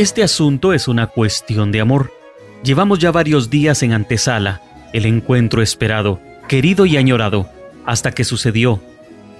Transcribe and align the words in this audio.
Este 0.00 0.22
asunto 0.22 0.72
es 0.72 0.88
una 0.88 1.08
cuestión 1.08 1.72
de 1.72 1.82
amor. 1.82 2.10
Llevamos 2.64 3.00
ya 3.00 3.10
varios 3.10 3.50
días 3.50 3.82
en 3.82 3.92
antesala, 3.92 4.62
el 4.94 5.04
encuentro 5.04 5.60
esperado, 5.60 6.20
querido 6.48 6.86
y 6.86 6.96
añorado, 6.96 7.50
hasta 7.84 8.10
que 8.10 8.24
sucedió. 8.24 8.80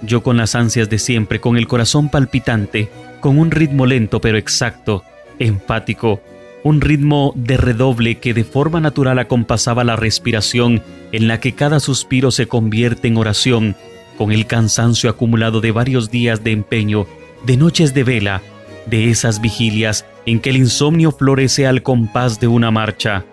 Yo 0.03 0.21
con 0.21 0.37
las 0.37 0.53
ansias 0.53 0.87
de 0.87 0.99
siempre, 0.99 1.41
con 1.41 1.57
el 1.57 1.67
corazón 1.67 2.09
palpitante, 2.09 2.91
con 3.21 3.39
un 3.39 3.49
ritmo 3.49 3.87
lento 3.87 4.21
pero 4.21 4.37
exacto, 4.37 5.03
empático, 5.39 6.21
un 6.63 6.79
ritmo 6.79 7.33
de 7.35 7.57
redoble 7.57 8.19
que 8.19 8.35
de 8.35 8.43
forma 8.43 8.79
natural 8.79 9.17
acompasaba 9.17 9.83
la 9.83 9.95
respiración 9.95 10.83
en 11.11 11.27
la 11.27 11.39
que 11.39 11.55
cada 11.55 11.79
suspiro 11.79 12.29
se 12.29 12.45
convierte 12.45 13.07
en 13.07 13.17
oración, 13.17 13.75
con 14.15 14.31
el 14.31 14.45
cansancio 14.45 15.09
acumulado 15.09 15.59
de 15.59 15.71
varios 15.71 16.11
días 16.11 16.43
de 16.43 16.51
empeño, 16.51 17.07
de 17.47 17.57
noches 17.57 17.95
de 17.95 18.03
vela, 18.03 18.43
de 18.85 19.09
esas 19.09 19.41
vigilias 19.41 20.05
en 20.25 20.39
que 20.39 20.49
el 20.49 20.57
insomnio 20.57 21.11
florece 21.11 21.67
al 21.67 21.83
compás 21.83 22.39
de 22.39 22.47
una 22.47 22.71
marcha. 22.71 23.25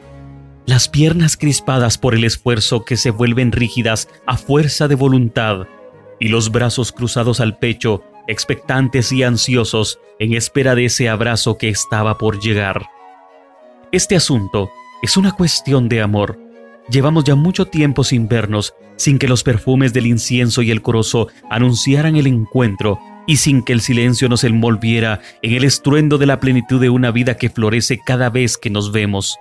Las 0.67 0.89
piernas 0.89 1.37
crispadas 1.37 1.99
por 1.99 2.15
el 2.15 2.25
esfuerzo 2.25 2.85
que 2.85 2.97
se 2.97 3.11
vuelven 3.11 3.53
rígidas 3.53 4.09
a 4.27 4.37
fuerza 4.37 4.89
de 4.89 4.95
voluntad, 4.95 5.67
y 6.21 6.29
los 6.29 6.51
brazos 6.51 6.93
cruzados 6.93 7.41
al 7.41 7.59
pecho, 7.59 8.03
expectantes 8.27 9.13
y 9.13 9.23
ansiosos 9.23 9.99
en 10.19 10.35
espera 10.35 10.75
de 10.75 10.87
ese 10.87 11.09
abrazo 11.09 11.57
que 11.57 11.69
estaba 11.69 12.19
por 12.19 12.41
llegar. 12.41 12.87
Este 13.93 14.17
asunto 14.17 14.71
es 15.03 15.17
una 15.17 15.33
cuestión 15.33 15.89
de 15.89 16.03
amor. 16.03 16.39
Llevamos 16.91 17.25
ya 17.25 17.35
mucho 17.35 17.67
tiempo 17.67 18.05
sin 18.05 18.29
vernos, 18.29 18.75
sin 18.97 19.19
que 19.19 19.29
los 19.29 19.45
perfumes 19.45 19.93
del 19.93 20.07
incienso 20.07 20.61
y 20.61 20.71
el 20.71 20.83
corozo 20.83 21.29
anunciaran 21.49 22.17
el 22.17 22.27
encuentro 22.27 22.99
y 23.29 23.37
sin 23.37 23.63
que 23.63 23.75
el 23.75 23.83
silencio 23.83 24.31
nos 24.31 24.43
envolviera 24.43 25.21
en 25.43 25.53
el 25.53 25.65
estruendo 25.65 26.17
de 26.17 26.25
la 26.25 26.41
plenitud 26.41 26.81
de 26.81 26.89
una 26.89 27.11
vida 27.11 27.37
que 27.37 27.51
florece 27.51 28.01
cada 28.05 28.31
vez 28.31 28.57
que 28.57 28.71
nos 28.71 28.91
vemos. 28.91 29.37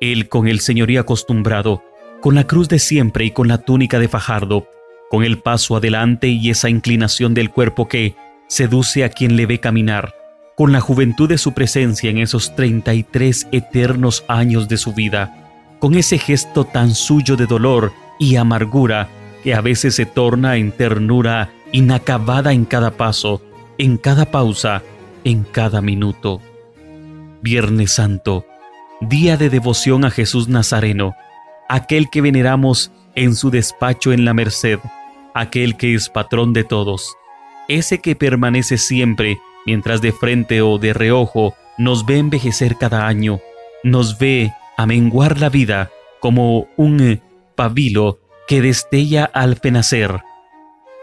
Él 0.00 0.28
con 0.28 0.48
el 0.48 0.58
señorío 0.58 1.02
acostumbrado, 1.02 1.84
con 2.20 2.34
la 2.34 2.48
cruz 2.48 2.68
de 2.68 2.80
siempre 2.80 3.24
y 3.24 3.30
con 3.30 3.46
la 3.46 3.58
túnica 3.58 4.00
de 4.00 4.08
fajardo, 4.08 4.66
con 5.08 5.22
el 5.22 5.38
paso 5.38 5.76
adelante 5.76 6.26
y 6.26 6.50
esa 6.50 6.68
inclinación 6.68 7.32
del 7.32 7.50
cuerpo 7.50 7.86
que 7.86 8.16
seduce 8.48 9.04
a 9.04 9.08
quien 9.08 9.36
le 9.36 9.46
ve 9.46 9.60
caminar, 9.60 10.12
con 10.56 10.72
la 10.72 10.80
juventud 10.80 11.28
de 11.28 11.38
su 11.38 11.54
presencia 11.54 12.10
en 12.10 12.18
esos 12.18 12.56
33 12.56 13.46
eternos 13.52 14.24
años 14.26 14.66
de 14.66 14.78
su 14.78 14.92
vida, 14.94 15.52
con 15.78 15.94
ese 15.94 16.18
gesto 16.18 16.64
tan 16.64 16.92
suyo 16.92 17.36
de 17.36 17.46
dolor 17.46 17.92
y 18.18 18.34
amargura 18.34 19.08
que 19.44 19.54
a 19.54 19.60
veces 19.60 19.94
se 19.94 20.06
torna 20.06 20.56
en 20.56 20.72
ternura 20.72 21.52
inacabada 21.76 22.54
en 22.54 22.64
cada 22.64 22.92
paso, 22.92 23.42
en 23.76 23.98
cada 23.98 24.30
pausa, 24.30 24.82
en 25.24 25.44
cada 25.44 25.82
minuto. 25.82 26.40
Viernes 27.42 27.92
Santo, 27.92 28.46
día 29.02 29.36
de 29.36 29.50
devoción 29.50 30.06
a 30.06 30.10
Jesús 30.10 30.48
Nazareno, 30.48 31.14
aquel 31.68 32.08
que 32.08 32.22
veneramos 32.22 32.92
en 33.14 33.36
su 33.36 33.50
despacho 33.50 34.14
en 34.14 34.24
la 34.24 34.32
Merced, 34.32 34.78
aquel 35.34 35.76
que 35.76 35.94
es 35.94 36.08
patrón 36.08 36.54
de 36.54 36.64
todos, 36.64 37.14
ese 37.68 37.98
que 38.00 38.16
permanece 38.16 38.78
siempre 38.78 39.38
mientras 39.66 40.00
de 40.00 40.12
frente 40.12 40.62
o 40.62 40.78
de 40.78 40.94
reojo 40.94 41.54
nos 41.76 42.06
ve 42.06 42.16
envejecer 42.16 42.78
cada 42.78 43.06
año, 43.06 43.38
nos 43.84 44.16
ve 44.16 44.50
amenguar 44.78 45.38
la 45.38 45.50
vida 45.50 45.90
como 46.20 46.68
un 46.78 47.20
pabilo 47.54 48.18
que 48.48 48.62
destella 48.62 49.26
al 49.26 49.56
fenacer. 49.56 50.22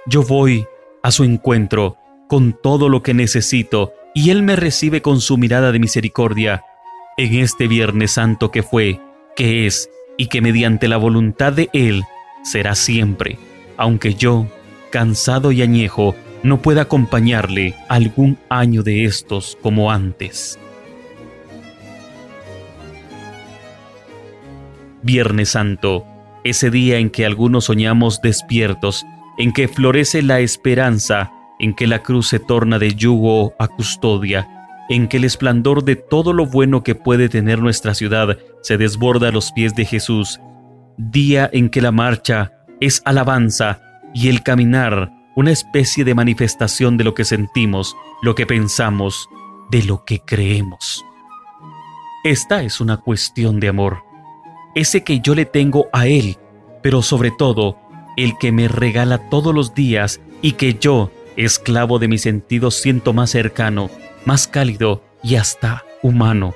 Yo 0.06 0.24
voy 0.24 0.66
a 1.02 1.12
su 1.12 1.24
encuentro 1.24 1.98
con 2.28 2.58
todo 2.62 2.90
lo 2.90 3.02
que 3.04 3.14
necesito 3.14 3.94
y 4.14 4.32
Él 4.32 4.44
me 4.44 4.58
recibe 4.58 5.02
con 5.02 5.22
su 5.22 5.38
mirada 5.38 5.72
de 5.72 5.80
misericordia 5.80 6.66
en 7.16 7.36
este 7.36 7.68
Viernes 7.68 8.12
Santo 8.12 8.52
que 8.52 8.64
fue, 8.64 9.00
que 9.36 9.66
es 9.66 9.90
y 10.18 10.28
que 10.28 10.42
mediante 10.42 10.90
la 10.90 10.98
voluntad 10.98 11.54
de 11.54 11.70
Él 11.72 12.04
será 12.44 12.76
siempre, 12.76 13.38
aunque 13.78 14.16
yo, 14.16 14.46
cansado 14.92 15.54
y 15.54 15.62
añejo, 15.62 16.16
no 16.44 16.62
pueda 16.62 16.82
acompañarle 16.82 17.76
algún 17.88 18.38
año 18.50 18.84
de 18.84 19.06
estos 19.06 19.58
como 19.62 19.90
antes. 19.90 20.60
Viernes 25.02 25.50
Santo, 25.50 26.06
ese 26.44 26.70
día 26.70 26.98
en 26.98 27.10
que 27.10 27.26
algunos 27.26 27.66
soñamos 27.66 28.22
despiertos, 28.22 29.06
en 29.38 29.52
que 29.52 29.68
florece 29.68 30.22
la 30.22 30.40
esperanza, 30.40 31.32
en 31.60 31.74
que 31.74 31.88
la 31.88 32.04
cruz 32.04 32.28
se 32.28 32.40
torna 32.40 32.80
de 32.80 32.94
yugo 32.94 33.54
a 33.60 33.68
custodia, 33.68 34.48
en 34.90 35.08
que 35.08 35.18
el 35.18 35.24
esplendor 35.24 35.84
de 35.84 35.96
todo 35.96 36.34
lo 36.34 36.46
bueno 36.46 36.84
que 36.84 36.96
puede 36.96 37.30
tener 37.30 37.60
nuestra 37.60 37.94
ciudad 37.94 38.38
se 38.62 38.78
desborda 38.78 39.30
a 39.30 39.32
los 39.32 39.52
pies 39.52 39.76
de 39.76 39.86
Jesús, 39.86 40.40
día 40.98 41.50
en 41.52 41.70
que 41.70 41.82
la 41.82 41.92
marcha 41.92 42.52
es 42.80 43.02
alabanza 43.06 43.82
y 44.14 44.30
el 44.30 44.44
caminar 44.44 45.12
una 45.36 45.52
especie 45.52 46.04
de 46.04 46.14
manifestación 46.14 46.98
de 46.98 47.04
lo 47.04 47.16
que 47.16 47.26
sentimos, 47.26 47.96
lo 48.22 48.36
que 48.36 48.46
pensamos, 48.46 49.30
de 49.72 49.84
lo 49.84 50.06
que 50.06 50.20
creemos. 50.20 51.04
Esta 52.24 52.62
es 52.62 52.80
una 52.80 52.98
cuestión 52.98 53.60
de 53.60 53.70
amor, 53.70 54.04
ese 54.76 55.04
que 55.04 55.20
yo 55.20 55.36
le 55.36 55.46
tengo 55.46 55.88
a 55.92 56.08
Él, 56.08 56.38
pero 56.82 57.02
sobre 57.02 57.32
todo, 57.32 57.78
el 58.18 58.38
que 58.38 58.52
me 58.52 58.68
regala 58.68 59.30
todos 59.30 59.54
los 59.54 59.74
días 59.74 60.22
y 60.42 60.54
que 60.54 60.76
yo, 60.80 61.12
esclavo 61.36 62.00
de 62.00 62.08
mis 62.08 62.22
sentidos, 62.22 62.76
siento 62.76 63.14
más 63.14 63.32
cercano, 63.32 63.90
más 64.26 64.48
cálido 64.48 65.04
y 65.24 65.36
hasta 65.36 65.84
humano. 66.02 66.56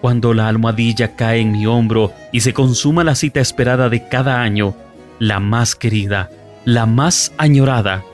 Cuando 0.00 0.34
la 0.34 0.48
almohadilla 0.48 1.16
cae 1.16 1.40
en 1.40 1.52
mi 1.52 1.66
hombro 1.66 2.12
y 2.32 2.40
se 2.40 2.52
consuma 2.52 3.04
la 3.04 3.14
cita 3.14 3.40
esperada 3.40 3.88
de 3.88 4.08
cada 4.08 4.40
año, 4.40 4.74
la 5.18 5.40
más 5.40 5.74
querida, 5.74 6.30
la 6.64 6.86
más 6.86 7.32
añorada, 7.38 8.04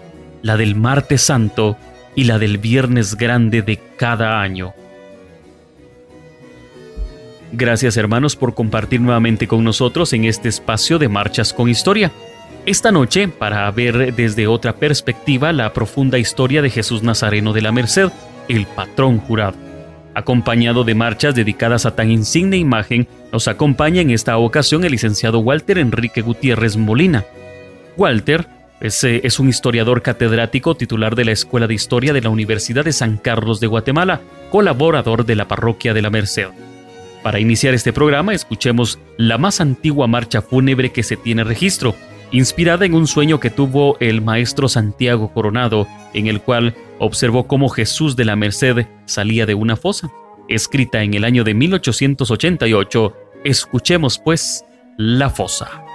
la 0.42 0.56
del 0.56 0.74
martes 0.76 1.22
santo 1.22 1.76
y 2.14 2.24
la 2.24 2.38
del 2.38 2.58
viernes 2.58 3.16
grande 3.16 3.62
de 3.62 3.80
cada 3.96 4.40
año. 4.40 4.72
Gracias 7.52 7.96
hermanos 7.96 8.36
por 8.36 8.54
compartir 8.54 9.00
nuevamente 9.00 9.48
con 9.48 9.64
nosotros 9.64 10.12
en 10.12 10.24
este 10.24 10.48
espacio 10.48 10.98
de 10.98 11.08
Marchas 11.08 11.52
con 11.52 11.68
Historia. 11.68 12.12
Esta 12.66 12.92
noche, 12.92 13.26
para 13.26 13.70
ver 13.70 14.14
desde 14.14 14.46
otra 14.46 14.74
perspectiva 14.74 15.52
la 15.52 15.72
profunda 15.72 16.18
historia 16.18 16.60
de 16.60 16.68
Jesús 16.68 17.02
Nazareno 17.02 17.54
de 17.54 17.62
la 17.62 17.72
Merced, 17.72 18.10
el 18.48 18.66
patrón 18.66 19.18
jurado. 19.18 19.56
Acompañado 20.14 20.84
de 20.84 20.94
marchas 20.94 21.34
dedicadas 21.34 21.86
a 21.86 21.96
tan 21.96 22.10
insigne 22.10 22.58
imagen, 22.58 23.08
nos 23.32 23.48
acompaña 23.48 24.02
en 24.02 24.10
esta 24.10 24.36
ocasión 24.36 24.84
el 24.84 24.92
licenciado 24.92 25.38
Walter 25.38 25.78
Enrique 25.78 26.20
Gutiérrez 26.20 26.76
Molina. 26.76 27.24
Walter 27.96 28.46
es, 28.80 29.38
un 29.40 29.48
historiador 29.48 30.02
catedrático 30.02 30.74
titular 30.74 31.14
de 31.14 31.24
la 31.24 31.32
Escuela 31.32 31.66
de 31.66 31.74
Historia 31.74 32.12
de 32.12 32.20
la 32.20 32.30
Universidad 32.30 32.84
de 32.84 32.92
San 32.92 33.16
Carlos 33.16 33.60
de 33.60 33.68
Guatemala, 33.68 34.20
colaborador 34.50 35.24
de 35.24 35.36
la 35.36 35.48
Parroquia 35.48 35.94
de 35.94 36.02
la 36.02 36.10
Merced. 36.10 36.48
Para 37.22 37.40
iniciar 37.40 37.74
este 37.74 37.92
programa, 37.92 38.34
escuchemos 38.34 38.98
la 39.16 39.38
más 39.38 39.60
antigua 39.60 40.06
marcha 40.06 40.42
fúnebre 40.42 40.90
que 40.90 41.02
se 41.02 41.16
tiene 41.16 41.44
registro, 41.44 41.94
inspirada 42.32 42.84
en 42.86 42.94
un 42.94 43.06
sueño 43.06 43.40
que 43.40 43.50
tuvo 43.50 43.96
el 44.00 44.22
maestro 44.22 44.68
Santiago 44.68 45.32
Coronado, 45.32 45.86
en 46.14 46.26
el 46.26 46.40
cual 46.40 46.74
observó 46.98 47.46
cómo 47.46 47.68
Jesús 47.68 48.16
de 48.16 48.24
la 48.24 48.36
Merced 48.36 48.86
salía 49.06 49.46
de 49.46 49.54
una 49.54 49.76
fosa. 49.76 50.10
Escrita 50.48 51.02
en 51.02 51.14
el 51.14 51.24
año 51.24 51.44
de 51.44 51.54
1888, 51.54 53.16
escuchemos 53.44 54.18
pues 54.18 54.64
La 54.96 55.30
fosa. 55.30 55.89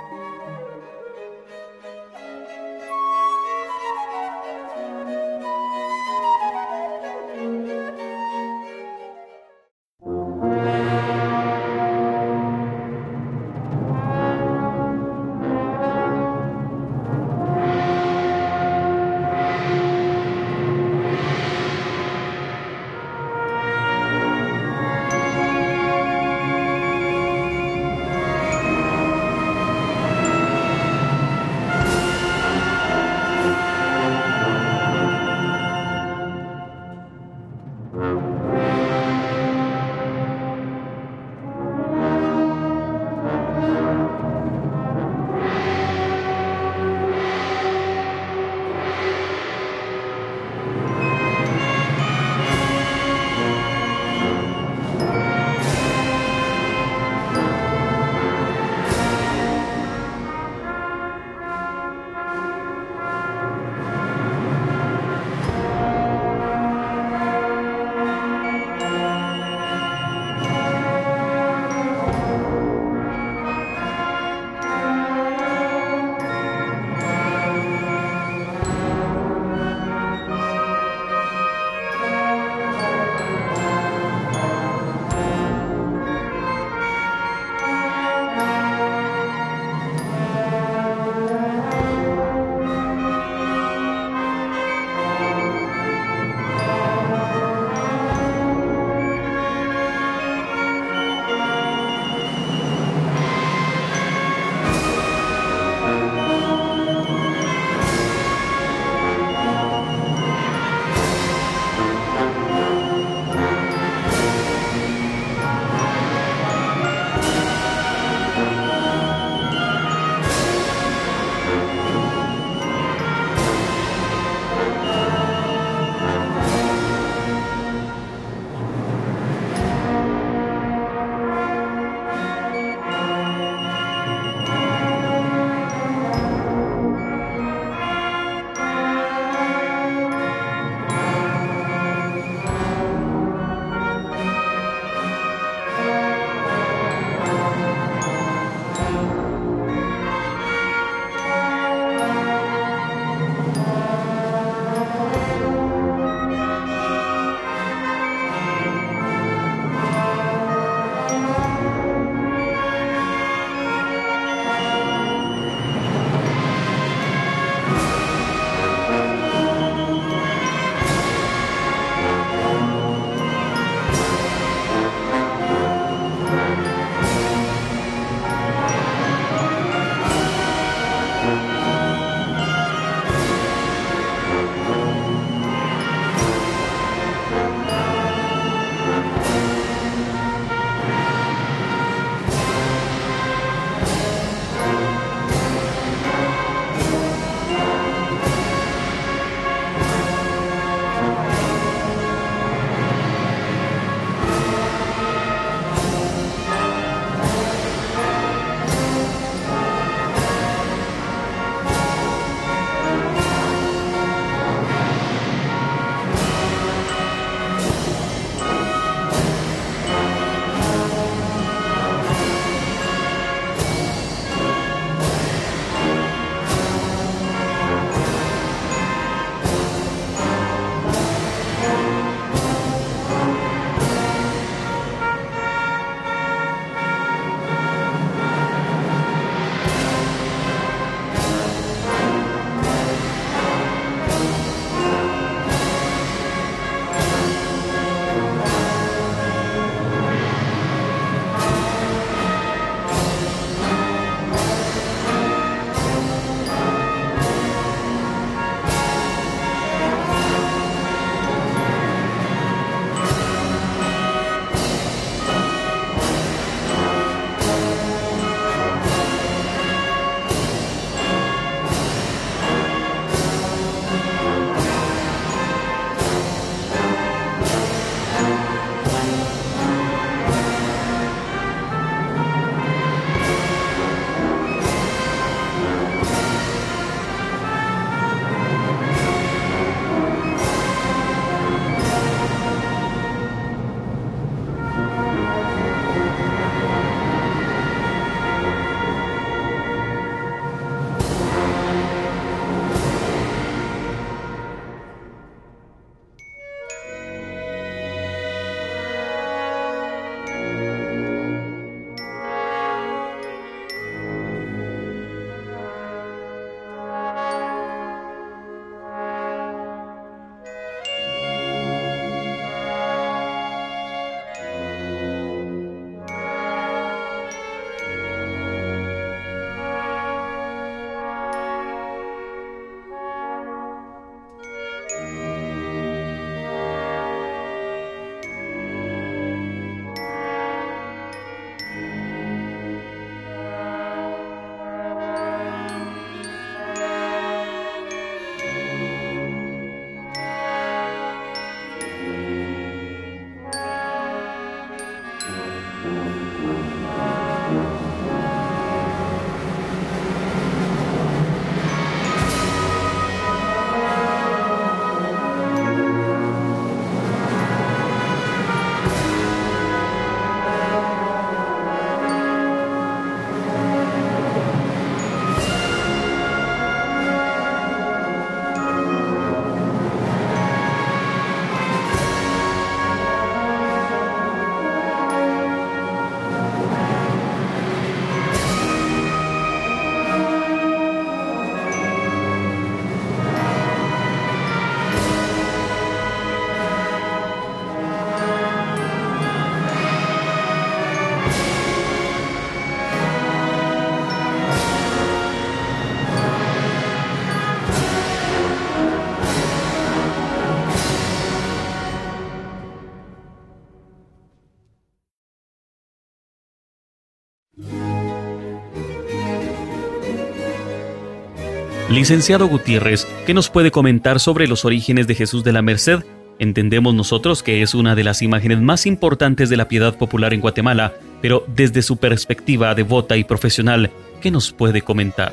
Licenciado 421.95 422.49
Gutiérrez, 422.49 423.07
¿qué 423.25 423.33
nos 423.33 423.49
puede 423.49 423.71
comentar 423.71 424.19
sobre 424.19 424.49
los 424.49 424.65
orígenes 424.65 425.07
de 425.07 425.15
Jesús 425.15 425.45
de 425.45 425.53
la 425.53 425.61
Merced? 425.61 425.99
Entendemos 426.39 426.93
nosotros 426.93 427.41
que 427.41 427.61
es 427.61 427.73
una 427.73 427.95
de 427.95 428.03
las 428.03 428.21
imágenes 428.21 428.59
más 428.59 428.85
importantes 428.85 429.49
de 429.49 429.55
la 429.55 429.69
piedad 429.69 429.97
popular 429.97 430.33
en 430.33 430.41
Guatemala, 430.41 430.95
pero 431.21 431.45
desde 431.47 431.81
su 431.81 431.95
perspectiva 431.95 432.75
devota 432.75 433.15
y 433.15 433.23
profesional, 433.23 433.91
¿qué 434.19 434.29
nos 434.29 434.51
puede 434.51 434.81
comentar? 434.81 435.31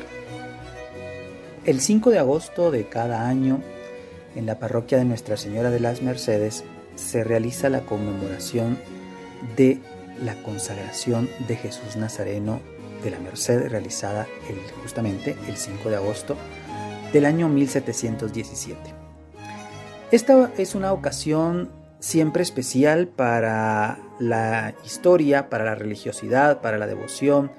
El 1.65 1.81
5 1.81 2.11
de 2.11 2.19
agosto 2.19 2.71
de 2.71 2.85
cada 2.85 3.27
año, 3.27 3.59
en 4.33 4.45
la 4.45 4.57
parroquia 4.57 4.97
de 4.97 5.03
Nuestra 5.03 5.35
Señora 5.35 5.69
de 5.69 5.81
las 5.81 6.01
Mercedes, 6.01 6.63
se 6.95 7.25
realiza 7.25 7.67
la 7.67 7.81
conmemoración 7.81 8.77
de 9.57 9.79
la 10.23 10.35
consagración 10.35 11.27
de 11.45 11.57
Jesús 11.57 11.97
Nazareno 11.97 12.61
de 13.03 13.11
la 13.11 13.19
Merced 13.19 13.69
realizada 13.69 14.27
justamente 14.81 15.35
el 15.47 15.57
5 15.57 15.89
de 15.89 15.95
agosto 15.95 16.35
del 17.11 17.25
año 17.25 17.49
1717. 17.49 18.79
Esta 20.11 20.51
es 20.57 20.75
una 20.75 20.93
ocasión 20.93 21.71
siempre 21.99 22.43
especial 22.43 23.07
para 23.07 23.99
la 24.19 24.73
historia, 24.83 25.49
para 25.49 25.65
la 25.65 25.75
religiosidad, 25.75 26.61
para 26.61 26.77
la 26.77 26.87
devoción, 26.87 27.51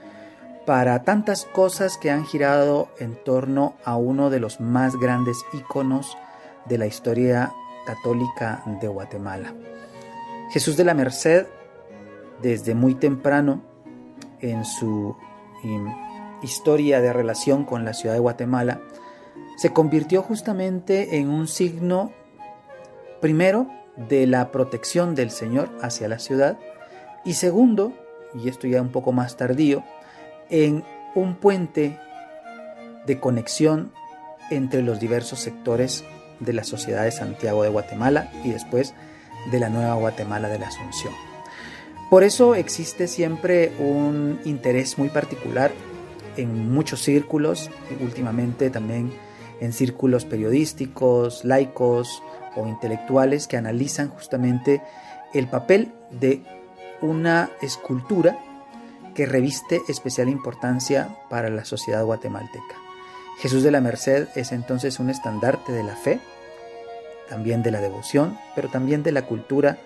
para 0.67 1.03
tantas 1.03 1.45
cosas 1.45 1.99
que 1.99 2.11
han 2.11 2.25
girado 2.25 2.89
en 2.99 3.17
torno 3.23 3.75
a 3.85 3.97
uno 3.97 4.31
de 4.31 4.41
los 4.41 4.61
más 4.61 4.97
grandes 4.97 5.39
íconos 5.53 6.17
de 6.67 6.79
la 6.79 6.87
historia 6.87 7.53
católica 7.87 8.63
de 8.81 8.89
Guatemala. 8.89 9.55
Jesús 10.51 10.77
de 10.77 10.85
la 10.85 10.95
Merced, 10.95 11.47
desde 12.41 12.75
muy 12.75 12.95
temprano 12.95 13.63
en 14.41 14.65
su 14.65 15.17
historia 16.43 17.01
de 17.01 17.13
relación 17.13 17.65
con 17.65 17.85
la 17.85 17.95
ciudad 17.95 18.15
de 18.15 18.21
Guatemala, 18.21 18.81
se 19.57 19.73
convirtió 19.73 20.23
justamente 20.23 21.17
en 21.19 21.29
un 21.29 21.49
signo, 21.49 22.13
primero, 23.21 23.69
de 23.97 24.27
la 24.27 24.51
protección 24.51 25.15
del 25.15 25.31
Señor 25.31 25.71
hacia 25.81 26.09
la 26.09 26.19
ciudad, 26.19 26.59
y 27.25 27.35
segundo, 27.35 27.93
y 28.35 28.49
esto 28.49 28.67
ya 28.67 28.83
un 28.83 28.91
poco 28.91 29.13
más 29.13 29.37
tardío, 29.37 29.83
en 30.51 30.85
un 31.15 31.37
puente 31.37 31.99
de 33.07 33.21
conexión 33.21 33.93
entre 34.51 34.83
los 34.83 35.01
diversos 35.01 35.39
sectores 35.39 36.05
de 36.41 36.53
la 36.53 36.65
sociedad 36.65 37.05
de 37.05 37.13
Santiago 37.13 37.63
de 37.63 37.71
Guatemala 37.71 38.31
y 38.45 38.51
después 38.51 38.95
de 39.51 39.61
la 39.61 39.69
nueva 39.69 39.95
Guatemala 39.95 40.49
de 40.49 40.59
la 40.59 40.69
Asunción. 40.69 41.15
Por 42.15 42.23
eso 42.23 42.55
existe 42.55 43.09
siempre 43.09 43.73
un 43.81 44.39
interés 44.45 44.99
muy 44.99 45.09
particular 45.09 45.73
en 46.37 46.73
muchos 46.73 47.03
círculos, 47.03 47.73
últimamente 48.01 48.71
también 48.71 49.13
en 49.61 49.73
círculos 49.73 50.25
periodísticos, 50.25 51.45
laicos 51.45 52.23
o 52.55 52.69
intelectuales 52.69 53.49
que 53.49 53.57
analizan 53.57 54.11
justamente 54.11 54.81
el 55.33 55.49
papel 55.49 55.93
de 56.13 56.45
una 57.03 57.51
escultura 57.61 58.39
que 59.17 59.27
reviste 59.27 59.81
especial 59.89 60.29
importancia 60.29 61.19
para 61.29 61.51
la 61.51 61.65
sociedad 61.65 62.05
guatemalteca. 62.05 62.77
Jesús 63.41 63.65
de 63.65 63.73
la 63.73 63.81
Merced 63.81 64.29
es 64.37 64.53
entonces 64.53 65.01
un 65.01 65.11
estandarte 65.11 65.73
de 65.73 65.83
la 65.83 65.97
fe, 65.97 66.21
también 67.29 67.65
de 67.65 67.73
la 67.73 67.81
devoción, 67.81 68.39
pero 68.55 68.69
también 68.69 69.03
de 69.03 69.11
la 69.11 69.23
cultura 69.23 69.79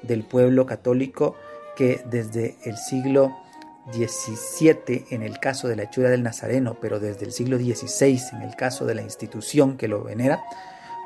del 0.00 0.24
pueblo 0.24 0.64
católico 0.64 1.36
que 1.76 2.02
desde 2.06 2.56
el 2.64 2.76
siglo 2.76 3.36
XVII 3.92 5.06
en 5.10 5.22
el 5.22 5.38
caso 5.38 5.68
de 5.68 5.76
la 5.76 5.84
hechura 5.84 6.10
del 6.10 6.22
Nazareno, 6.22 6.76
pero 6.80 7.00
desde 7.00 7.26
el 7.26 7.32
siglo 7.32 7.58
XVI 7.58 8.20
en 8.32 8.42
el 8.42 8.56
caso 8.56 8.86
de 8.86 8.94
la 8.94 9.02
institución 9.02 9.76
que 9.76 9.88
lo 9.88 10.02
venera, 10.02 10.42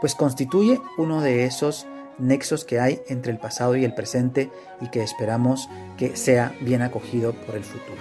pues 0.01 0.15
constituye 0.15 0.81
uno 0.97 1.21
de 1.21 1.45
esos 1.45 1.87
nexos 2.19 2.65
que 2.65 2.81
hay 2.81 3.01
entre 3.09 3.33
el 3.33 3.39
pasado 3.39 3.77
y 3.77 3.85
el 3.85 3.95
presente 3.95 4.51
y 4.81 4.89
que 4.89 5.03
esperamos 5.03 5.69
que 5.97 6.17
sea 6.17 6.55
bien 6.61 6.83
acogido 6.83 7.33
por 7.33 7.57
el 7.57 7.65
futuro. 7.65 8.01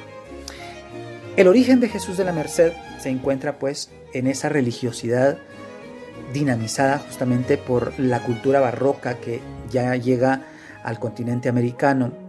El 1.35 1.47
origen 1.47 1.79
de 1.79 1.89
Jesús 1.89 2.17
de 2.17 2.23
la 2.23 2.33
Merced 2.33 2.73
se 2.99 3.09
encuentra 3.09 3.59
pues 3.59 3.91
en 4.13 4.27
esa 4.27 4.49
religiosidad 4.49 5.37
dinamizada 6.33 6.99
justamente 6.99 7.57
por 7.57 7.97
la 7.99 8.23
cultura 8.23 8.59
barroca 8.59 9.15
que 9.15 9.39
ya 9.69 9.95
llega 9.95 10.41
al 10.83 10.99
continente 10.99 11.49
americano 11.49 12.26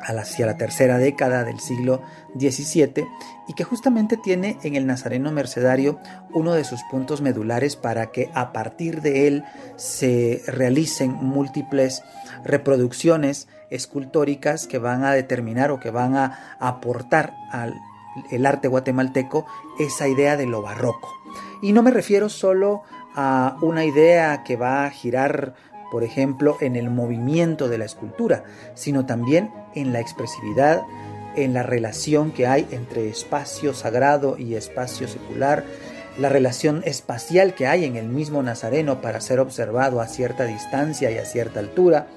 hacia 0.00 0.46
la 0.46 0.56
tercera 0.56 0.98
década 0.98 1.44
del 1.44 1.60
siglo 1.60 2.02
XVII 2.38 3.06
y 3.48 3.54
que 3.54 3.64
justamente 3.64 4.16
tiene 4.16 4.58
en 4.62 4.76
el 4.76 4.86
Nazareno 4.86 5.32
Mercedario 5.32 5.98
uno 6.32 6.52
de 6.52 6.64
sus 6.64 6.82
puntos 6.90 7.20
medulares 7.22 7.76
para 7.76 8.10
que 8.10 8.30
a 8.34 8.52
partir 8.52 9.00
de 9.00 9.26
él 9.26 9.44
se 9.76 10.42
realicen 10.46 11.12
múltiples 11.12 12.02
reproducciones 12.44 13.48
escultóricas 13.70 14.66
que 14.66 14.78
van 14.78 15.04
a 15.04 15.12
determinar 15.12 15.70
o 15.70 15.80
que 15.80 15.90
van 15.90 16.16
a 16.16 16.56
aportar 16.58 17.34
al 17.50 17.74
el 18.30 18.46
arte 18.46 18.68
guatemalteco 18.68 19.46
esa 19.78 20.08
idea 20.08 20.36
de 20.36 20.46
lo 20.46 20.62
barroco. 20.62 21.12
Y 21.62 21.72
no 21.72 21.82
me 21.82 21.90
refiero 21.90 22.28
solo 22.28 22.82
a 23.16 23.56
una 23.62 23.84
idea 23.84 24.42
que 24.44 24.56
va 24.56 24.84
a 24.84 24.90
girar 24.90 25.54
por 25.94 26.02
ejemplo, 26.02 26.56
en 26.60 26.74
el 26.74 26.90
movimiento 26.90 27.68
de 27.68 27.78
la 27.78 27.84
escultura, 27.84 28.42
sino 28.74 29.06
también 29.06 29.52
en 29.76 29.92
la 29.92 30.00
expresividad, 30.00 30.82
en 31.36 31.54
la 31.54 31.62
relación 31.62 32.32
que 32.32 32.48
hay 32.48 32.66
entre 32.72 33.08
espacio 33.08 33.72
sagrado 33.74 34.36
y 34.36 34.56
espacio 34.56 35.06
secular, 35.06 35.62
la 36.18 36.28
relación 36.28 36.82
espacial 36.84 37.54
que 37.54 37.68
hay 37.68 37.84
en 37.84 37.94
el 37.94 38.08
mismo 38.08 38.42
Nazareno 38.42 39.00
para 39.00 39.20
ser 39.20 39.38
observado 39.38 40.00
a 40.00 40.08
cierta 40.08 40.46
distancia 40.46 41.12
y 41.12 41.18
a 41.18 41.26
cierta 41.26 41.60
altura, 41.60 42.08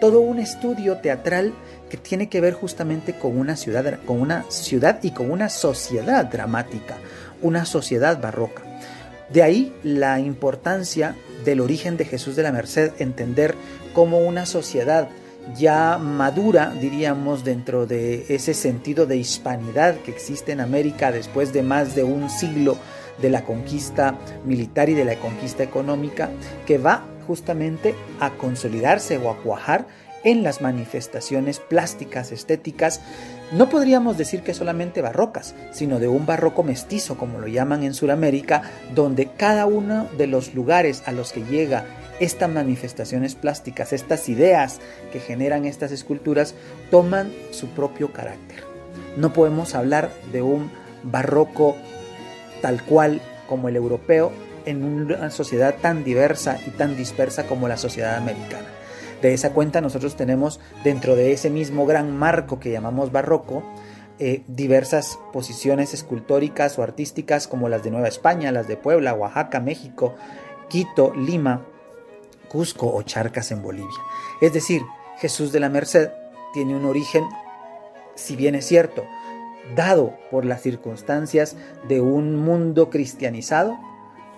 todo 0.00 0.18
un 0.18 0.40
estudio 0.40 0.96
teatral 0.96 1.54
que 1.88 1.98
tiene 1.98 2.28
que 2.28 2.40
ver 2.40 2.54
justamente 2.54 3.16
con 3.16 3.38
una 3.38 3.54
ciudad, 3.54 4.00
con 4.06 4.20
una 4.20 4.44
ciudad 4.48 4.98
y 5.04 5.12
con 5.12 5.30
una 5.30 5.50
sociedad 5.50 6.24
dramática, 6.24 6.96
una 7.42 7.64
sociedad 7.64 8.20
barroca. 8.20 8.64
De 9.32 9.44
ahí 9.44 9.72
la 9.84 10.18
importancia 10.18 11.14
del 11.44 11.60
origen 11.60 11.96
de 11.96 12.04
Jesús 12.04 12.36
de 12.36 12.42
la 12.42 12.52
Merced, 12.52 12.92
entender 12.98 13.54
cómo 13.94 14.18
una 14.18 14.46
sociedad 14.46 15.08
ya 15.56 15.98
madura, 15.98 16.72
diríamos, 16.80 17.44
dentro 17.44 17.86
de 17.86 18.26
ese 18.28 18.54
sentido 18.54 19.06
de 19.06 19.16
hispanidad 19.16 19.96
que 19.96 20.10
existe 20.10 20.52
en 20.52 20.60
América 20.60 21.12
después 21.12 21.52
de 21.52 21.62
más 21.62 21.94
de 21.94 22.04
un 22.04 22.30
siglo 22.30 22.76
de 23.20 23.30
la 23.30 23.44
conquista 23.44 24.18
militar 24.44 24.88
y 24.88 24.94
de 24.94 25.04
la 25.04 25.16
conquista 25.16 25.62
económica, 25.62 26.30
que 26.66 26.78
va 26.78 27.04
justamente 27.26 27.94
a 28.18 28.30
consolidarse 28.30 29.18
o 29.18 29.30
a 29.30 29.38
cuajar 29.38 29.86
en 30.24 30.42
las 30.42 30.60
manifestaciones 30.60 31.60
plásticas, 31.60 32.32
estéticas, 32.32 33.00
no 33.52 33.68
podríamos 33.68 34.16
decir 34.16 34.42
que 34.42 34.54
solamente 34.54 35.02
barrocas, 35.02 35.54
sino 35.72 35.98
de 35.98 36.08
un 36.08 36.24
barroco 36.24 36.62
mestizo, 36.62 37.16
como 37.16 37.38
lo 37.38 37.48
llaman 37.48 37.82
en 37.82 37.94
Sudamérica, 37.94 38.62
donde 38.94 39.26
cada 39.26 39.66
uno 39.66 40.06
de 40.16 40.28
los 40.28 40.54
lugares 40.54 41.02
a 41.06 41.12
los 41.12 41.32
que 41.32 41.42
llega 41.42 41.84
estas 42.20 42.50
manifestaciones 42.50 43.34
plásticas, 43.34 43.92
estas 43.92 44.28
ideas 44.28 44.78
que 45.12 45.20
generan 45.20 45.64
estas 45.64 45.90
esculturas, 45.90 46.54
toman 46.90 47.32
su 47.50 47.68
propio 47.68 48.12
carácter. 48.12 48.62
No 49.16 49.32
podemos 49.32 49.74
hablar 49.74 50.10
de 50.32 50.42
un 50.42 50.70
barroco 51.02 51.76
tal 52.62 52.82
cual 52.84 53.20
como 53.48 53.68
el 53.68 53.76
europeo 53.76 54.30
en 54.66 54.84
una 54.84 55.30
sociedad 55.30 55.74
tan 55.80 56.04
diversa 56.04 56.58
y 56.66 56.70
tan 56.70 56.96
dispersa 56.96 57.46
como 57.46 57.66
la 57.66 57.78
sociedad 57.78 58.16
americana. 58.16 58.68
De 59.22 59.34
esa 59.34 59.52
cuenta 59.52 59.80
nosotros 59.80 60.16
tenemos 60.16 60.60
dentro 60.82 61.14
de 61.14 61.32
ese 61.32 61.50
mismo 61.50 61.86
gran 61.86 62.16
marco 62.16 62.58
que 62.58 62.70
llamamos 62.70 63.12
barroco, 63.12 63.62
eh, 64.18 64.42
diversas 64.48 65.18
posiciones 65.32 65.94
escultóricas 65.94 66.78
o 66.78 66.82
artísticas 66.82 67.48
como 67.48 67.68
las 67.68 67.82
de 67.82 67.90
Nueva 67.90 68.08
España, 68.08 68.52
las 68.52 68.68
de 68.68 68.76
Puebla, 68.76 69.14
Oaxaca, 69.14 69.60
México, 69.60 70.14
Quito, 70.68 71.14
Lima, 71.14 71.66
Cusco 72.48 72.92
o 72.94 73.02
Charcas 73.02 73.50
en 73.50 73.62
Bolivia. 73.62 73.88
Es 74.40 74.52
decir, 74.52 74.82
Jesús 75.18 75.52
de 75.52 75.60
la 75.60 75.68
Merced 75.68 76.10
tiene 76.52 76.74
un 76.74 76.84
origen, 76.84 77.24
si 78.14 78.36
bien 78.36 78.54
es 78.54 78.66
cierto, 78.66 79.04
dado 79.74 80.14
por 80.30 80.44
las 80.44 80.62
circunstancias 80.62 81.56
de 81.88 82.00
un 82.00 82.36
mundo 82.36 82.90
cristianizado, 82.90 83.78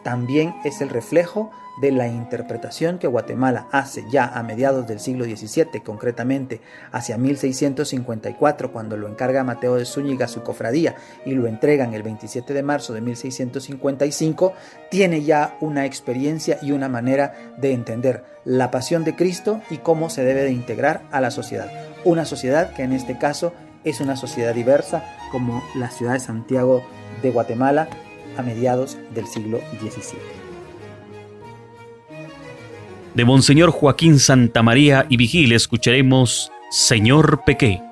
también 0.02 0.54
es 0.64 0.80
el 0.80 0.88
reflejo 0.88 1.50
de 1.80 1.90
la 1.90 2.06
interpretación 2.08 2.98
que 2.98 3.06
Guatemala 3.06 3.66
hace 3.72 4.04
ya 4.10 4.26
a 4.26 4.42
mediados 4.42 4.86
del 4.86 5.00
siglo 5.00 5.24
XVII, 5.24 5.80
concretamente 5.84 6.60
hacia 6.90 7.16
1654, 7.18 8.72
cuando 8.72 8.96
lo 8.96 9.08
encarga 9.08 9.44
Mateo 9.44 9.76
de 9.76 9.84
Zúñiga 9.84 10.28
su 10.28 10.42
cofradía 10.42 10.96
y 11.24 11.32
lo 11.32 11.46
entregan 11.46 11.94
el 11.94 12.02
27 12.02 12.52
de 12.52 12.62
marzo 12.62 12.92
de 12.92 13.00
1655, 13.00 14.52
tiene 14.90 15.22
ya 15.22 15.56
una 15.60 15.86
experiencia 15.86 16.58
y 16.62 16.72
una 16.72 16.88
manera 16.88 17.54
de 17.56 17.72
entender 17.72 18.24
la 18.44 18.70
pasión 18.70 19.04
de 19.04 19.14
Cristo 19.14 19.60
y 19.70 19.78
cómo 19.78 20.10
se 20.10 20.24
debe 20.24 20.42
de 20.42 20.52
integrar 20.52 21.02
a 21.10 21.20
la 21.20 21.30
sociedad. 21.30 21.70
Una 22.04 22.24
sociedad 22.24 22.72
que 22.74 22.82
en 22.82 22.92
este 22.92 23.16
caso 23.18 23.52
es 23.84 24.00
una 24.00 24.16
sociedad 24.16 24.54
diversa 24.54 25.04
como 25.30 25.62
la 25.74 25.90
ciudad 25.90 26.14
de 26.14 26.20
Santiago 26.20 26.82
de 27.22 27.30
Guatemala 27.30 27.88
a 28.36 28.42
mediados 28.42 28.98
del 29.14 29.26
siglo 29.26 29.60
XVII. 29.80 30.41
De 33.14 33.24
Monseñor 33.26 33.70
Joaquín 33.70 34.18
Santamaría 34.18 35.06
y 35.08 35.18
Vigil 35.18 35.52
escucharemos 35.52 36.50
Señor 36.70 37.42
Pequé. 37.44 37.91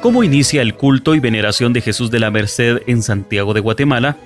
¿Cómo 0.00 0.24
inicia 0.24 0.62
el 0.62 0.76
culto 0.76 1.14
y 1.14 1.20
veneración 1.20 1.74
de 1.74 1.82
Jesús 1.82 2.10
de 2.10 2.20
la 2.20 2.30
Merced 2.30 2.78
en 2.86 3.02
Santiago 3.02 3.52
de 3.52 3.60
Guatemala? 3.60 4.16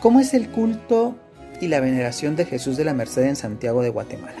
¿Cómo 0.00 0.18
es 0.18 0.34
el 0.34 0.48
culto 0.48 1.14
y 1.60 1.68
la 1.68 1.78
veneración 1.78 2.34
de 2.34 2.44
Jesús 2.44 2.76
de 2.76 2.82
la 2.82 2.92
Merced 2.92 3.22
en 3.22 3.36
Santiago 3.36 3.82
de 3.82 3.90
Guatemala? 3.90 4.38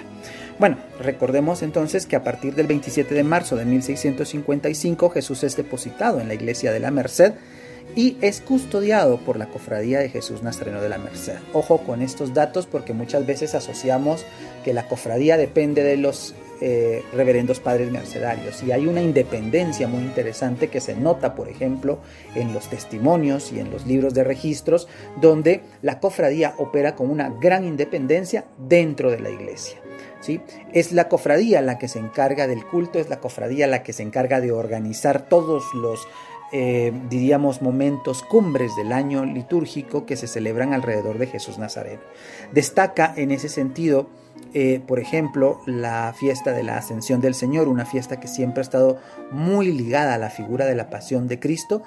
Bueno, 0.58 0.78
recordemos 0.98 1.62
entonces 1.62 2.04
que 2.04 2.16
a 2.16 2.24
partir 2.24 2.56
del 2.56 2.66
27 2.66 3.14
de 3.14 3.22
marzo 3.22 3.54
de 3.54 3.64
1655 3.64 5.10
Jesús 5.10 5.44
es 5.44 5.56
depositado 5.56 6.20
en 6.20 6.26
la 6.26 6.34
iglesia 6.34 6.72
de 6.72 6.80
la 6.80 6.90
Merced 6.90 7.34
y 7.94 8.16
es 8.20 8.40
custodiado 8.40 9.18
por 9.18 9.36
la 9.36 9.46
Cofradía 9.46 10.00
de 10.00 10.08
Jesús 10.08 10.42
Nazareno 10.42 10.82
de 10.82 10.88
la 10.88 10.98
Merced. 10.98 11.36
Ojo 11.52 11.78
con 11.78 12.02
estos 12.02 12.34
datos 12.34 12.66
porque 12.66 12.92
muchas 12.92 13.24
veces 13.24 13.54
asociamos 13.54 14.26
que 14.64 14.74
la 14.74 14.88
cofradía 14.88 15.36
depende 15.36 15.84
de 15.84 15.96
los 15.96 16.34
eh, 16.60 17.02
reverendos 17.12 17.60
padres 17.60 17.90
mercedarios 17.90 18.62
y 18.62 18.72
hay 18.72 18.86
una 18.86 19.00
independencia 19.00 19.88
muy 19.88 20.02
interesante 20.02 20.68
que 20.68 20.80
se 20.80 20.94
nota, 20.94 21.34
por 21.34 21.48
ejemplo, 21.48 21.98
en 22.34 22.52
los 22.52 22.68
testimonios 22.68 23.52
y 23.52 23.60
en 23.60 23.70
los 23.70 23.86
libros 23.86 24.14
de 24.14 24.24
registros, 24.24 24.88
donde 25.20 25.62
la 25.82 26.00
cofradía 26.00 26.54
opera 26.58 26.94
con 26.94 27.10
una 27.10 27.30
gran 27.30 27.64
independencia 27.64 28.44
dentro 28.58 29.10
de 29.10 29.20
la 29.20 29.30
iglesia. 29.30 29.78
¿Sí? 30.20 30.42
Es 30.74 30.92
la 30.92 31.08
cofradía 31.08 31.62
la 31.62 31.78
que 31.78 31.88
se 31.88 31.98
encarga 31.98 32.46
del 32.46 32.66
culto, 32.66 32.98
es 32.98 33.08
la 33.08 33.20
cofradía 33.20 33.66
la 33.66 33.82
que 33.82 33.94
se 33.94 34.02
encarga 34.02 34.42
de 34.42 34.52
organizar 34.52 35.26
todos 35.28 35.64
los 35.72 36.06
eh, 36.52 36.92
diríamos, 37.08 37.62
momentos 37.62 38.24
cumbres 38.24 38.74
del 38.74 38.92
año 38.92 39.24
litúrgico 39.24 40.04
que 40.04 40.16
se 40.16 40.26
celebran 40.26 40.74
alrededor 40.74 41.18
de 41.18 41.28
Jesús 41.28 41.58
Nazareno. 41.58 42.02
Destaca 42.52 43.14
en 43.16 43.30
ese 43.30 43.48
sentido, 43.48 44.08
eh, 44.54 44.80
por 44.86 45.00
ejemplo, 45.00 45.60
la 45.66 46.12
fiesta 46.14 46.52
de 46.52 46.62
la 46.62 46.76
Ascensión 46.76 47.20
del 47.20 47.34
Señor, 47.34 47.68
una 47.68 47.84
fiesta 47.84 48.20
que 48.20 48.28
siempre 48.28 48.60
ha 48.60 48.62
estado 48.62 48.98
muy 49.30 49.72
ligada 49.72 50.14
a 50.14 50.18
la 50.18 50.30
figura 50.30 50.66
de 50.66 50.74
la 50.74 50.90
pasión 50.90 51.28
de 51.28 51.38
Cristo. 51.38 51.82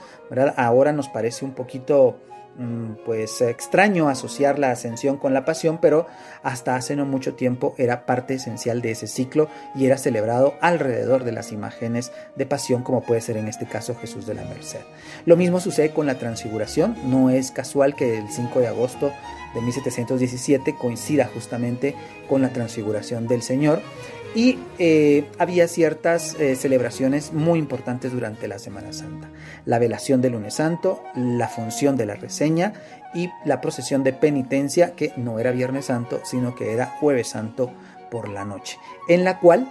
Ahora 0.56 0.92
nos 0.92 1.10
parece 1.10 1.46
un 1.46 1.54
poquito 1.54 2.18
Mm, 2.56 2.98
pues 3.04 3.42
extraño 3.42 4.10
asociar 4.10 4.60
la 4.60 4.70
ascensión 4.70 5.18
con 5.18 5.34
la 5.34 5.44
pasión, 5.44 5.80
pero 5.82 6.06
hasta 6.44 6.76
hace 6.76 6.96
no 6.96 7.04
mucho 7.04 7.34
tiempo 7.34 7.74
era 7.80 8.06
parte 8.06 8.36
esencial 8.36 8.84
de 8.84 8.92
ese 8.92 9.08
ciclo 9.08 9.48
y 9.74 9.88
era 9.88 9.98
celebrado 9.98 10.54
alrededor 10.62 11.24
de 11.24 11.32
las 11.32 11.52
imágenes 11.52 12.12
de 12.36 12.46
pasión, 12.46 12.84
como 12.84 13.02
puede 13.02 13.22
ser 13.22 13.38
en 13.38 13.48
este 13.48 13.66
caso 13.66 13.96
Jesús 13.96 14.28
de 14.28 14.36
la 14.36 14.44
Merced. 14.44 14.82
Lo 15.26 15.36
mismo 15.36 15.60
sucede 15.60 15.90
con 15.90 16.06
la 16.06 16.20
transfiguración, 16.20 16.96
no 17.06 17.32
es 17.32 17.50
casual 17.50 17.96
que 17.96 18.20
el 18.20 18.30
5 18.30 18.60
de 18.60 18.68
agosto 18.68 19.12
de 19.54 19.62
1717 19.62 20.76
coincida 20.76 21.30
justamente 21.34 21.96
con 22.28 22.42
la 22.42 22.54
transfiguración 22.54 23.28
del 23.28 23.42
Señor 23.42 23.82
y 24.36 24.58
eh, 24.80 25.26
había 25.38 25.68
ciertas 25.68 26.36
eh, 26.40 26.56
celebraciones 26.56 27.34
muy 27.34 27.60
importantes 27.60 28.12
durante 28.12 28.48
la 28.48 28.58
Semana 28.58 28.92
Santa. 28.92 29.30
La 29.66 29.80
velación 29.80 30.22
del 30.22 30.34
lunes 30.34 30.56
santo, 30.56 31.04
la 31.16 31.48
función 31.48 31.98
de 31.98 32.06
la 32.06 32.16
reseña 32.16 32.74
y 33.14 33.30
la 33.46 33.62
procesión 33.62 34.04
de 34.04 34.14
penitencia, 34.14 34.96
que 34.96 35.14
no 35.18 35.40
era 35.40 35.52
Viernes 35.52 35.86
Santo, 35.86 36.22
sino 36.24 36.56
que 36.56 36.74
era 36.74 36.88
Jueves 37.00 37.28
Santo 37.28 37.72
por 38.10 38.30
la 38.30 38.44
noche, 38.44 38.78
en 39.08 39.24
la 39.24 39.40
cual, 39.40 39.68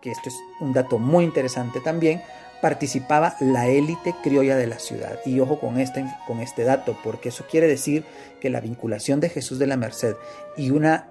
que 0.00 0.12
esto 0.12 0.28
es 0.28 0.36
un 0.60 0.72
dato 0.72 0.98
muy 0.98 1.24
interesante 1.24 1.80
también, 1.80 2.22
participaba 2.60 3.36
la 3.40 3.68
élite 3.68 4.14
criolla 4.22 4.56
de 4.56 4.66
la 4.66 4.78
ciudad. 4.78 5.18
Y 5.24 5.40
ojo 5.40 5.60
con 5.60 5.78
este, 5.78 6.04
con 6.26 6.40
este 6.40 6.64
dato, 6.64 6.98
porque 7.04 7.30
eso 7.30 7.44
quiere 7.50 7.66
decir 7.66 8.04
que 8.40 8.50
la 8.50 8.60
vinculación 8.60 9.20
de 9.20 9.28
Jesús 9.28 9.58
de 9.58 9.66
la 9.66 9.76
Merced 9.76 10.14
y 10.56 10.70
una 10.70 11.10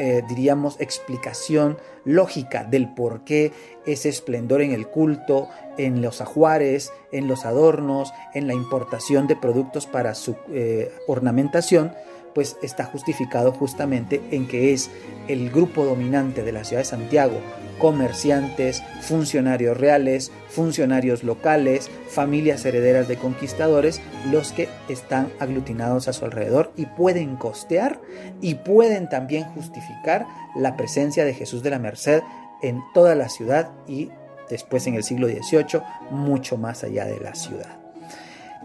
eh, 0.00 0.22
diríamos, 0.28 0.76
explicación 0.80 1.76
lógica 2.04 2.62
del 2.62 2.88
por 2.94 3.24
qué 3.24 3.50
ese 3.84 4.08
esplendor 4.08 4.62
en 4.62 4.70
el 4.70 4.86
culto, 4.86 5.48
en 5.76 6.02
los 6.02 6.20
ajuares, 6.20 6.92
en 7.10 7.26
los 7.26 7.44
adornos, 7.44 8.12
en 8.32 8.46
la 8.46 8.54
importación 8.54 9.26
de 9.26 9.34
productos 9.34 9.86
para 9.86 10.14
su 10.14 10.36
eh, 10.52 10.92
ornamentación, 11.08 11.94
pues 12.32 12.56
está 12.62 12.84
justificado 12.84 13.50
justamente 13.50 14.22
en 14.30 14.46
que 14.46 14.72
es 14.72 14.88
el 15.26 15.50
grupo 15.50 15.84
dominante 15.84 16.44
de 16.44 16.52
la 16.52 16.62
ciudad 16.62 16.82
de 16.82 16.84
Santiago, 16.84 17.40
comerciantes, 17.78 18.82
funcionarios 19.00 19.76
reales, 19.76 20.32
funcionarios 20.48 21.24
locales, 21.24 21.90
familias 22.08 22.64
herederas 22.64 23.08
de 23.08 23.16
conquistadores, 23.16 24.00
los 24.30 24.52
que 24.52 24.68
están 24.88 25.32
aglutinados 25.38 26.08
a 26.08 26.12
su 26.12 26.24
alrededor 26.24 26.72
y 26.76 26.86
pueden 26.86 27.36
costear 27.36 28.00
y 28.40 28.56
pueden 28.56 29.08
también 29.08 29.44
justificar 29.44 30.26
la 30.56 30.76
presencia 30.76 31.24
de 31.24 31.34
Jesús 31.34 31.62
de 31.62 31.70
la 31.70 31.78
Merced 31.78 32.22
en 32.62 32.80
toda 32.92 33.14
la 33.14 33.28
ciudad 33.28 33.70
y 33.86 34.10
después 34.50 34.86
en 34.86 34.94
el 34.94 35.04
siglo 35.04 35.28
XVIII 35.28 35.82
mucho 36.10 36.56
más 36.56 36.84
allá 36.84 37.04
de 37.04 37.20
la 37.20 37.34
ciudad. 37.34 37.78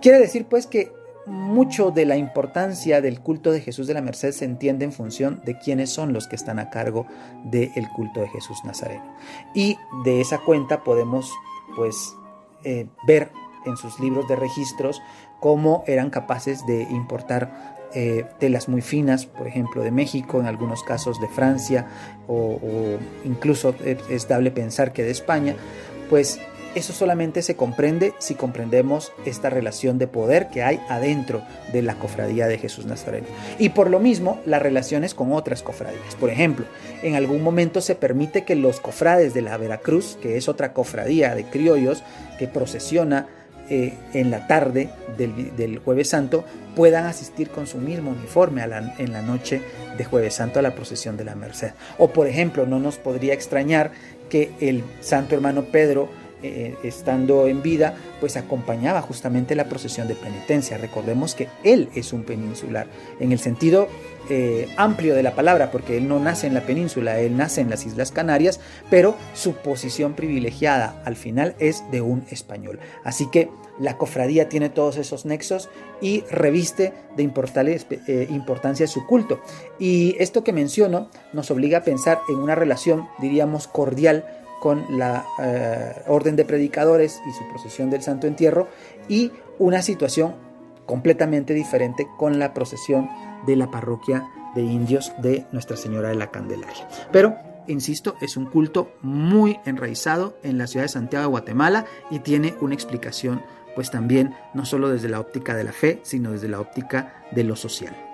Quiere 0.01 0.19
decir 0.19 0.45
pues 0.45 0.67
que 0.67 0.91
mucho 1.25 1.91
de 1.91 2.05
la 2.05 2.17
importancia 2.17 3.01
del 3.01 3.21
culto 3.21 3.51
de 3.51 3.61
Jesús 3.61 3.87
de 3.87 3.93
la 3.93 4.01
Merced 4.01 4.31
se 4.31 4.45
entiende 4.45 4.85
en 4.85 4.91
función 4.91 5.41
de 5.45 5.57
quiénes 5.57 5.89
son 5.89 6.13
los 6.13 6.27
que 6.27 6.35
están 6.35 6.59
a 6.59 6.69
cargo 6.69 7.05
del 7.45 7.87
culto 7.95 8.21
de 8.21 8.29
Jesús 8.29 8.57
Nazareno. 8.65 9.03
Y 9.53 9.77
de 10.03 10.21
esa 10.21 10.39
cuenta 10.39 10.83
podemos 10.83 11.31
pues 11.75 12.15
eh, 12.63 12.87
ver 13.07 13.31
en 13.65 13.77
sus 13.77 13.99
libros 13.99 14.27
de 14.27 14.35
registros 14.35 15.01
cómo 15.39 15.83
eran 15.87 16.09
capaces 16.09 16.65
de 16.65 16.83
importar 16.83 17.73
eh, 17.95 18.25
telas 18.39 18.67
muy 18.67 18.81
finas, 18.81 19.25
por 19.25 19.47
ejemplo, 19.47 19.83
de 19.83 19.91
México, 19.91 20.39
en 20.39 20.47
algunos 20.47 20.83
casos 20.83 21.21
de 21.21 21.27
Francia 21.27 21.87
o, 22.27 22.59
o 22.61 22.97
incluso 23.23 23.75
es 23.83 24.27
dable 24.27 24.51
pensar 24.51 24.93
que 24.93 25.03
de 25.03 25.11
España, 25.11 25.55
pues 26.09 26.39
eso 26.75 26.93
solamente 26.93 27.41
se 27.41 27.55
comprende 27.55 28.13
si 28.19 28.35
comprendemos 28.35 29.11
esta 29.25 29.49
relación 29.49 29.97
de 29.97 30.07
poder 30.07 30.49
que 30.49 30.63
hay 30.63 30.79
adentro 30.89 31.43
de 31.71 31.81
la 31.81 31.95
cofradía 31.95 32.47
de 32.47 32.57
Jesús 32.57 32.85
Nazareno. 32.85 33.27
Y 33.59 33.69
por 33.69 33.89
lo 33.89 33.99
mismo, 33.99 34.39
las 34.45 34.61
relaciones 34.61 35.13
con 35.13 35.33
otras 35.33 35.63
cofradías. 35.63 36.15
Por 36.19 36.29
ejemplo, 36.29 36.65
en 37.01 37.15
algún 37.15 37.43
momento 37.43 37.81
se 37.81 37.95
permite 37.95 38.43
que 38.43 38.55
los 38.55 38.79
cofrades 38.79 39.33
de 39.33 39.41
la 39.41 39.57
Veracruz, 39.57 40.17
que 40.21 40.37
es 40.37 40.47
otra 40.49 40.73
cofradía 40.73 41.35
de 41.35 41.45
criollos 41.45 42.03
que 42.39 42.47
procesiona 42.47 43.27
eh, 43.69 43.93
en 44.13 44.29
la 44.29 44.45
tarde 44.47 44.89
del, 45.17 45.79
Jueves 45.79 46.09
Santo, 46.09 46.43
puedan 46.75 47.05
asistir 47.05 47.49
con 47.49 47.65
su 47.65 47.77
mismo 47.77 48.11
uniforme 48.11 48.61
en 48.61 49.13
la 49.13 49.21
noche 49.21 49.61
de 49.97 50.03
Jueves 50.03 50.33
Santo 50.33 50.59
a 50.59 50.61
la 50.61 50.75
procesión 50.75 51.17
de 51.17 51.23
la 51.23 51.35
Merced. 51.35 51.71
O 51.97 52.09
por 52.09 52.27
ejemplo, 52.27 52.65
no 52.65 52.79
nos 52.79 52.97
podría 52.97 53.33
extrañar 53.33 53.91
que 54.29 54.51
el 54.59 54.83
santo 54.99 55.35
hermano 55.35 55.65
Pedro 55.65 56.09
eh, 56.43 56.75
estando 56.83 57.47
en 57.47 57.61
vida, 57.61 57.95
pues 58.19 58.37
acompañaba 58.37 59.01
justamente 59.01 59.55
la 59.55 59.65
procesión 59.65 60.07
de 60.07 60.15
penitencia. 60.15 60.77
Recordemos 60.77 61.35
que 61.35 61.47
él 61.63 61.89
es 61.95 62.13
un 62.13 62.23
peninsular, 62.23 62.87
en 63.19 63.31
el 63.31 63.39
sentido 63.39 63.87
eh, 64.29 64.69
amplio 64.77 65.15
de 65.15 65.23
la 65.23 65.35
palabra, 65.35 65.69
porque 65.71 65.97
él 65.97 66.07
no 66.07 66.19
nace 66.19 66.47
en 66.47 66.53
la 66.53 66.61
península, 66.61 67.19
él 67.19 67.35
nace 67.35 67.61
en 67.61 67.69
las 67.69 67.85
Islas 67.85 68.11
Canarias, 68.11 68.59
pero 68.89 69.15
su 69.33 69.53
posición 69.53 70.13
privilegiada 70.13 71.01
al 71.03 71.15
final 71.15 71.55
es 71.59 71.83
de 71.91 72.01
un 72.01 72.23
español. 72.29 72.79
Así 73.03 73.29
que 73.29 73.49
la 73.79 73.97
cofradía 73.97 74.49
tiene 74.49 74.69
todos 74.69 74.97
esos 74.97 75.25
nexos 75.25 75.69
y 75.99 76.21
reviste 76.29 76.93
de 77.17 77.23
eh, 78.07 78.27
importancia 78.29 78.87
su 78.87 79.05
culto. 79.05 79.41
Y 79.79 80.15
esto 80.19 80.43
que 80.43 80.53
menciono 80.53 81.09
nos 81.33 81.51
obliga 81.51 81.79
a 81.79 81.83
pensar 81.83 82.19
en 82.29 82.35
una 82.35 82.55
relación, 82.55 83.07
diríamos, 83.19 83.67
cordial 83.67 84.25
con 84.63 84.85
la 84.97 85.25
eh, 85.41 86.03
orden 86.07 86.37
de 86.37 86.45
predicadores 86.45 87.21
y 87.27 87.33
su 87.33 87.45
procesión 87.49 87.89
del 87.89 88.01
Santo 88.01 88.27
Entierro 88.27 88.69
y 89.09 89.33
una 89.59 89.81
situación 89.81 90.35
completamente 90.85 91.53
diferente 91.53 92.07
con 92.17 92.39
la 92.39 92.53
procesión 92.53 93.09
de 93.45 93.57
la 93.57 93.69
parroquia 93.69 94.25
de 94.55 94.61
indios 94.61 95.11
de 95.17 95.45
Nuestra 95.51 95.75
Señora 95.75 96.07
de 96.07 96.15
la 96.15 96.31
Candelaria. 96.31 96.87
Pero, 97.11 97.35
insisto, 97.67 98.15
es 98.21 98.37
un 98.37 98.45
culto 98.45 98.93
muy 99.01 99.59
enraizado 99.65 100.37
en 100.43 100.57
la 100.57 100.67
ciudad 100.67 100.85
de 100.85 100.89
Santiago 100.89 101.25
de 101.25 101.31
Guatemala 101.31 101.85
y 102.09 102.19
tiene 102.19 102.55
una 102.61 102.73
explicación 102.73 103.43
pues 103.75 103.91
también 103.91 104.33
no 104.53 104.63
solo 104.63 104.87
desde 104.87 105.09
la 105.09 105.19
óptica 105.19 105.57
de 105.57 105.65
la 105.65 105.73
fe, 105.73 105.99
sino 106.03 106.31
desde 106.31 106.47
la 106.47 106.61
óptica 106.61 107.25
de 107.33 107.43
lo 107.43 107.57
social. 107.57 108.12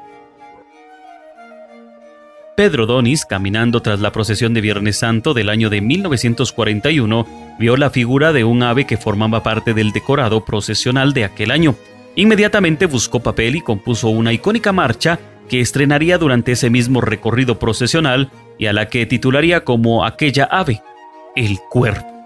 Pedro 2.59 2.85
Donis, 2.85 3.23
caminando 3.23 3.81
tras 3.81 4.01
la 4.01 4.11
procesión 4.11 4.53
de 4.53 4.59
Viernes 4.59 4.97
Santo 4.97 5.33
del 5.33 5.47
año 5.47 5.69
de 5.69 5.79
1941, 5.79 7.55
vio 7.57 7.77
la 7.77 7.89
figura 7.89 8.33
de 8.33 8.43
un 8.43 8.63
ave 8.63 8.85
que 8.85 8.97
formaba 8.97 9.43
parte 9.43 9.73
del 9.73 9.93
decorado 9.93 10.43
procesional 10.43 11.13
de 11.13 11.23
aquel 11.23 11.51
año. 11.51 11.77
Inmediatamente 12.17 12.85
buscó 12.85 13.21
papel 13.21 13.55
y 13.55 13.61
compuso 13.61 14.09
una 14.09 14.33
icónica 14.33 14.73
marcha 14.73 15.19
que 15.47 15.61
estrenaría 15.61 16.17
durante 16.17 16.51
ese 16.51 16.69
mismo 16.69 16.99
recorrido 16.99 17.57
procesional 17.59 18.29
y 18.57 18.65
a 18.65 18.73
la 18.73 18.89
que 18.89 19.05
titularía 19.05 19.63
como 19.63 20.03
aquella 20.03 20.43
ave, 20.43 20.81
el 21.37 21.59
cuerpo. 21.69 22.18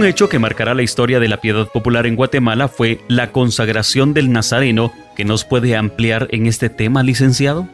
Un 0.00 0.06
hecho 0.06 0.30
que 0.30 0.38
marcará 0.38 0.72
la 0.72 0.80
historia 0.80 1.20
de 1.20 1.28
la 1.28 1.42
piedad 1.42 1.68
popular 1.68 2.06
en 2.06 2.16
Guatemala 2.16 2.68
fue 2.68 3.00
la 3.06 3.32
consagración 3.32 4.14
del 4.14 4.32
Nazareno, 4.32 4.94
que 5.14 5.26
nos 5.26 5.44
puede 5.44 5.76
ampliar 5.76 6.26
en 6.30 6.46
este 6.46 6.70
tema, 6.70 7.02
licenciado. 7.02 7.68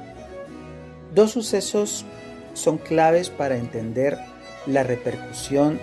Dos 1.14 1.30
sucesos 1.30 2.04
son 2.52 2.78
claves 2.78 3.30
para 3.30 3.56
entender 3.56 4.18
la 4.66 4.82
repercusión 4.82 5.78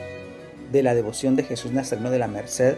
de 0.70 0.84
la 0.84 0.94
devoción 0.94 1.38
de 1.38 1.44
Jesús 1.44 1.72
Nazareno 1.72 2.12
de 2.12 2.20
la 2.20 2.28
Merced 2.28 2.76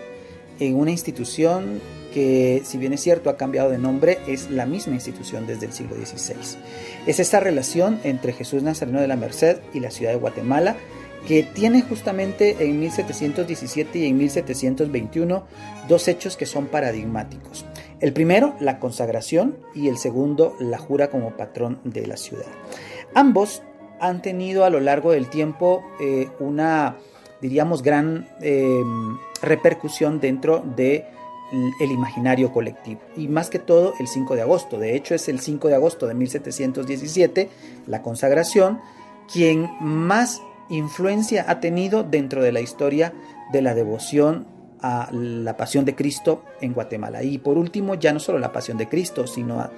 en 0.60 0.75
una 0.75 0.91
institución 0.91 1.82
que, 2.13 2.62
si 2.63 2.78
bien 2.78 2.93
es 2.93 3.01
cierto, 3.01 3.32
ha 3.32 3.36
cambiado 3.36 3.71
de 3.71 3.80
nombre, 3.80 4.19
es 4.28 4.51
la 4.51 4.67
misma 4.67 4.93
institución 4.93 5.47
desde 5.47 5.65
el 5.65 5.73
siglo 5.73 5.95
XVI. 5.95 6.60
Es 7.08 7.19
esta 7.19 7.39
relación 7.39 7.99
entre 8.04 8.32
Jesús 8.32 8.62
Nazareno 8.62 9.01
de 9.01 9.08
la 9.08 9.15
Merced 9.15 9.58
y 9.73 9.80
la 9.80 9.89
ciudad 9.89 10.12
de 10.12 10.19
Guatemala, 10.19 10.75
que 11.27 11.43
tiene 11.43 11.81
justamente 11.81 12.55
en 12.59 12.79
1717 12.79 13.99
y 13.99 14.07
en 14.07 14.17
1721 14.17 15.43
dos 15.88 16.07
hechos 16.07 16.38
que 16.38 16.45
son 16.45 16.67
paradigmáticos. 16.67 17.65
El 17.99 18.13
primero, 18.13 18.55
la 18.59 18.79
consagración, 18.79 19.57
y 19.73 19.88
el 19.88 19.97
segundo, 19.97 20.55
la 20.59 20.77
jura 20.77 21.09
como 21.09 21.38
patrón 21.38 21.79
de 21.83 22.05
la 22.05 22.17
ciudad. 22.17 22.45
Ambos 23.13 23.63
han 23.99 24.21
tenido 24.21 24.65
a 24.65 24.69
lo 24.69 24.79
largo 24.79 25.11
del 25.11 25.29
tiempo 25.29 25.83
eh, 25.99 26.29
una, 26.39 26.97
diríamos, 27.41 27.81
gran 27.81 28.27
eh, 28.41 28.83
repercusión 29.41 30.19
dentro 30.19 30.63
de 30.75 31.05
el 31.79 31.91
imaginario 31.91 32.51
colectivo 32.51 32.99
y 33.15 33.27
más 33.27 33.49
que 33.49 33.59
todo 33.59 33.93
el 33.99 34.07
5 34.07 34.35
de 34.35 34.41
agosto. 34.41 34.79
De 34.79 34.95
hecho 34.95 35.15
es 35.15 35.29
el 35.29 35.39
5 35.39 35.67
de 35.67 35.75
agosto 35.75 36.07
de 36.07 36.15
1717, 36.15 37.49
la 37.88 38.01
consagración, 38.01 38.81
quien 39.31 39.69
más 39.79 40.41
influencia 40.69 41.45
ha 41.47 41.60
tenido 41.60 42.04
dentro 42.04 42.43
de 42.43 42.51
la 42.51 42.62
historia 42.62 43.13
de 43.51 43.62
la 43.62 43.73
devoción 43.73 44.47
a 44.82 45.10
la 45.12 45.58
pasión 45.58 45.86
de 45.86 45.95
Cristo 45.95 46.43
en 46.62 46.73
Guatemala. 46.73 47.23
Y 47.23 47.38
por 47.38 47.58
último, 47.58 47.95
ya 47.95 48.13
no 48.13 48.19
solo 48.19 48.39
la 48.39 48.51
pasión 48.51 48.78
de 48.78 48.88
Cristo, 48.88 49.25
sino 49.25 49.69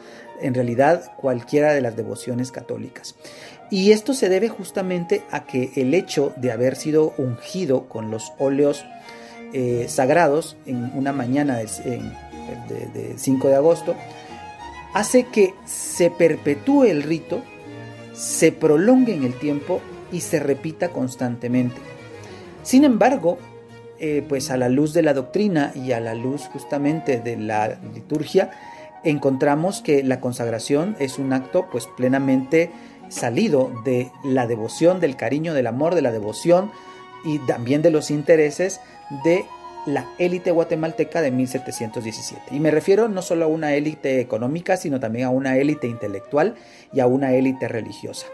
en 0.41 0.53
realidad 0.53 1.13
cualquiera 1.17 1.73
de 1.73 1.81
las 1.81 1.95
devociones 1.95 2.51
católicas. 2.51 3.15
Y 3.69 3.91
esto 3.91 4.13
se 4.13 4.29
debe 4.29 4.49
justamente 4.49 5.23
a 5.31 5.45
que 5.45 5.71
el 5.75 5.93
hecho 5.93 6.33
de 6.37 6.51
haber 6.51 6.75
sido 6.75 7.13
ungido 7.17 7.87
con 7.87 8.11
los 8.11 8.33
óleos 8.37 8.85
eh, 9.53 9.85
sagrados 9.87 10.57
en 10.65 10.91
una 10.93 11.13
mañana 11.13 11.57
de, 11.57 11.67
5 13.15 13.47
de 13.47 13.55
agosto 13.55 13.95
hace 14.93 15.23
que 15.25 15.53
se 15.65 16.09
perpetúe 16.11 16.85
el 16.85 17.03
rito, 17.03 17.41
se 18.13 18.51
prolongue 18.51 19.13
en 19.13 19.23
el 19.23 19.37
tiempo 19.37 19.81
y 20.11 20.21
se 20.21 20.39
repita 20.39 20.89
constantemente. 20.89 21.77
Sin 22.63 22.83
embargo, 22.83 23.37
eh, 23.99 24.23
pues 24.27 24.51
a 24.51 24.57
la 24.57 24.69
luz 24.69 24.93
de 24.93 25.01
la 25.01 25.13
doctrina 25.13 25.71
y 25.73 25.91
a 25.91 25.99
la 25.99 26.13
luz 26.13 26.43
justamente 26.53 27.19
de 27.19 27.37
la 27.37 27.79
liturgia, 27.93 28.51
encontramos 29.03 29.81
que 29.81 30.03
la 30.03 30.19
consagración 30.19 30.95
es 30.99 31.17
un 31.17 31.33
acto 31.33 31.67
pues 31.71 31.87
plenamente 31.97 32.71
salido 33.09 33.71
de 33.85 34.11
la 34.23 34.47
devoción, 34.47 34.99
del 34.99 35.15
cariño, 35.15 35.53
del 35.53 35.67
amor, 35.67 35.95
de 35.95 36.01
la 36.01 36.11
devoción 36.11 36.71
y 37.23 37.39
también 37.39 37.81
de 37.81 37.89
los 37.89 38.11
intereses 38.11 38.81
de 39.23 39.45
la 39.87 40.05
élite 40.19 40.51
guatemalteca 40.51 41.21
de 41.21 41.31
1717. 41.31 42.41
Y 42.51 42.59
me 42.59 42.71
refiero 42.71 43.07
no 43.07 43.21
solo 43.21 43.45
a 43.45 43.47
una 43.47 43.73
élite 43.73 44.19
económica, 44.19 44.75
sino 44.75 44.99
también 44.99 45.25
a 45.25 45.29
una 45.29 45.57
élite 45.57 45.87
intelectual 45.87 46.55
y 46.93 46.99
a 46.99 47.07
una 47.07 47.33
élite 47.33 47.67
religiosa. 47.69 48.27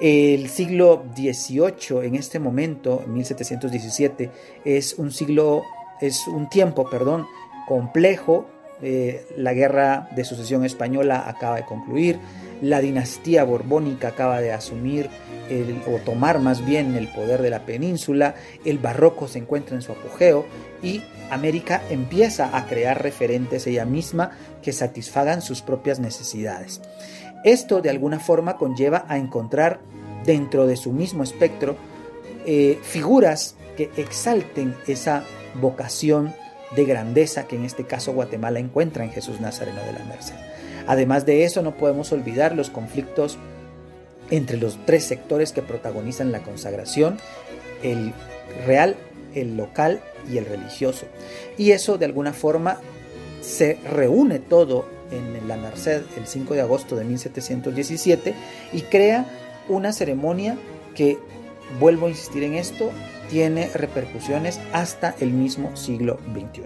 El 0.00 0.48
siglo 0.48 1.04
XVIII, 1.16 2.06
en 2.06 2.14
este 2.14 2.38
momento, 2.38 3.02
1717, 3.06 4.30
es 4.64 4.94
un 4.94 5.10
siglo, 5.10 5.62
es 6.00 6.26
un 6.28 6.48
tiempo, 6.48 6.88
perdón, 6.88 7.26
complejo. 7.66 8.46
Eh, 8.80 9.26
la 9.36 9.54
guerra 9.54 10.08
de 10.14 10.24
sucesión 10.24 10.64
española 10.64 11.24
acaba 11.26 11.56
de 11.56 11.64
concluir, 11.64 12.20
la 12.62 12.80
dinastía 12.80 13.42
borbónica 13.42 14.08
acaba 14.08 14.40
de 14.40 14.52
asumir 14.52 15.10
o 15.86 15.98
tomar 16.04 16.38
más 16.40 16.64
bien 16.64 16.94
el 16.94 17.08
poder 17.08 17.42
de 17.42 17.50
la 17.50 17.64
península, 17.64 18.34
el 18.64 18.78
barroco 18.78 19.26
se 19.26 19.38
encuentra 19.38 19.74
en 19.74 19.82
su 19.82 19.92
apogeo 19.92 20.44
y 20.82 21.02
América 21.30 21.82
empieza 21.90 22.56
a 22.56 22.66
crear 22.66 23.02
referentes 23.02 23.66
ella 23.66 23.84
misma 23.84 24.30
que 24.62 24.72
satisfagan 24.72 25.42
sus 25.42 25.62
propias 25.62 25.98
necesidades. 25.98 26.80
Esto 27.44 27.80
de 27.80 27.90
alguna 27.90 28.20
forma 28.20 28.56
conlleva 28.56 29.04
a 29.08 29.18
encontrar 29.18 29.80
dentro 30.24 30.66
de 30.66 30.76
su 30.76 30.92
mismo 30.92 31.22
espectro 31.22 31.76
eh, 32.46 32.78
figuras 32.82 33.56
que 33.76 33.90
exalten 33.96 34.74
esa 34.86 35.24
vocación 35.60 36.34
de 36.74 36.84
grandeza 36.84 37.46
que 37.46 37.56
en 37.56 37.64
este 37.64 37.84
caso 37.84 38.12
Guatemala 38.12 38.58
encuentra 38.58 39.04
en 39.04 39.10
Jesús 39.10 39.40
Nazareno 39.40 39.80
de 39.82 39.92
la 39.92 40.04
Merced. 40.04 40.34
Además 40.86 41.26
de 41.26 41.44
eso, 41.44 41.62
no 41.62 41.76
podemos 41.76 42.12
olvidar 42.12 42.54
los 42.54 42.70
conflictos 42.70 43.38
entre 44.30 44.58
los 44.58 44.78
tres 44.84 45.04
sectores 45.04 45.52
que 45.52 45.62
protagonizan 45.62 46.32
la 46.32 46.42
consagración, 46.42 47.18
el 47.82 48.12
real, 48.66 48.96
el 49.34 49.56
local 49.56 50.00
y 50.30 50.38
el 50.38 50.46
religioso. 50.46 51.06
Y 51.56 51.70
eso 51.72 51.98
de 51.98 52.06
alguna 52.06 52.32
forma 52.32 52.78
se 53.40 53.78
reúne 53.90 54.38
todo 54.38 54.86
en 55.10 55.46
la 55.48 55.56
Merced 55.56 56.02
el 56.16 56.26
5 56.26 56.54
de 56.54 56.60
agosto 56.60 56.96
de 56.96 57.04
1717 57.04 58.34
y 58.72 58.82
crea 58.82 59.26
una 59.68 59.92
ceremonia 59.92 60.56
que, 60.94 61.18
vuelvo 61.78 62.06
a 62.06 62.10
insistir 62.10 62.42
en 62.44 62.54
esto, 62.54 62.90
tiene 63.28 63.68
repercusiones 63.74 64.58
hasta 64.72 65.14
el 65.20 65.32
mismo 65.32 65.76
siglo 65.76 66.18
XXI. 66.32 66.62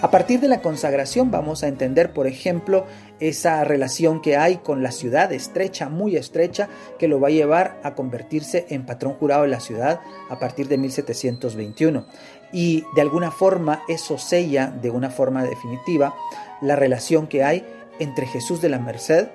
A 0.00 0.10
partir 0.10 0.40
de 0.40 0.48
la 0.48 0.62
consagración 0.62 1.30
vamos 1.30 1.62
a 1.62 1.68
entender, 1.68 2.12
por 2.12 2.26
ejemplo, 2.26 2.86
esa 3.20 3.64
relación 3.64 4.22
que 4.22 4.36
hay 4.36 4.58
con 4.58 4.82
la 4.82 4.92
ciudad 4.92 5.32
estrecha, 5.32 5.88
muy 5.88 6.16
estrecha, 6.16 6.68
que 6.98 7.08
lo 7.08 7.20
va 7.20 7.28
a 7.28 7.32
llevar 7.32 7.80
a 7.82 7.94
convertirse 7.94 8.66
en 8.70 8.86
patrón 8.86 9.14
jurado 9.14 9.42
de 9.42 9.48
la 9.48 9.60
ciudad 9.60 10.00
a 10.30 10.38
partir 10.38 10.68
de 10.68 10.78
1721. 10.78 12.06
Y 12.52 12.84
de 12.94 13.00
alguna 13.00 13.30
forma 13.30 13.82
eso 13.88 14.18
sella 14.18 14.68
de 14.68 14.90
una 14.90 15.10
forma 15.10 15.42
definitiva 15.42 16.14
la 16.60 16.76
relación 16.76 17.26
que 17.26 17.42
hay 17.42 17.64
entre 17.98 18.26
Jesús 18.26 18.60
de 18.60 18.68
la 18.68 18.78
Merced, 18.78 19.28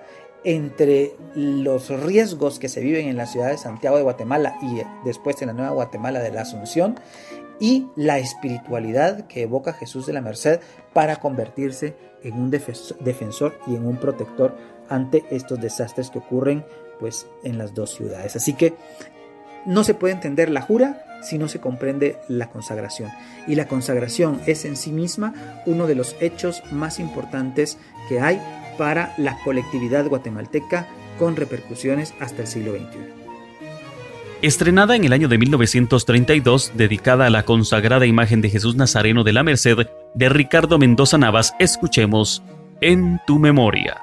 entre 0.44 1.16
los 1.36 1.90
riesgos 1.90 2.60
que 2.60 2.70
se 2.70 2.82
viven 2.82 3.08
en 3.08 3.18
la 3.18 3.26
ciudad 3.26 3.50
de 3.50 3.58
Santiago 3.58 3.98
de 3.98 4.04
Guatemala 4.04 4.58
y 4.62 4.82
después 5.06 5.42
en 5.42 5.48
la 5.48 5.54
Nueva 5.54 5.72
Guatemala 5.72 6.20
de 6.20 6.32
la 6.32 6.42
Asunción 6.42 7.00
y 7.60 7.88
la 7.96 8.20
espiritualidad 8.20 9.28
que 9.28 9.42
evoca 9.42 9.74
Jesús 9.74 10.06
de 10.06 10.14
la 10.14 10.22
Merced 10.22 10.62
para 10.94 11.18
convertirse 11.18 11.96
en 12.24 12.34
un 12.36 12.50
defensor 12.50 13.60
y 13.68 13.76
en 13.76 13.86
un 13.86 13.98
protector 13.98 14.56
ante 14.88 15.26
estos 15.30 15.60
desastres 15.60 16.10
que 16.10 16.20
ocurren 16.20 16.66
pues 17.00 17.28
en 17.44 17.58
las 17.58 17.74
dos 17.74 17.92
ciudades. 17.92 18.36
Así 18.36 18.54
que 18.54 18.76
no 19.66 19.84
se 19.84 19.94
puede 19.94 20.14
entender 20.14 20.50
la 20.50 20.62
jura 20.62 21.06
si 21.22 21.38
no 21.38 21.48
se 21.48 21.60
comprende 21.60 22.18
la 22.28 22.50
consagración. 22.50 23.12
Y 23.48 23.56
la 23.56 23.68
consagración 23.68 24.42
es 24.46 24.66
en 24.66 24.76
sí 24.76 24.92
misma 24.92 25.34
uno 25.66 25.88
de 25.88 25.96
los 25.96 26.16
hechos 26.20 26.64
más 26.72 27.00
importantes 27.00 27.78
que 28.08 28.20
hay 28.20 28.42
para 28.78 29.14
la 29.18 29.38
colectividad 29.44 30.08
guatemalteca 30.08 30.88
con 31.18 31.36
repercusiones 31.36 32.14
hasta 32.20 32.44
el 32.44 32.48
siglo 32.48 32.72
XXI. 32.72 33.20
Estrenada 34.42 34.96
en 34.96 35.04
el 35.04 35.12
año 35.12 35.28
de 35.28 35.38
1932, 35.38 36.72
dedicada 36.76 37.26
a 37.26 37.30
la 37.30 37.44
consagrada 37.44 38.06
imagen 38.06 38.40
de 38.40 38.50
Jesús 38.50 38.76
Nazareno 38.76 39.26
de 39.26 39.34
la 39.34 39.44
Merced 39.44 39.88
de 40.14 40.30
Ricardo 40.30 40.80
Mendoza 40.80 41.18
Navas, 41.18 41.54
escuchemos 41.60 42.42
En 42.80 43.20
tu 43.28 43.38
memoria. 43.38 43.98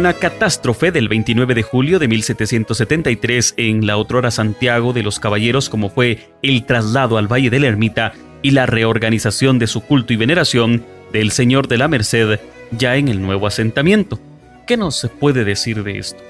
La 0.00 0.14
catástrofe 0.14 0.92
del 0.92 1.08
29 1.10 1.54
de 1.54 1.62
julio 1.62 1.98
de 1.98 2.08
1773 2.08 3.52
en 3.58 3.86
la 3.86 3.98
otrora 3.98 4.30
Santiago 4.30 4.94
de 4.94 5.02
los 5.02 5.20
Caballeros, 5.20 5.68
como 5.68 5.90
fue 5.90 6.30
el 6.40 6.64
traslado 6.64 7.18
al 7.18 7.30
Valle 7.30 7.50
de 7.50 7.60
la 7.60 7.66
Ermita 7.66 8.14
y 8.40 8.52
la 8.52 8.64
reorganización 8.64 9.58
de 9.58 9.66
su 9.66 9.82
culto 9.82 10.14
y 10.14 10.16
veneración 10.16 10.86
del 11.12 11.32
Señor 11.32 11.68
de 11.68 11.76
la 11.76 11.86
Merced 11.86 12.40
ya 12.70 12.96
en 12.96 13.08
el 13.08 13.20
nuevo 13.20 13.46
asentamiento. 13.46 14.18
¿Qué 14.66 14.78
nos 14.78 15.06
puede 15.20 15.44
decir 15.44 15.84
de 15.84 15.98
esto? 15.98 16.22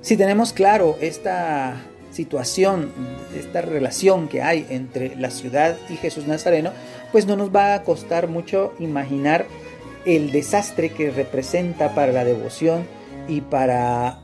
Si 0.00 0.16
tenemos 0.16 0.54
claro 0.54 0.96
esta 1.02 1.82
situación, 2.12 2.92
esta 3.38 3.60
relación 3.60 4.26
que 4.26 4.40
hay 4.40 4.64
entre 4.70 5.16
la 5.16 5.30
ciudad 5.30 5.76
y 5.90 5.96
Jesús 5.96 6.26
Nazareno, 6.26 6.72
pues 7.12 7.26
no 7.26 7.36
nos 7.36 7.54
va 7.54 7.74
a 7.74 7.82
costar 7.82 8.26
mucho 8.26 8.72
imaginar 8.78 9.44
el 10.06 10.32
desastre 10.32 10.90
que 10.90 11.10
representa 11.10 11.94
para 11.94 12.12
la 12.12 12.24
devoción 12.24 12.86
y 13.28 13.40
para, 13.40 14.20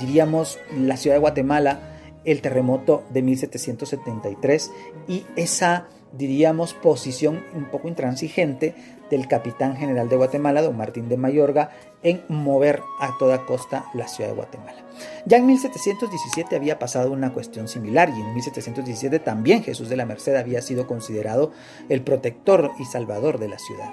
diríamos, 0.00 0.58
la 0.76 0.96
ciudad 0.96 1.16
de 1.16 1.20
Guatemala 1.20 1.90
el 2.24 2.42
terremoto 2.42 3.04
de 3.10 3.22
1773 3.22 4.70
y 5.08 5.24
esa, 5.36 5.86
diríamos, 6.12 6.74
posición 6.74 7.42
un 7.54 7.66
poco 7.66 7.88
intransigente 7.88 8.74
del 9.10 9.26
capitán 9.26 9.76
general 9.76 10.08
de 10.08 10.16
Guatemala, 10.16 10.62
don 10.62 10.76
Martín 10.76 11.08
de 11.08 11.16
Mayorga, 11.16 11.70
en 12.02 12.22
mover 12.28 12.82
a 13.00 13.16
toda 13.18 13.44
costa 13.44 13.86
la 13.94 14.06
ciudad 14.06 14.30
de 14.30 14.36
Guatemala. 14.36 14.84
Ya 15.26 15.38
en 15.38 15.46
1717 15.46 16.54
había 16.54 16.78
pasado 16.78 17.10
una 17.10 17.32
cuestión 17.32 17.68
similar 17.68 18.10
y 18.10 18.20
en 18.20 18.34
1717 18.34 19.18
también 19.18 19.62
Jesús 19.62 19.88
de 19.88 19.96
la 19.96 20.06
Merced 20.06 20.36
había 20.36 20.62
sido 20.62 20.86
considerado 20.86 21.52
el 21.88 22.02
protector 22.02 22.70
y 22.78 22.84
salvador 22.84 23.38
de 23.38 23.48
la 23.48 23.58
ciudad. 23.58 23.90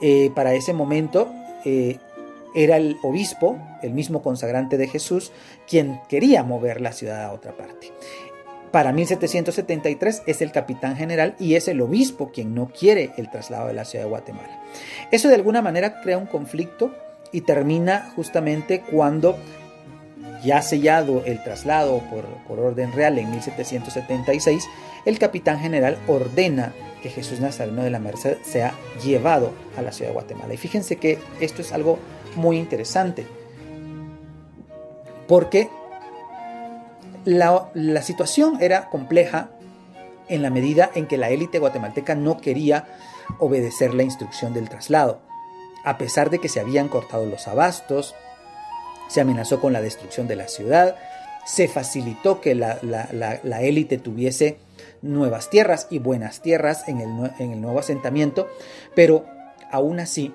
Eh, 0.00 0.30
para 0.34 0.54
ese 0.54 0.72
momento 0.72 1.32
eh, 1.64 1.98
era 2.54 2.76
el 2.76 2.96
obispo, 3.02 3.58
el 3.82 3.92
mismo 3.92 4.22
consagrante 4.22 4.76
de 4.76 4.88
Jesús, 4.88 5.32
quien 5.68 6.00
quería 6.08 6.42
mover 6.42 6.80
la 6.80 6.92
ciudad 6.92 7.24
a 7.24 7.32
otra 7.32 7.56
parte. 7.56 7.92
Para 8.70 8.92
1773 8.92 10.22
es 10.26 10.42
el 10.42 10.52
capitán 10.52 10.96
general 10.96 11.34
y 11.38 11.54
es 11.54 11.68
el 11.68 11.80
obispo 11.80 12.30
quien 12.30 12.54
no 12.54 12.68
quiere 12.68 13.12
el 13.16 13.30
traslado 13.30 13.68
de 13.68 13.74
la 13.74 13.84
ciudad 13.84 14.04
de 14.04 14.10
Guatemala. 14.10 14.62
Eso 15.10 15.28
de 15.28 15.34
alguna 15.34 15.62
manera 15.62 16.00
crea 16.02 16.18
un 16.18 16.26
conflicto 16.26 16.94
y 17.32 17.42
termina 17.42 18.12
justamente 18.14 18.82
cuando 18.82 19.38
ya 20.44 20.62
sellado 20.62 21.24
el 21.24 21.42
traslado 21.42 22.02
por, 22.10 22.24
por 22.46 22.60
orden 22.60 22.92
real 22.92 23.18
en 23.18 23.30
1776, 23.30 24.68
el 25.04 25.18
capitán 25.18 25.58
general 25.58 25.98
ordena 26.06 26.72
que 27.06 27.12
Jesús 27.12 27.38
Nazareno 27.38 27.84
de 27.84 27.90
la 27.90 28.00
Merced 28.00 28.38
sea 28.42 28.74
llevado 29.04 29.52
a 29.76 29.82
la 29.82 29.92
ciudad 29.92 30.10
de 30.10 30.14
Guatemala. 30.14 30.54
Y 30.54 30.56
fíjense 30.56 30.96
que 30.96 31.20
esto 31.40 31.62
es 31.62 31.72
algo 31.72 32.00
muy 32.34 32.58
interesante, 32.58 33.24
porque 35.28 35.68
la, 37.24 37.70
la 37.74 38.02
situación 38.02 38.58
era 38.60 38.90
compleja 38.90 39.50
en 40.28 40.42
la 40.42 40.50
medida 40.50 40.90
en 40.96 41.06
que 41.06 41.16
la 41.16 41.30
élite 41.30 41.60
guatemalteca 41.60 42.16
no 42.16 42.40
quería 42.40 42.86
obedecer 43.38 43.94
la 43.94 44.02
instrucción 44.02 44.52
del 44.52 44.68
traslado, 44.68 45.20
a 45.84 45.98
pesar 45.98 46.30
de 46.30 46.40
que 46.40 46.48
se 46.48 46.58
habían 46.58 46.88
cortado 46.88 47.24
los 47.24 47.46
abastos, 47.46 48.16
se 49.06 49.20
amenazó 49.20 49.60
con 49.60 49.72
la 49.72 49.80
destrucción 49.80 50.26
de 50.26 50.34
la 50.34 50.48
ciudad, 50.48 50.96
se 51.44 51.68
facilitó 51.68 52.40
que 52.40 52.56
la, 52.56 53.60
élite 53.60 53.98
tuviese 53.98 54.58
nuevas 55.06 55.50
tierras 55.50 55.86
y 55.90 55.98
buenas 55.98 56.40
tierras 56.40 56.88
en 56.88 57.00
el, 57.00 57.60
nuevo 57.60 57.78
asentamiento, 57.78 58.48
pero 58.94 59.24
aún 59.70 60.00
así 60.00 60.34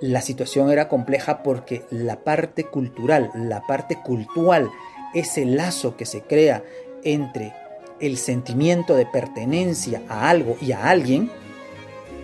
la 0.00 0.20
situación 0.20 0.70
era 0.70 0.88
compleja 0.88 1.42
porque 1.42 1.84
la 1.90 2.24
parte 2.24 2.64
cultural, 2.64 3.30
la 3.34 3.66
parte 3.66 3.96
cultural, 3.96 4.70
ese 5.14 5.44
lazo 5.44 5.96
que 5.96 6.06
se 6.06 6.22
crea 6.22 6.64
entre 7.04 7.52
el 8.00 8.16
sentimiento 8.16 8.96
de 8.96 9.06
pertenencia 9.06 10.02
a 10.08 10.30
algo 10.30 10.56
y 10.60 10.72
a 10.72 10.88
alguien, 10.88 11.30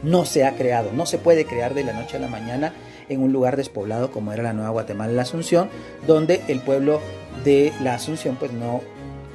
no 0.02 0.24
se 0.24 0.44
ha 0.44 0.56
creado, 0.56 0.92
no 0.92 1.06
se 1.06 1.18
puede 1.18 1.44
crear 1.44 1.74
de 1.74 1.84
la 1.84 1.92
noche 1.92 2.16
a 2.16 2.20
la 2.20 2.28
mañana 2.28 2.72
en 3.08 3.22
un 3.22 3.32
lugar 3.32 3.56
despoblado 3.56 4.10
como 4.10 4.32
era 4.32 4.42
la 4.42 4.52
Nueva 4.52 4.70
Guatemala, 4.70 5.12
la 5.12 5.22
Asunción, 5.22 5.68
donde 6.06 6.42
el 6.48 6.60
pueblo 6.60 7.00
de 7.44 7.72
la 7.80 7.94
Asunción 7.94 8.36
pues 8.36 8.52
no 8.52 8.80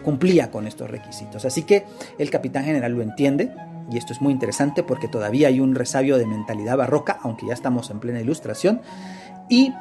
cumplía 0.04 0.52
con 0.52 0.68
estos 0.68 0.90
requisitos. 0.90 1.46
Así 1.46 1.64
que 1.64 1.86
el 2.18 2.30
capitán 2.30 2.66
general 2.66 2.94
lo 2.94 3.02
entiende, 3.02 3.54
y 3.92 3.98
esto 3.98 4.14
es 4.14 4.22
muy 4.22 4.32
interesante 4.32 4.84
porque 4.84 5.08
todavía 5.08 5.48
hay 5.50 5.60
un 5.60 5.76
resabio 5.76 6.18
de 6.18 6.26
mentalidad 6.26 6.78
barroca, 6.78 7.20
aunque 7.24 7.48
ya 7.48 7.54
estamos 7.54 7.90
en 7.90 8.00
plena 8.00 8.22
ilustración, 8.22 8.82
y 9.50 9.74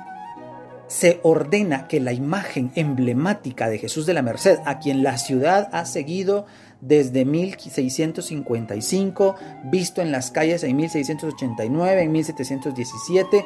se 0.89 1.21
ordena 1.23 1.87
que 1.87 2.01
la 2.01 2.13
imagen 2.13 2.73
emblemática 2.75 3.69
de 3.69 3.79
Jesús 3.79 4.07
de 4.07 4.15
la 4.15 4.23
Merced, 4.23 4.59
a 4.65 4.81
quien 4.81 5.05
la 5.05 5.19
ciudad 5.19 5.69
ha 5.73 5.85
seguido 5.85 6.47
desde 6.81 7.25
1655, 7.25 9.37
visto 9.71 10.03
en 10.03 10.11
las 10.11 10.33
calles 10.33 10.65
en 10.65 10.77
1689, 10.77 12.03
en 12.03 12.11
1717, 12.11 13.45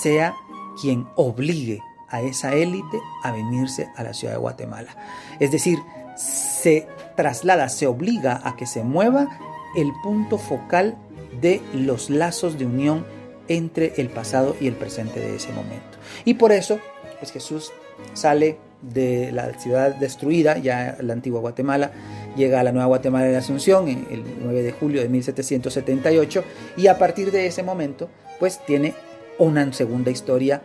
sea 0.00 0.36
quien 0.80 1.08
obligue 1.16 1.80
a 2.10 2.22
esa 2.22 2.54
élite 2.54 3.00
a 3.22 3.32
venirse 3.32 3.88
a 3.96 4.02
la 4.02 4.14
ciudad 4.14 4.34
de 4.34 4.40
Guatemala. 4.40 4.96
Es 5.38 5.50
decir, 5.50 5.78
se 6.16 6.86
traslada, 7.16 7.68
se 7.68 7.86
obliga 7.86 8.40
a 8.44 8.56
que 8.56 8.66
se 8.66 8.82
mueva 8.82 9.28
el 9.76 9.92
punto 10.02 10.38
focal 10.38 10.96
de 11.40 11.60
los 11.72 12.10
lazos 12.10 12.58
de 12.58 12.66
unión 12.66 13.06
entre 13.48 13.94
el 13.96 14.08
pasado 14.08 14.56
y 14.60 14.66
el 14.68 14.74
presente 14.74 15.20
de 15.20 15.36
ese 15.36 15.52
momento. 15.52 15.98
Y 16.24 16.34
por 16.34 16.52
eso, 16.52 16.78
pues 17.18 17.32
Jesús 17.32 17.72
sale 18.14 18.58
de 18.82 19.30
la 19.32 19.52
ciudad 19.58 19.94
destruida, 19.94 20.58
ya 20.58 20.96
la 21.00 21.12
antigua 21.12 21.40
Guatemala, 21.40 21.92
llega 22.36 22.60
a 22.60 22.62
la 22.62 22.72
nueva 22.72 22.86
Guatemala 22.86 23.26
de 23.26 23.36
Asunción 23.36 23.88
el 23.88 24.24
9 24.42 24.62
de 24.62 24.72
julio 24.72 25.02
de 25.02 25.08
1778 25.08 26.44
y 26.76 26.86
a 26.86 26.98
partir 26.98 27.30
de 27.30 27.46
ese 27.46 27.62
momento, 27.62 28.08
pues 28.38 28.64
tiene 28.64 28.94
una 29.38 29.70
segunda 29.72 30.10
historia 30.10 30.62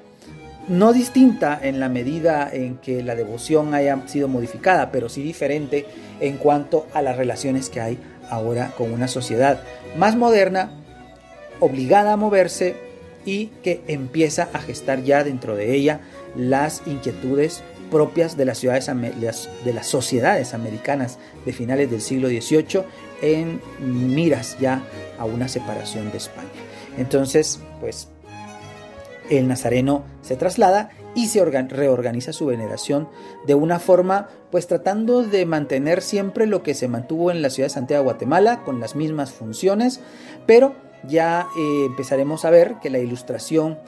no 0.68 0.94
distinta 0.94 1.60
en 1.62 1.80
la 1.80 1.90
medida 1.90 2.50
en 2.52 2.78
que 2.78 3.04
la 3.04 3.16
devoción 3.16 3.74
haya 3.74 4.08
sido 4.08 4.28
modificada, 4.28 4.92
pero 4.92 5.10
sí 5.10 5.22
diferente 5.22 5.86
en 6.20 6.38
cuanto 6.38 6.88
a 6.94 7.02
las 7.02 7.18
relaciones 7.18 7.70
que 7.70 7.82
hay 7.82 8.00
ahora 8.30 8.72
con 8.78 8.92
una 8.92 9.08
sociedad 9.08 9.62
más 9.98 10.16
moderna, 10.16 10.72
obligada 11.60 12.14
a 12.14 12.18
moverse 12.18 12.76
y 13.26 13.48
que 13.64 13.82
empieza 13.88 14.50
a 14.54 14.60
gestar 14.60 15.04
ya 15.04 15.24
dentro 15.24 15.56
de 15.56 15.74
ella 15.76 16.02
las 16.36 16.82
inquietudes 16.86 17.64
propias 17.92 18.36
de 18.36 18.46
las 18.46 18.58
ciudades 18.58 18.88
de 18.88 19.74
las 19.74 19.88
sociedades 19.88 20.54
americanas 20.54 21.20
de 21.46 21.54
finales 21.54 21.90
del 21.92 22.02
siglo 22.02 22.28
XVIII 22.28 22.84
en 23.22 23.62
miras 23.80 24.58
ya 24.60 24.84
a 25.18 25.26
una 25.26 25.48
separación 25.48 26.12
de 26.12 26.18
España. 26.18 26.50
Entonces, 26.98 27.60
pues 27.80 28.10
el 29.30 29.48
nazareno 29.48 30.04
se 30.22 30.36
traslada 30.36 30.90
y 31.16 31.28
se 31.28 31.44
reorganiza 31.44 32.34
su 32.34 32.46
veneración 32.46 33.08
de 33.48 33.56
una 33.56 33.80
forma, 33.80 34.28
pues 34.52 34.68
tratando 34.68 35.24
de 35.24 35.46
mantener 35.46 36.02
siempre 36.02 36.46
lo 36.46 36.62
que 36.62 36.74
se 36.74 36.88
mantuvo 36.88 37.32
en 37.32 37.42
la 37.42 37.50
ciudad 37.50 37.68
de 37.68 37.74
Santiago 37.74 38.04
de 38.04 38.12
Guatemala, 38.12 38.64
con 38.64 38.80
las 38.80 38.96
mismas 38.96 39.32
funciones, 39.32 40.02
pero 40.46 40.76
ya 41.08 41.48
eh, 41.58 41.86
empezaremos 41.86 42.46
a 42.46 42.50
ver 42.50 42.76
que 42.82 42.90
la 42.90 43.00
ilustración 43.00 43.80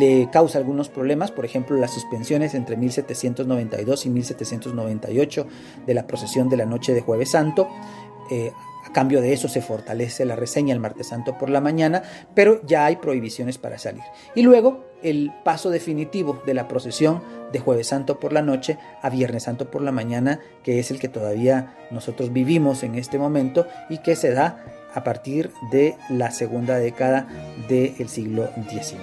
le 0.00 0.28
causa 0.32 0.58
algunos 0.58 0.88
problemas, 0.88 1.30
por 1.30 1.44
ejemplo 1.44 1.76
las 1.76 1.92
suspensiones 1.92 2.54
entre 2.54 2.76
1792 2.76 4.06
y 4.06 4.10
1798 4.10 5.46
de 5.86 5.94
la 5.94 6.06
procesión 6.08 6.48
de 6.48 6.56
la 6.56 6.66
noche 6.66 6.92
de 6.92 7.02
jueves 7.02 7.30
santo, 7.30 7.68
eh, 8.30 8.52
cambio 8.96 9.20
de 9.20 9.34
eso 9.34 9.46
se 9.46 9.60
fortalece 9.60 10.24
la 10.24 10.36
reseña 10.36 10.72
el 10.72 10.80
martes 10.80 11.08
santo 11.08 11.36
por 11.36 11.50
la 11.50 11.60
mañana, 11.60 12.02
pero 12.34 12.62
ya 12.64 12.86
hay 12.86 12.96
prohibiciones 12.96 13.58
para 13.58 13.76
salir. 13.76 14.02
Y 14.34 14.40
luego 14.40 14.86
el 15.02 15.34
paso 15.44 15.68
definitivo 15.68 16.42
de 16.46 16.54
la 16.54 16.66
procesión 16.66 17.22
de 17.52 17.58
jueves 17.58 17.88
santo 17.88 18.18
por 18.18 18.32
la 18.32 18.40
noche 18.40 18.78
a 19.02 19.10
viernes 19.10 19.42
santo 19.42 19.70
por 19.70 19.82
la 19.82 19.92
mañana, 19.92 20.40
que 20.62 20.78
es 20.78 20.90
el 20.90 20.98
que 20.98 21.10
todavía 21.10 21.76
nosotros 21.90 22.32
vivimos 22.32 22.84
en 22.84 22.94
este 22.94 23.18
momento 23.18 23.66
y 23.90 23.98
que 23.98 24.16
se 24.16 24.30
da 24.30 24.64
a 24.94 25.04
partir 25.04 25.50
de 25.70 25.94
la 26.08 26.30
segunda 26.30 26.78
década 26.78 27.28
del 27.68 28.08
siglo 28.08 28.48
XIX. 28.70 28.96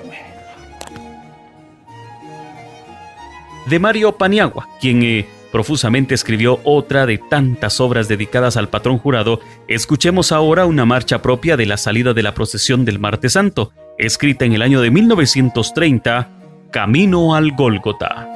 De 3.70 3.78
Mario 3.78 4.18
Paniagua, 4.18 4.68
quien... 4.82 5.04
Eh, 5.04 5.43
profusamente 5.54 6.16
escribió 6.16 6.60
otra 6.64 7.06
de 7.06 7.20
tantas 7.20 7.80
obras 7.80 8.08
dedicadas 8.08 8.58
al 8.58 8.70
patrón 8.70 8.97
jurado, 8.97 9.39
escuchemos 9.68 10.32
ahora 10.32 10.66
una 10.66 10.84
marcha 10.84 11.22
propia 11.22 11.56
de 11.56 11.68
la 11.68 11.78
salida 11.78 12.16
de 12.16 12.24
la 12.24 12.34
procesión 12.34 12.86
del 12.86 12.97
Martes 12.97 13.34
Santo, 13.34 13.72
escrita 13.99 14.45
en 14.45 14.54
el 14.54 14.64
año 14.64 14.82
de 14.82 14.89
1930, 14.89 16.32
Camino 16.72 17.36
al 17.36 17.51
Gólgota. 17.51 18.33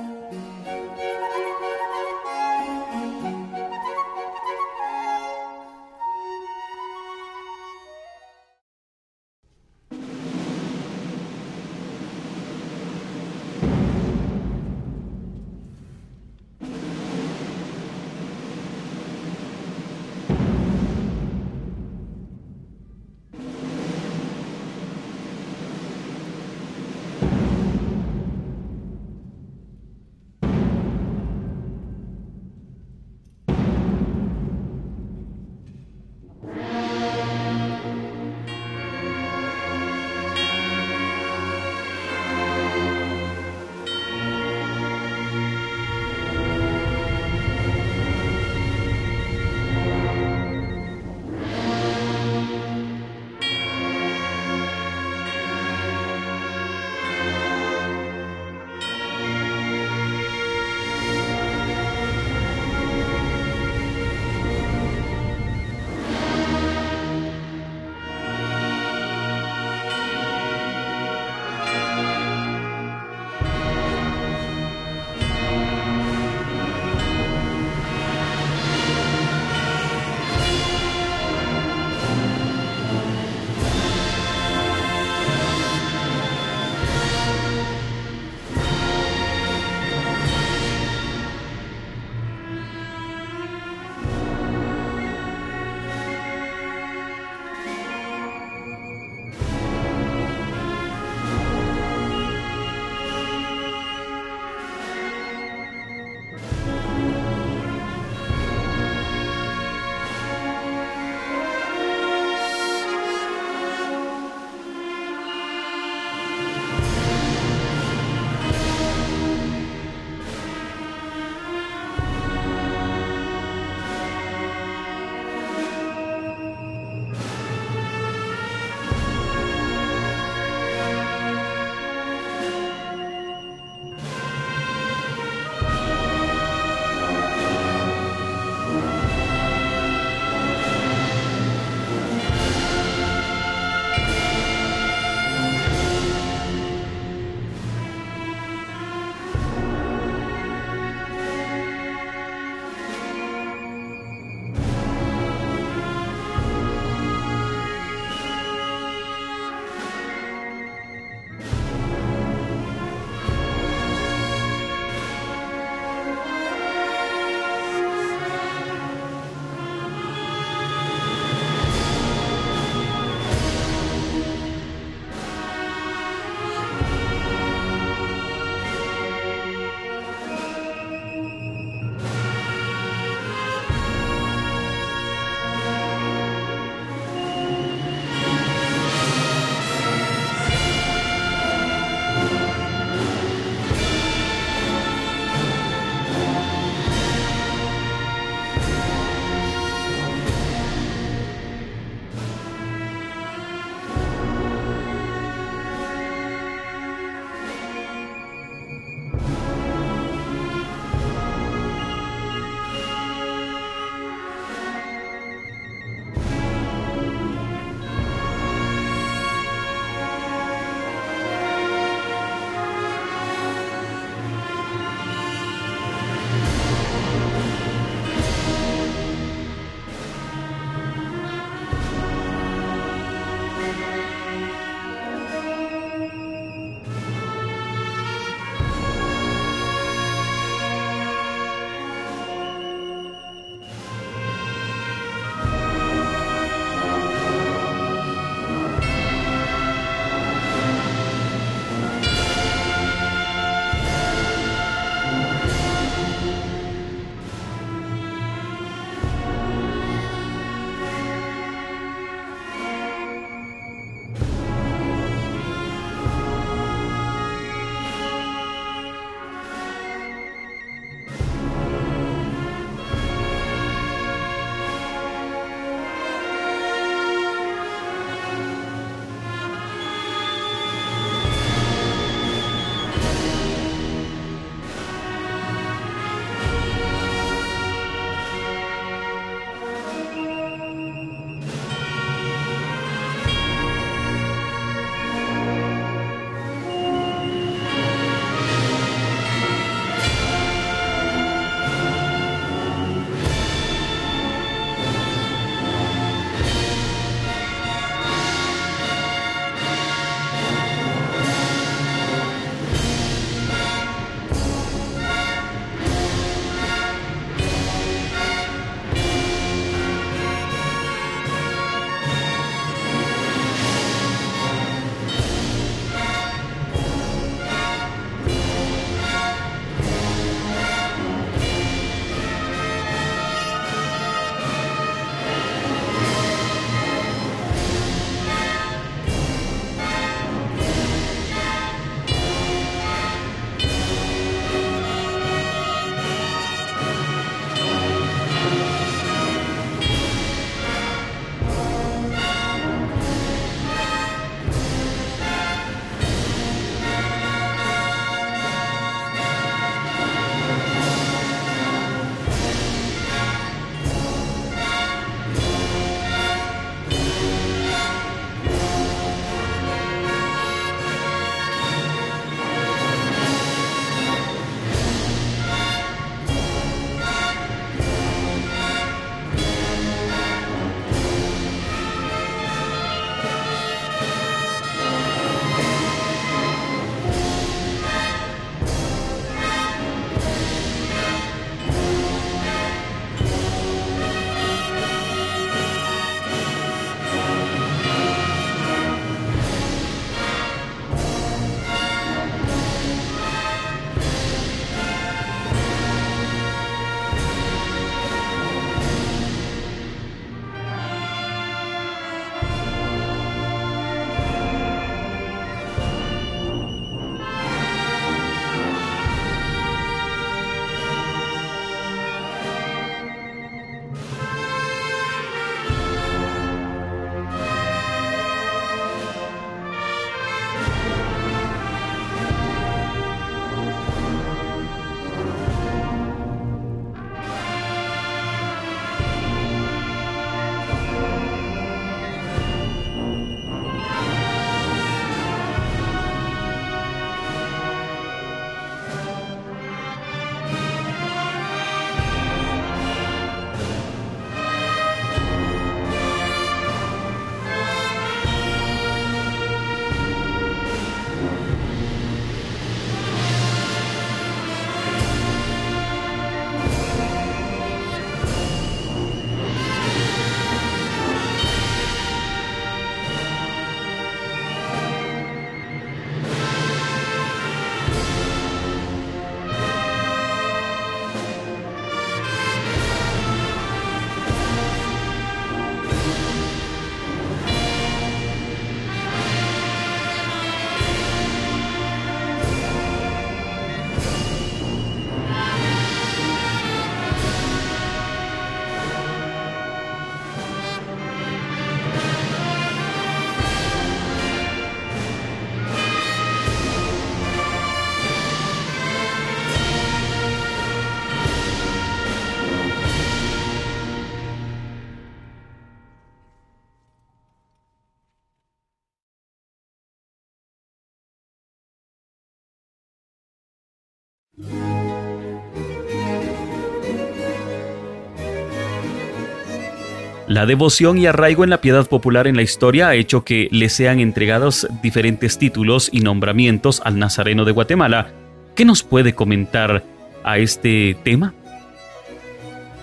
La 530.37 530.45
devoción 530.45 530.99
y 530.99 531.07
arraigo 531.07 531.43
en 531.43 531.49
la 531.49 531.61
piedad 531.61 531.87
popular 531.87 532.27
en 532.27 532.35
la 532.35 532.43
historia 532.43 532.89
ha 532.89 532.93
hecho 532.93 533.23
que 533.25 533.47
le 533.49 533.69
sean 533.69 533.99
entregados 533.99 534.67
diferentes 534.83 535.39
títulos 535.39 535.89
y 535.91 536.01
nombramientos 536.01 536.79
al 536.85 536.99
Nazareno 536.99 537.43
de 537.43 537.53
Guatemala. 537.53 538.11
¿Qué 538.53 538.63
nos 538.63 538.83
puede 538.83 539.15
comentar 539.15 539.83
a 540.23 540.37
este 540.37 540.95
tema? 541.03 541.33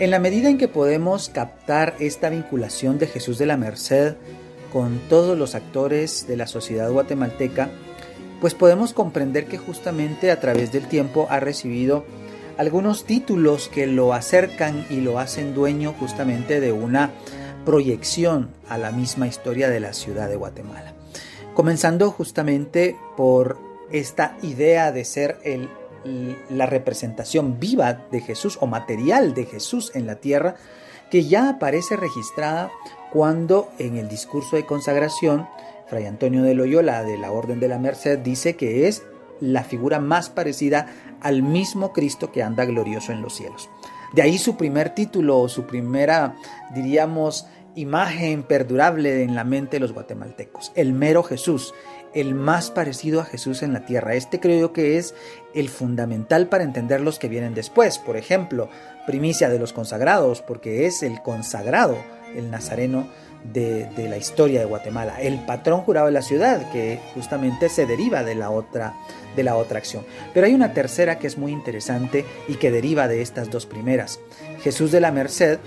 En 0.00 0.10
la 0.10 0.18
medida 0.18 0.48
en 0.48 0.58
que 0.58 0.66
podemos 0.66 1.28
captar 1.28 1.94
esta 2.00 2.28
vinculación 2.28 2.98
de 2.98 3.06
Jesús 3.06 3.38
de 3.38 3.46
la 3.46 3.56
Merced 3.56 4.14
con 4.72 4.98
todos 5.08 5.38
los 5.38 5.54
actores 5.54 6.26
de 6.26 6.36
la 6.36 6.48
sociedad 6.48 6.90
guatemalteca, 6.90 7.70
pues 8.40 8.54
podemos 8.54 8.92
comprender 8.92 9.46
que 9.46 9.58
justamente 9.58 10.32
a 10.32 10.40
través 10.40 10.72
del 10.72 10.88
tiempo 10.88 11.28
ha 11.30 11.38
recibido 11.38 12.04
algunos 12.58 13.04
títulos 13.04 13.68
que 13.68 13.86
lo 13.86 14.12
acercan 14.12 14.84
y 14.90 15.02
lo 15.02 15.20
hacen 15.20 15.54
dueño 15.54 15.94
justamente 16.00 16.58
de 16.58 16.72
una 16.72 17.10
proyección 17.64 18.50
a 18.68 18.78
la 18.78 18.90
misma 18.90 19.26
historia 19.26 19.68
de 19.68 19.80
la 19.80 19.92
ciudad 19.92 20.28
de 20.28 20.36
Guatemala. 20.36 20.94
Comenzando 21.54 22.10
justamente 22.10 22.96
por 23.16 23.58
esta 23.90 24.36
idea 24.42 24.92
de 24.92 25.04
ser 25.04 25.38
el, 25.44 25.68
la 26.50 26.66
representación 26.66 27.58
viva 27.60 27.92
de 28.10 28.20
Jesús 28.20 28.58
o 28.60 28.66
material 28.66 29.34
de 29.34 29.46
Jesús 29.46 29.92
en 29.94 30.06
la 30.06 30.16
tierra, 30.16 30.56
que 31.10 31.24
ya 31.24 31.48
aparece 31.48 31.96
registrada 31.96 32.70
cuando 33.12 33.70
en 33.78 33.96
el 33.96 34.08
discurso 34.08 34.56
de 34.56 34.66
consagración 34.66 35.46
Fray 35.86 36.06
Antonio 36.06 36.42
de 36.42 36.54
Loyola 36.54 37.04
de 37.04 37.18
la 37.18 37.30
Orden 37.30 37.60
de 37.60 37.68
la 37.68 37.78
Merced 37.78 38.18
dice 38.18 38.56
que 38.56 38.88
es 38.88 39.04
la 39.40 39.64
figura 39.64 40.00
más 40.00 40.30
parecida 40.30 40.86
al 41.20 41.42
mismo 41.42 41.92
Cristo 41.92 42.32
que 42.32 42.42
anda 42.42 42.64
glorioso 42.64 43.12
en 43.12 43.22
los 43.22 43.34
cielos. 43.34 43.68
De 44.12 44.22
ahí 44.22 44.38
su 44.38 44.56
primer 44.56 44.90
título 44.90 45.40
o 45.40 45.48
su 45.48 45.66
primera, 45.66 46.36
diríamos, 46.72 47.46
imagen 47.74 48.42
perdurable 48.42 49.22
en 49.22 49.34
la 49.34 49.44
mente 49.44 49.76
de 49.76 49.80
los 49.80 49.92
guatemaltecos, 49.92 50.72
el 50.74 50.92
mero 50.92 51.22
Jesús, 51.22 51.74
el 52.14 52.34
más 52.34 52.70
parecido 52.70 53.20
a 53.20 53.24
Jesús 53.24 53.62
en 53.62 53.72
la 53.72 53.84
tierra. 53.86 54.14
Este 54.14 54.40
creo 54.40 54.60
yo 54.60 54.72
que 54.72 54.98
es 54.98 55.14
el 55.54 55.68
fundamental 55.68 56.48
para 56.48 56.64
entender 56.64 57.00
los 57.00 57.18
que 57.18 57.28
vienen 57.28 57.54
después. 57.54 57.98
Por 57.98 58.16
ejemplo, 58.16 58.68
primicia 59.06 59.48
de 59.48 59.58
los 59.58 59.72
consagrados, 59.72 60.40
porque 60.40 60.86
es 60.86 61.02
el 61.02 61.20
consagrado, 61.22 61.98
el 62.36 62.50
nazareno 62.50 63.08
de, 63.52 63.90
la 64.08 64.16
historia 64.16 64.60
de 64.60 64.66
Guatemala, 64.66 65.20
el 65.20 65.44
patrón 65.44 65.82
jurado 65.82 66.06
de 66.06 66.12
la 66.12 66.22
ciudad, 66.22 66.70
que 66.70 67.00
justamente 67.14 67.68
se 67.68 67.84
deriva 67.84 68.22
de 68.22 68.34
la, 68.34 68.50
otra, 68.50 68.94
de 69.36 69.42
la 69.42 69.56
otra 69.56 69.78
acción. 69.78 70.04
Pero 70.32 70.46
hay 70.46 70.54
una 70.54 70.72
tercera 70.72 71.18
que 71.18 71.26
es 71.26 71.36
muy 71.36 71.52
interesante 71.52 72.24
y 72.48 72.54
que 72.54 72.70
deriva 72.70 73.08
de 73.08 73.22
estas 73.22 73.50
dos 73.50 73.66
primeras. 73.66 74.20
Jesús 74.62 74.92
de 74.92 75.00
la 75.00 75.12
Merced 75.12 75.58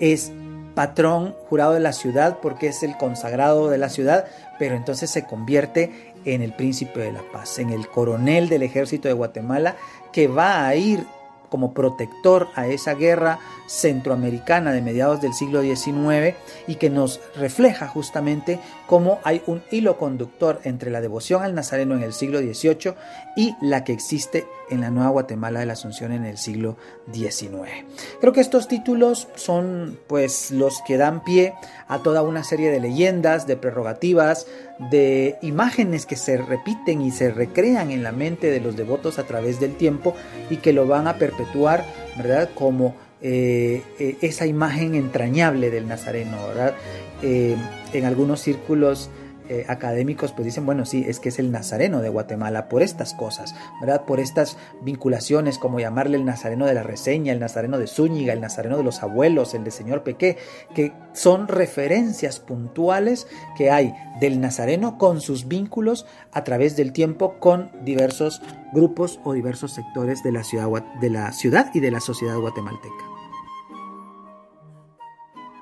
es 0.00 0.32
patrón 0.80 1.34
jurado 1.50 1.74
de 1.74 1.80
la 1.80 1.92
ciudad 1.92 2.38
porque 2.40 2.68
es 2.68 2.82
el 2.82 2.96
consagrado 2.96 3.68
de 3.68 3.76
la 3.76 3.90
ciudad, 3.90 4.24
pero 4.58 4.76
entonces 4.76 5.10
se 5.10 5.26
convierte 5.26 6.14
en 6.24 6.40
el 6.40 6.54
príncipe 6.54 7.00
de 7.00 7.12
la 7.12 7.20
paz, 7.20 7.58
en 7.58 7.68
el 7.68 7.86
coronel 7.86 8.48
del 8.48 8.62
ejército 8.62 9.06
de 9.06 9.12
Guatemala 9.12 9.76
que 10.10 10.26
va 10.26 10.66
a 10.66 10.74
ir 10.76 11.04
como 11.50 11.74
protector 11.74 12.48
a 12.54 12.66
esa 12.66 12.94
guerra 12.94 13.40
centroamericana 13.66 14.72
de 14.72 14.80
mediados 14.80 15.20
del 15.20 15.34
siglo 15.34 15.60
XIX 15.60 16.34
y 16.66 16.76
que 16.76 16.88
nos 16.88 17.20
refleja 17.36 17.86
justamente 17.86 18.58
cómo 18.90 19.20
hay 19.22 19.40
un 19.46 19.62
hilo 19.70 19.96
conductor 19.98 20.58
entre 20.64 20.90
la 20.90 21.00
devoción 21.00 21.44
al 21.44 21.54
Nazareno 21.54 21.94
en 21.94 22.02
el 22.02 22.12
siglo 22.12 22.40
XVIII 22.40 22.94
y 23.36 23.54
la 23.62 23.84
que 23.84 23.92
existe 23.92 24.48
en 24.68 24.80
la 24.80 24.90
Nueva 24.90 25.10
Guatemala 25.10 25.60
de 25.60 25.66
la 25.66 25.74
Asunción 25.74 26.10
en 26.10 26.24
el 26.24 26.38
siglo 26.38 26.76
XIX. 27.12 27.86
Creo 28.20 28.32
que 28.32 28.40
estos 28.40 28.66
títulos 28.66 29.28
son 29.36 29.96
pues 30.08 30.50
los 30.50 30.82
que 30.84 30.96
dan 30.96 31.22
pie 31.22 31.54
a 31.86 32.00
toda 32.00 32.22
una 32.22 32.42
serie 32.42 32.72
de 32.72 32.80
leyendas, 32.80 33.46
de 33.46 33.56
prerrogativas, 33.56 34.48
de 34.90 35.38
imágenes 35.40 36.04
que 36.04 36.16
se 36.16 36.38
repiten 36.38 37.00
y 37.00 37.12
se 37.12 37.30
recrean 37.30 37.92
en 37.92 38.02
la 38.02 38.10
mente 38.10 38.50
de 38.50 38.58
los 38.58 38.74
devotos 38.74 39.20
a 39.20 39.24
través 39.24 39.60
del 39.60 39.76
tiempo 39.76 40.16
y 40.50 40.56
que 40.56 40.72
lo 40.72 40.88
van 40.88 41.06
a 41.06 41.14
perpetuar, 41.14 41.84
¿verdad? 42.16 42.50
Como 42.56 42.96
eh, 43.22 43.84
eh, 44.00 44.16
esa 44.20 44.46
imagen 44.46 44.96
entrañable 44.96 45.70
del 45.70 45.86
Nazareno, 45.86 46.48
¿verdad? 46.48 46.74
Eh, 47.22 47.54
en 47.92 48.04
algunos 48.04 48.40
círculos 48.40 49.10
eh, 49.52 49.64
académicos 49.66 50.30
pues 50.30 50.44
dicen, 50.44 50.64
bueno, 50.64 50.86
sí, 50.86 51.04
es 51.08 51.18
que 51.18 51.28
es 51.28 51.40
el 51.40 51.50
nazareno 51.50 52.02
de 52.02 52.08
Guatemala 52.08 52.68
por 52.68 52.82
estas 52.82 53.14
cosas, 53.14 53.52
¿verdad? 53.80 54.04
Por 54.04 54.20
estas 54.20 54.56
vinculaciones, 54.80 55.58
como 55.58 55.80
llamarle 55.80 56.18
el 56.18 56.24
nazareno 56.24 56.66
de 56.66 56.74
la 56.74 56.84
reseña, 56.84 57.32
el 57.32 57.40
nazareno 57.40 57.76
de 57.76 57.88
Zúñiga, 57.88 58.32
el 58.32 58.40
nazareno 58.40 58.76
de 58.76 58.84
los 58.84 59.02
abuelos, 59.02 59.52
el 59.54 59.64
de 59.64 59.72
señor 59.72 60.04
Pequé, 60.04 60.38
que 60.72 60.92
son 61.14 61.48
referencias 61.48 62.38
puntuales 62.38 63.26
que 63.56 63.72
hay 63.72 63.92
del 64.20 64.40
nazareno 64.40 64.98
con 64.98 65.20
sus 65.20 65.48
vínculos 65.48 66.06
a 66.30 66.44
través 66.44 66.76
del 66.76 66.92
tiempo 66.92 67.40
con 67.40 67.72
diversos 67.84 68.40
grupos 68.72 69.18
o 69.24 69.32
diversos 69.32 69.72
sectores 69.72 70.22
de 70.22 70.30
la 70.30 70.44
ciudad, 70.44 70.68
de 71.00 71.10
la 71.10 71.32
ciudad 71.32 71.72
y 71.74 71.80
de 71.80 71.90
la 71.90 71.98
sociedad 71.98 72.38
guatemalteca. 72.38 73.04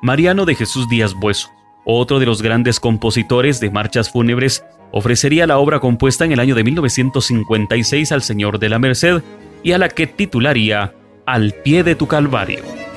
Mariano 0.03 0.45
de 0.45 0.55
Jesús 0.55 0.91
Díaz 0.91 1.15
Bueso 1.15 1.49
otro 1.95 2.19
de 2.19 2.27
los 2.27 2.43
grandes 2.43 2.81
compositores 2.81 3.61
de 3.61 3.71
marchas 3.71 4.11
fúnebres, 4.11 4.65
ofrecería 4.93 5.47
la 5.47 5.59
obra 5.59 5.81
compuesta 5.81 6.25
en 6.25 6.33
el 6.33 6.41
año 6.41 6.55
de 6.55 6.65
1956 6.65 8.13
al 8.13 8.23
Señor 8.23 8.59
de 8.59 8.69
la 8.69 8.79
Merced 8.79 9.23
y 9.63 9.73
a 9.73 9.79
la 9.79 9.89
que 9.89 10.07
titularía 10.07 10.95
Al 11.25 11.53
pie 11.53 11.85
de 11.85 11.95
tu 11.95 12.07
Calvario. 12.07 12.88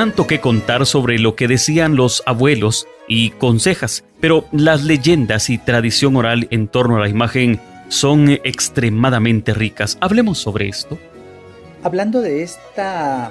Tanto 0.00 0.26
que 0.26 0.40
contar 0.40 0.86
sobre 0.86 1.18
lo 1.18 1.36
que 1.36 1.46
decían 1.46 1.94
los 1.94 2.22
abuelos 2.24 2.88
y 3.06 3.32
consejas, 3.32 4.02
pero 4.18 4.46
las 4.50 4.82
leyendas 4.82 5.50
y 5.50 5.58
tradición 5.58 6.16
oral 6.16 6.48
en 6.50 6.68
torno 6.68 6.96
a 6.96 7.00
la 7.00 7.08
imagen 7.10 7.60
son 7.90 8.30
extremadamente 8.30 9.52
ricas. 9.52 9.98
Hablemos 10.00 10.38
sobre 10.38 10.68
esto. 10.68 10.98
Hablando 11.82 12.22
de 12.22 12.42
esta 12.42 13.30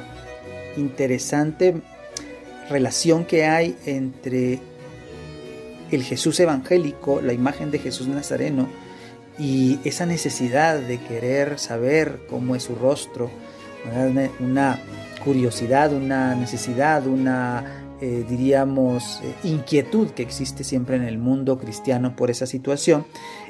interesante 0.77 1.81
relación 2.69 3.25
que 3.25 3.45
hay 3.45 3.75
entre 3.87 4.59
el 5.89 6.03
Jesús 6.03 6.39
evangélico, 6.39 7.19
la 7.19 7.33
imagen 7.33 7.71
de 7.71 7.79
Jesús 7.79 8.07
Nazareno, 8.07 8.69
y 9.39 9.79
esa 9.85 10.05
necesidad 10.05 10.77
de 10.77 10.99
querer 10.99 11.57
saber 11.57 12.19
cómo 12.29 12.55
es 12.55 12.61
su 12.61 12.75
rostro, 12.75 13.31
una 14.39 14.79
curiosidad, 15.23 15.93
una 15.93 16.35
necesidad, 16.35 17.05
una, 17.07 17.95
eh, 18.01 18.25
diríamos, 18.27 19.21
eh, 19.23 19.35
inquietud 19.43 20.11
que 20.11 20.23
existe 20.23 20.63
siempre 20.63 20.95
en 20.95 21.03
el 21.03 21.17
mundo 21.17 21.57
cristiano 21.57 22.15
por 22.15 22.31
esa 22.31 22.45
situación, 22.45 23.05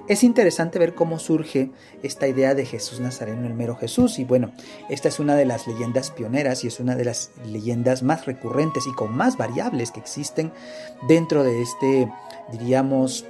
es 0.07 0.23
interesante 0.23 0.79
ver 0.79 0.95
cómo 0.95 1.19
surge 1.19 1.69
esta 2.01 2.27
idea 2.27 2.55
de 2.55 2.65
Jesús 2.65 2.99
Nazareno, 2.99 3.45
el 3.45 3.53
mero 3.53 3.75
Jesús. 3.75 4.17
Y 4.17 4.25
bueno, 4.25 4.51
esta 4.89 5.07
es 5.07 5.19
una 5.19 5.35
de 5.35 5.45
las 5.45 5.67
leyendas 5.67 6.09
pioneras 6.09 6.63
y 6.63 6.67
es 6.67 6.79
una 6.79 6.95
de 6.95 7.05
las 7.05 7.31
leyendas 7.45 8.01
más 8.01 8.25
recurrentes 8.25 8.87
y 8.87 8.93
con 8.93 9.15
más 9.15 9.37
variables 9.37 9.91
que 9.91 9.99
existen 9.99 10.51
dentro 11.07 11.43
de 11.43 11.61
este, 11.61 12.11
diríamos, 12.51 13.25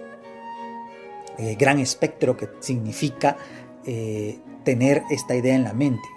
eh, 1.38 1.56
gran 1.60 1.80
espectro 1.80 2.38
que 2.38 2.48
significa 2.62 3.38
tener 4.64 5.02
esta 5.10 5.36
idea 5.36 5.56
en 5.56 5.64
la 5.64 5.74
mente. 5.74 6.08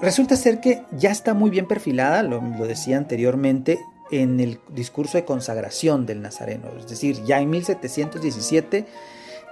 Resulta 0.00 0.36
ser 0.36 0.60
que 0.60 0.82
ya 0.92 1.10
está 1.10 1.32
muy 1.32 1.50
bien 1.50 1.66
perfilada, 1.66 2.22
lo, 2.22 2.40
decía 2.66 2.98
anteriormente, 2.98 3.80
en 4.10 4.40
el 4.40 4.60
discurso 4.68 5.16
de 5.16 5.24
consagración 5.24 6.04
del 6.04 6.22
Nazareno. 6.22 6.68
Es 6.78 6.88
decir, 6.88 7.24
ya 7.24 7.40
en 7.40 7.50
1717 7.50 8.86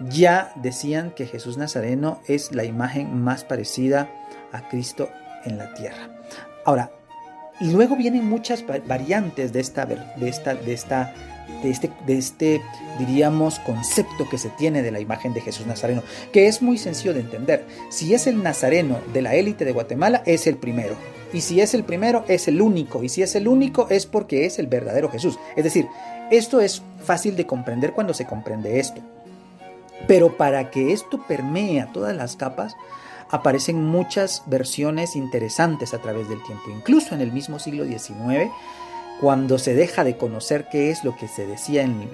ya 0.00 0.52
decían 0.56 1.12
que 1.12 1.26
Jesús 1.26 1.56
Nazareno 1.56 2.20
es 2.28 2.52
la 2.52 2.64
imagen 2.64 3.22
más 3.22 3.44
parecida 3.44 4.10
a 4.52 4.68
Cristo 4.68 5.08
en 5.44 5.56
la 5.56 5.72
tierra. 5.74 6.10
Ahora, 6.64 6.90
luego 7.60 7.96
vienen 7.96 8.24
muchas 8.24 8.64
variantes 8.86 9.52
de 9.52 9.60
esta, 9.60 9.86
de 9.86 10.28
esta, 10.28 10.54
de 10.54 10.72
esta 10.72 11.14
de 11.64 11.70
este, 11.70 11.90
de 12.06 12.18
este, 12.18 12.62
diríamos, 12.98 13.58
concepto 13.60 14.28
que 14.28 14.38
se 14.38 14.50
tiene 14.50 14.82
de 14.82 14.92
la 14.92 15.00
imagen 15.00 15.32
de 15.32 15.40
Jesús 15.40 15.66
Nazareno, 15.66 16.02
que 16.30 16.46
es 16.46 16.62
muy 16.62 16.78
sencillo 16.78 17.14
de 17.14 17.20
entender. 17.20 17.66
Si 17.88 18.14
es 18.14 18.26
el 18.26 18.42
Nazareno 18.42 18.98
de 19.12 19.22
la 19.22 19.34
élite 19.34 19.64
de 19.64 19.72
Guatemala, 19.72 20.22
es 20.26 20.46
el 20.46 20.56
primero. 20.56 20.94
Y 21.32 21.40
si 21.40 21.60
es 21.60 21.74
el 21.74 21.82
primero, 21.82 22.24
es 22.28 22.46
el 22.46 22.60
único. 22.60 23.02
Y 23.02 23.08
si 23.08 23.22
es 23.22 23.34
el 23.34 23.48
único, 23.48 23.88
es 23.90 24.06
porque 24.06 24.44
es 24.46 24.58
el 24.58 24.66
verdadero 24.66 25.10
Jesús. 25.10 25.38
Es 25.56 25.64
decir, 25.64 25.88
esto 26.30 26.60
es 26.60 26.82
fácil 27.02 27.34
de 27.34 27.46
comprender 27.46 27.92
cuando 27.92 28.14
se 28.14 28.26
comprende 28.26 28.78
esto. 28.78 29.00
Pero 30.06 30.36
para 30.36 30.70
que 30.70 30.92
esto 30.92 31.24
permee 31.26 31.80
a 31.80 31.90
todas 31.92 32.14
las 32.14 32.36
capas, 32.36 32.76
aparecen 33.30 33.82
muchas 33.82 34.42
versiones 34.46 35.16
interesantes 35.16 35.94
a 35.94 35.98
través 35.98 36.28
del 36.28 36.42
tiempo. 36.42 36.70
Incluso 36.70 37.14
en 37.14 37.22
el 37.22 37.32
mismo 37.32 37.58
siglo 37.58 37.84
XIX 37.84 38.50
cuando 39.20 39.58
se 39.58 39.74
deja 39.74 40.04
de 40.04 40.16
conocer 40.16 40.68
qué 40.70 40.90
es 40.90 41.04
lo 41.04 41.16
que 41.16 41.28
se 41.28 41.46
decía 41.46 41.82
en, 41.82 42.08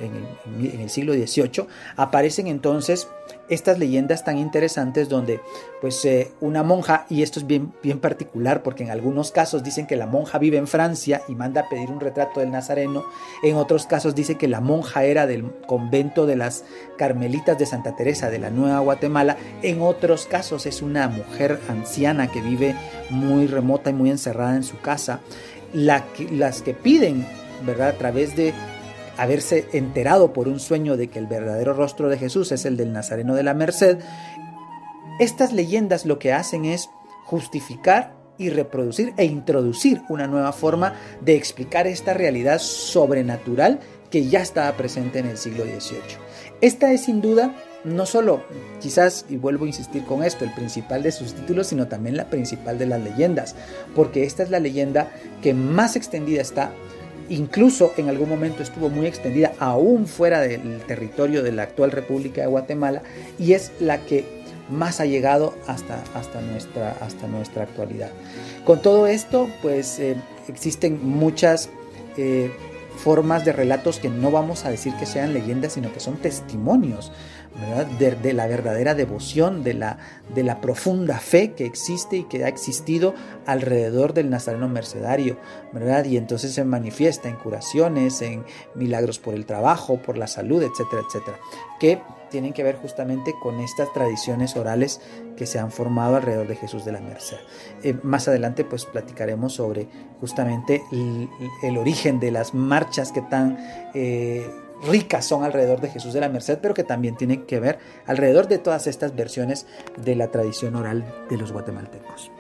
el 0.61 0.91
siglo 0.91 1.15
XVIII, 1.15 1.67
aparecen 1.97 2.47
entonces 2.47 3.09
estas 3.49 3.79
leyendas 3.79 4.25
tan 4.25 4.39
interesantes 4.39 5.09
donde 5.09 5.41
pues 5.81 6.05
eh, 6.05 6.33
una 6.41 6.63
monja, 6.63 7.07
y 7.09 7.23
esto 7.23 7.41
es 7.41 7.47
bien, 7.47 7.73
particular 8.01 8.63
porque 8.63 8.85
en 8.85 8.91
algunos 8.91 9.33
casos 9.33 9.63
dicen 9.63 9.87
que 9.87 9.97
la 9.97 10.07
monja 10.07 10.39
vive 10.39 10.57
en 10.57 10.67
Francia 10.67 11.23
y 11.27 11.35
manda 11.35 11.63
a 11.63 11.69
pedir 11.69 11.91
un 11.91 12.01
retrato 12.01 12.41
del 12.41 12.51
Nazareno, 12.51 13.05
en 13.43 13.57
otros 13.57 13.87
casos 13.87 14.15
dice 14.15 14.37
que 14.37 14.47
la 14.47 14.61
monja 14.61 15.05
era 15.05 15.27
del 15.27 15.51
convento 15.67 16.27
de 16.27 16.37
las 16.37 16.65
Carmelitas 16.97 17.59
de 17.59 17.67
Santa 17.67 17.97
Teresa 17.97 18.31
de 18.31 18.39
la 18.39 18.51
Nueva 18.51 18.81
Guatemala, 18.81 19.37
en 19.63 19.81
otros 19.81 20.27
casos 20.27 20.67
es 20.67 20.83
una 20.83 21.09
mujer 21.09 21.61
anciana 21.69 22.31
que 22.31 22.43
vive 22.43 22.77
muy 23.09 23.47
remota 23.47 23.91
y 23.91 23.95
muy 23.95 24.11
encerrada 24.11 24.55
en 24.55 24.63
su 24.63 24.81
casa 24.81 25.21
las 25.73 26.63
que 26.63 26.75
piden, 26.75 27.27
¿verdad? 27.65 27.89
A 27.89 27.99
través 27.99 28.37
de 28.37 28.53
haberse 29.17 29.67
enterado 29.73 30.33
por 30.33 30.49
un 30.49 30.61
sueño 30.61 30.97
de 30.97 31.09
que 31.09 31.19
el 31.19 31.27
verdadero 31.27 31.75
rostro 31.75 32.09
de 32.09 32.19
Jesús 32.19 32.53
es 32.53 32.65
el 32.65 32.77
del 32.77 32.93
Nazareno 32.93 33.35
de 33.35 33.43
la 33.43 33.55
Merced, 33.55 33.99
estas 35.21 35.53
leyendas 35.53 36.07
lo 36.07 36.19
que 36.19 36.33
hacen 36.33 36.65
es 36.65 36.89
justificar 37.27 38.17
y 38.39 38.49
reproducir 38.49 39.13
e 39.19 39.27
introducir 39.27 40.01
una 40.09 40.27
nueva 40.27 40.53
forma 40.53 40.95
de 41.21 41.37
explicar 41.37 41.87
esta 41.87 42.15
realidad 42.15 42.59
sobrenatural 42.59 43.81
que 44.11 44.27
ya 44.27 44.41
estaba 44.41 44.73
presente 44.79 45.19
en 45.19 45.27
el 45.27 45.37
siglo 45.37 45.65
XVIII. 45.65 46.01
Esta 46.63 46.91
es 46.93 47.05
sin 47.05 47.21
duda 47.21 47.55
no 47.85 48.07
solo, 48.07 48.43
quizás, 48.81 49.25
y 49.29 49.37
vuelvo 49.37 49.65
a 49.65 49.69
insistir 49.69 50.05
con 50.05 50.23
esto, 50.23 50.45
el 50.45 50.53
principal 50.53 51.03
de 51.03 51.13
sus 51.13 51.35
títulos, 51.35 51.69
sino 51.69 51.89
también 51.89 52.17
la 52.17 52.29
principal 52.29 52.79
de 52.79 52.87
las 52.87 53.01
leyendas, 53.01 53.55
porque 53.95 54.25
esta 54.25 54.43
es 54.43 54.51
la 54.51 54.61
leyenda 54.61 55.11
que 55.43 55.55
más 55.55 55.97
extendida 55.97 56.43
está, 56.43 56.73
incluso 57.29 57.93
en 57.97 58.09
algún 58.09 58.29
momento 58.29 58.63
estuvo 58.63 58.89
muy 58.89 59.07
extendida 59.07 59.53
aún 59.59 60.07
fuera 60.07 60.41
del 60.41 60.81
territorio 60.87 61.43
de 61.43 61.53
la 61.53 61.63
actual 61.63 61.93
República 61.93 62.43
de 62.43 62.49
Guatemala, 62.49 63.03
y 63.39 63.53
es 63.53 63.73
la 63.81 63.99
que 63.99 64.25
más 64.69 65.01
ha 65.01 65.07
llegado 65.07 65.55
hasta, 65.67 66.03
hasta, 66.15 66.41
nuestra, 66.41 66.97
hasta 67.01 67.27
nuestra 67.27 67.65
actualidad. 67.65 68.11
Con 68.65 68.83
todo 68.83 69.07
esto, 69.07 69.49
pues 69.63 69.99
eh, 69.99 70.17
existen 70.49 71.01
muchas... 71.03 71.71
Eh, 72.17 72.51
formas 73.01 73.45
de 73.45 73.53
relatos 73.53 73.99
que 73.99 74.11
no 74.11 74.31
vamos 74.31 74.65
a 74.65 74.71
decir 74.71 74.93
que 74.97 75.07
sean 75.07 75.33
leyendas, 75.33 75.73
sino 75.73 75.93
que 75.93 76.01
son 76.01 76.17
testimonios 76.17 77.11
de, 77.99 78.33
la 78.33 78.47
verdadera 78.47 78.95
devoción, 78.95 79.63
de 79.63 79.75
la, 79.75 79.99
de 80.35 80.43
la 80.43 80.61
profunda 80.61 81.19
fe 81.19 81.53
que 81.53 81.67
existe 81.67 82.19
y 82.19 82.25
que 82.25 82.45
ha 82.45 82.49
existido 82.49 83.15
alrededor 83.47 84.15
del 84.15 84.31
Nazareno 84.31 84.69
Mercedario, 84.69 85.37
¿verdad? 85.73 86.05
Y 86.05 86.17
entonces 86.17 86.53
se 86.53 86.65
manifiesta 86.65 87.29
en 87.29 87.37
curaciones, 87.37 88.23
en 88.23 88.45
milagros 88.75 89.19
por 89.19 89.35
el 89.35 89.47
trabajo, 89.47 90.01
por 90.03 90.17
la 90.17 90.27
salud, 90.27 90.63
etcétera, 90.63 91.03
etcétera, 91.07 91.39
que 91.79 92.01
tienen 92.31 92.53
que 92.53 92.63
ver 92.63 92.77
justamente 92.77 93.35
con 93.43 93.61
estas 93.61 93.93
tradiciones 93.93 94.57
orales 94.57 95.01
que 95.37 95.47
se 95.47 95.59
han 95.59 95.71
formado 95.71 96.17
alrededor 96.17 96.47
de 96.47 96.57
Jesús 96.57 96.85
de 96.85 96.93
la 96.93 97.01
Merced. 97.01 97.37
Eh, 97.83 97.97
más 98.03 98.29
adelante 98.29 98.65
pues 98.65 98.87
platicaremos 98.87 99.55
sobre 99.55 99.89
justamente 100.21 100.83
el, 100.93 101.77
origen 101.77 102.21
de 102.21 102.31
las 102.31 102.55
marchas 102.55 103.13
que 103.13 103.21
tan... 103.23 103.59
Eh, 103.95 104.49
ricas 104.87 105.27
son 105.27 105.45
alrededor 105.45 105.81
de 105.81 105.91
Jesús 105.91 106.13
de 106.13 106.21
la 106.21 106.29
Merced, 106.29 106.59
pero 106.61 106.75
que 106.75 106.85
también 106.85 107.17
tienen 107.17 107.47
que 107.47 107.61
ver 107.61 107.79
alrededor 108.07 108.49
de 108.49 108.59
todas 108.59 108.87
estas 108.87 109.15
versiones 109.15 109.67
de 109.97 110.17
la 110.17 110.31
tradición 110.31 110.77
oral 110.77 111.05
de 111.29 111.37
los 111.37 111.53
guatemaltecos. 111.53 112.31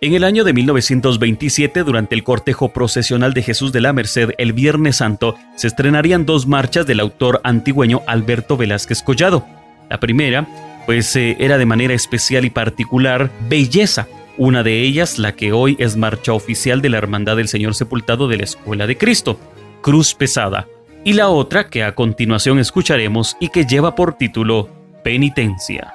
En 0.00 0.12
el 0.12 0.24
año 0.24 0.44
de 0.44 0.52
1927, 0.52 1.82
durante 1.82 2.14
el 2.14 2.24
cortejo 2.24 2.74
procesional 2.74 3.32
de 3.32 3.42
Jesús 3.42 3.72
de 3.72 3.80
la 3.80 3.94
Merced 3.94 4.30
el 4.36 4.52
Viernes 4.52 4.96
Santo, 4.96 5.34
se 5.56 5.66
estrenarían 5.66 6.26
dos 6.26 6.46
marchas 6.46 6.86
del 6.86 7.00
autor 7.00 7.40
antigüeño 7.42 8.02
Alberto 8.06 8.58
Velázquez 8.58 9.02
Collado. 9.02 9.46
La 9.88 10.00
primera, 10.00 10.46
pues 10.84 11.16
eh, 11.16 11.36
era 11.38 11.56
de 11.56 11.64
manera 11.64 11.94
especial 11.94 12.44
y 12.44 12.50
particular 12.50 13.30
Belleza, 13.48 14.06
una 14.36 14.62
de 14.62 14.82
ellas 14.82 15.18
la 15.18 15.32
que 15.32 15.52
hoy 15.52 15.76
es 15.78 15.96
marcha 15.96 16.32
oficial 16.32 16.82
de 16.82 16.90
la 16.90 16.98
Hermandad 16.98 17.36
del 17.36 17.48
Señor 17.48 17.74
Sepultado 17.74 18.28
de 18.28 18.36
la 18.36 18.44
Escuela 18.44 18.86
de 18.86 18.98
Cristo. 18.98 19.38
Cruz 19.84 20.14
Pesada, 20.14 20.66
y 21.04 21.12
la 21.12 21.28
otra 21.28 21.68
que 21.68 21.84
a 21.84 21.94
continuación 21.94 22.58
escucharemos 22.58 23.36
y 23.38 23.50
que 23.50 23.66
lleva 23.66 23.94
por 23.94 24.14
título 24.14 24.70
Penitencia. 25.02 25.92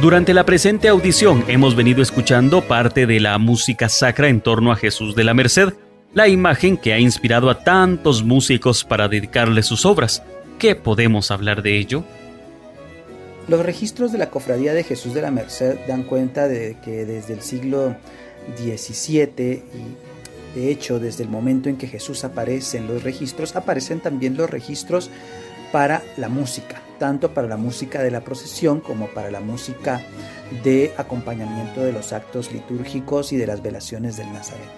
Durante 0.00 0.32
la 0.32 0.46
presente 0.46 0.88
audición 0.88 1.44
hemos 1.46 1.76
venido 1.76 2.00
escuchando 2.00 2.62
parte 2.62 3.06
de 3.06 3.20
la 3.20 3.36
música 3.36 3.90
sacra 3.90 4.28
en 4.28 4.40
torno 4.40 4.72
a 4.72 4.76
Jesús 4.76 5.14
de 5.14 5.24
la 5.24 5.34
Merced, 5.34 5.74
la 6.14 6.26
imagen 6.26 6.78
que 6.78 6.94
ha 6.94 6.98
inspirado 6.98 7.50
a 7.50 7.62
tantos 7.64 8.24
músicos 8.24 8.82
para 8.82 9.08
dedicarle 9.08 9.62
sus 9.62 9.84
obras. 9.84 10.22
¿Qué 10.58 10.74
podemos 10.74 11.30
hablar 11.30 11.62
de 11.62 11.76
ello? 11.76 12.02
Los 13.46 13.60
registros 13.62 14.10
de 14.10 14.16
la 14.16 14.30
Cofradía 14.30 14.72
de 14.72 14.84
Jesús 14.84 15.12
de 15.12 15.20
la 15.20 15.30
Merced 15.30 15.76
dan 15.86 16.04
cuenta 16.04 16.48
de 16.48 16.78
que 16.82 17.04
desde 17.04 17.34
el 17.34 17.42
siglo 17.42 17.94
XVII 18.56 19.62
y 19.74 20.58
de 20.58 20.70
hecho 20.70 20.98
desde 20.98 21.24
el 21.24 21.28
momento 21.28 21.68
en 21.68 21.76
que 21.76 21.88
Jesús 21.88 22.24
aparece 22.24 22.78
en 22.78 22.86
los 22.86 23.02
registros, 23.02 23.54
aparecen 23.54 24.00
también 24.00 24.34
los 24.34 24.48
registros 24.48 25.10
para 25.72 26.02
la 26.16 26.30
música, 26.30 26.80
tanto 27.00 27.32
para 27.32 27.48
la 27.48 27.56
música 27.56 28.02
de 28.02 28.10
la 28.12 28.20
procesión 28.20 28.80
como 28.80 29.06
para 29.08 29.30
la 29.30 29.40
música 29.40 30.02
de 30.62 30.92
acompañamiento 30.98 31.80
de 31.80 31.92
los 31.92 32.12
actos 32.12 32.52
litúrgicos 32.52 33.32
y 33.32 33.38
de 33.38 33.46
las 33.46 33.62
velaciones 33.62 34.18
del 34.18 34.30
Nazareno. 34.32 34.70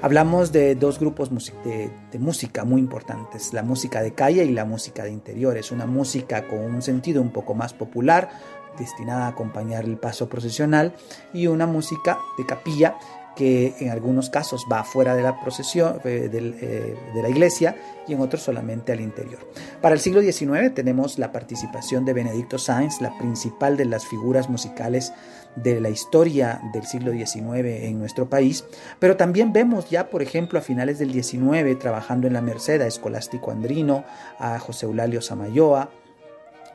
Hablamos 0.00 0.52
de 0.52 0.76
dos 0.76 1.00
grupos 1.00 1.30
de, 1.64 1.90
música 2.18 2.64
muy 2.64 2.80
importantes, 2.80 3.52
la 3.52 3.64
música 3.64 4.00
de 4.00 4.12
calle 4.12 4.44
y 4.44 4.52
la 4.52 4.64
música 4.64 5.02
de 5.04 5.10
interiores, 5.10 5.72
una 5.72 5.86
música 5.86 6.46
con 6.46 6.60
un 6.60 6.82
sentido 6.82 7.20
un 7.20 7.30
poco 7.30 7.54
más 7.54 7.74
popular, 7.74 8.30
destinada 8.78 9.24
a 9.24 9.28
acompañar 9.28 9.84
el 9.84 9.96
paso 9.96 10.28
procesional, 10.28 10.94
y 11.32 11.48
una 11.48 11.66
música 11.66 12.18
de 12.38 12.46
capilla 12.46 12.96
que 13.36 13.74
en 13.78 13.90
algunos 13.90 14.30
casos 14.30 14.66
va 14.70 14.82
fuera 14.82 15.14
de 15.14 15.22
la 15.22 15.40
procesión 15.40 16.00
eh, 16.04 16.28
eh, 16.32 16.96
de, 17.14 17.22
la 17.22 17.28
iglesia 17.28 17.76
y 18.08 18.14
en 18.14 18.20
otros 18.20 18.42
solamente 18.42 18.92
al 18.92 19.00
interior. 19.00 19.38
Para 19.80 19.94
el 19.94 20.00
siglo 20.00 20.22
XIX 20.22 20.74
tenemos 20.74 21.18
la 21.18 21.30
participación 21.30 22.04
de 22.04 22.14
Benedicto 22.14 22.58
Sáenz, 22.58 23.00
la 23.00 23.16
principal 23.18 23.76
de 23.76 23.84
las 23.84 24.06
figuras 24.06 24.48
musicales 24.48 25.12
de 25.54 25.80
la 25.80 25.90
historia 25.90 26.60
del 26.72 26.86
siglo 26.86 27.12
XIX 27.12 27.84
en 27.84 27.98
nuestro 27.98 28.28
país, 28.28 28.64
pero 28.98 29.16
también 29.16 29.52
vemos 29.52 29.88
ya, 29.90 30.10
por 30.10 30.22
ejemplo, 30.22 30.58
a 30.58 30.62
finales 30.62 30.98
del 30.98 31.12
XIX 31.12 31.78
trabajando 31.78 32.26
en 32.26 32.32
la 32.32 32.40
Merced 32.40 32.80
a 32.80 32.86
Escolástico 32.86 33.50
Andrino, 33.50 34.04
a 34.38 34.58
José 34.58 34.86
Eulalio 34.86 35.20
Samayoa, 35.20 35.90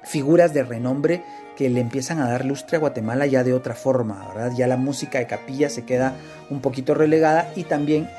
figuras 0.04 0.54
de 0.54 0.64
renombre 0.64 1.24
que 1.62 1.70
le 1.70 1.80
empiezan 1.80 2.20
a 2.20 2.28
dar 2.28 2.44
lustre 2.44 2.78
a 2.78 2.80
Guatemala 2.80 3.28
ya 3.28 3.44
de 3.44 3.54
otra 3.54 3.76
forma, 3.76 4.28
¿verdad? 4.30 4.52
Ya 4.58 4.66
la 4.66 4.78
música 4.78 5.20
de 5.20 5.28
capilla 5.28 5.70
se 5.70 5.86
queda 5.86 6.16
un 6.50 6.60
poquito 6.60 6.96
relegada 6.96 7.52
y 7.56 7.66
también 7.66 8.10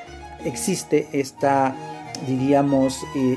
existe 0.44 1.08
esta, 1.10 1.74
diríamos, 2.28 3.00
eh, 3.16 3.36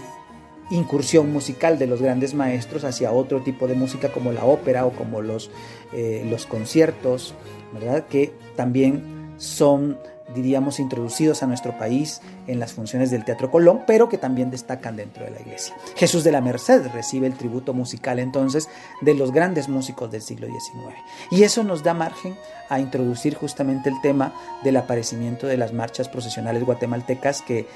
incursión 0.70 1.34
musical 1.34 1.80
de 1.80 1.88
los 1.88 2.04
grandes 2.04 2.36
maestros 2.36 2.84
hacia 2.84 3.12
otro 3.12 3.42
tipo 3.42 3.68
de 3.68 3.74
música 3.74 4.10
como 4.10 4.32
la 4.32 4.46
ópera 4.46 4.86
o 4.86 4.92
como 4.92 5.24
los, 5.24 5.50
eh, 5.92 6.24
los 6.30 6.46
conciertos, 6.46 7.34
¿verdad? 7.74 8.06
Que 8.08 8.32
también 8.56 9.34
son 9.38 9.98
diríamos, 10.34 10.80
introducidos 10.80 11.44
a 11.44 11.48
nuestro 11.48 11.78
país 11.78 12.22
en 12.48 12.60
las 12.60 12.74
funciones 12.74 13.12
del 13.12 13.24
Teatro 13.24 13.52
Colón, 13.52 13.84
pero 13.86 14.10
que 14.10 14.18
también 14.18 14.50
destacan 14.50 14.96
dentro 14.96 15.24
de 15.24 15.32
la 15.32 15.42
iglesia. 15.42 15.76
Jesús 15.96 16.24
de 16.24 16.32
la 16.32 16.42
Merced 16.42 16.88
recibe 16.94 17.28
el 17.28 17.36
tributo 17.36 17.74
musical 17.74 18.20
entonces 18.20 18.68
de 19.02 19.14
los 19.14 19.32
grandes 19.32 19.70
músicos 19.70 20.12
del 20.12 20.22
siglo 20.22 20.48
XIX. 20.48 20.96
Y 21.30 21.44
eso 21.44 21.64
nos 21.64 21.84
da 21.84 21.94
margen 21.94 22.36
a 22.70 22.80
introducir 22.80 23.36
justamente 23.36 23.90
el 23.90 24.02
tema 24.02 24.34
del 24.64 24.78
aparecimiento 24.78 25.46
de 25.48 25.58
las 25.58 25.74
marchas 25.74 26.10
procesionales 26.10 26.64
guatemaltecas 26.64 27.42
que 27.42 27.68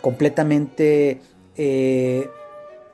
completamente, 0.00 1.20
eh, 1.56 2.30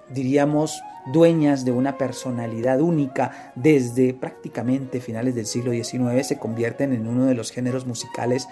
diríamos, 0.09 0.83
dueñas 1.07 1.67
de 1.67 1.73
una 1.73 1.99
personalidad 1.99 2.81
única 2.81 3.53
desde 3.55 4.15
prácticamente 4.15 5.01
finales 5.01 5.35
del 5.35 5.45
siglo 5.45 5.73
XIX, 5.73 6.27
se 6.27 6.39
convierten 6.39 6.95
en 6.95 7.07
uno 7.07 7.27
de 7.27 7.35
los 7.35 7.51
géneros 7.51 7.87
musicales 7.87 8.49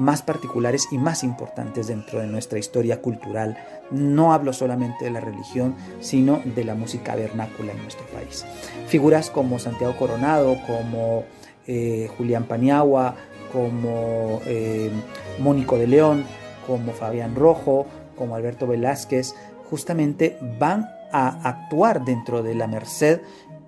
más 0.00 0.22
particulares 0.22 0.88
y 0.90 0.98
más 0.98 1.22
importantes 1.22 1.86
dentro 1.86 2.20
de 2.20 2.26
nuestra 2.26 2.58
historia 2.58 3.00
cultural. 3.00 3.56
No 3.90 4.32
hablo 4.32 4.52
solamente 4.52 5.04
de 5.04 5.10
la 5.10 5.20
religión, 5.20 5.76
sino 6.00 6.40
de 6.44 6.64
la 6.64 6.74
música 6.74 7.14
vernácula 7.14 7.72
en 7.72 7.82
nuestro 7.82 8.06
país. 8.06 8.44
Figuras 8.88 9.30
como 9.30 9.58
Santiago 9.58 9.96
Coronado, 9.96 10.56
como 10.66 11.24
eh, 11.66 12.08
Julián 12.16 12.44
Paniagua, 12.44 13.14
como 13.52 14.40
eh, 14.46 14.90
Mónico 15.38 15.76
de 15.76 15.86
León, 15.86 16.24
como 16.66 16.92
Fabián 16.92 17.34
Rojo, 17.34 17.86
como 18.16 18.34
Alberto 18.34 18.66
Velázquez, 18.66 19.34
justamente 19.68 20.38
van 20.58 20.88
a 21.12 21.48
actuar 21.48 22.04
dentro 22.04 22.42
de 22.42 22.54
la 22.54 22.66
Merced 22.66 23.20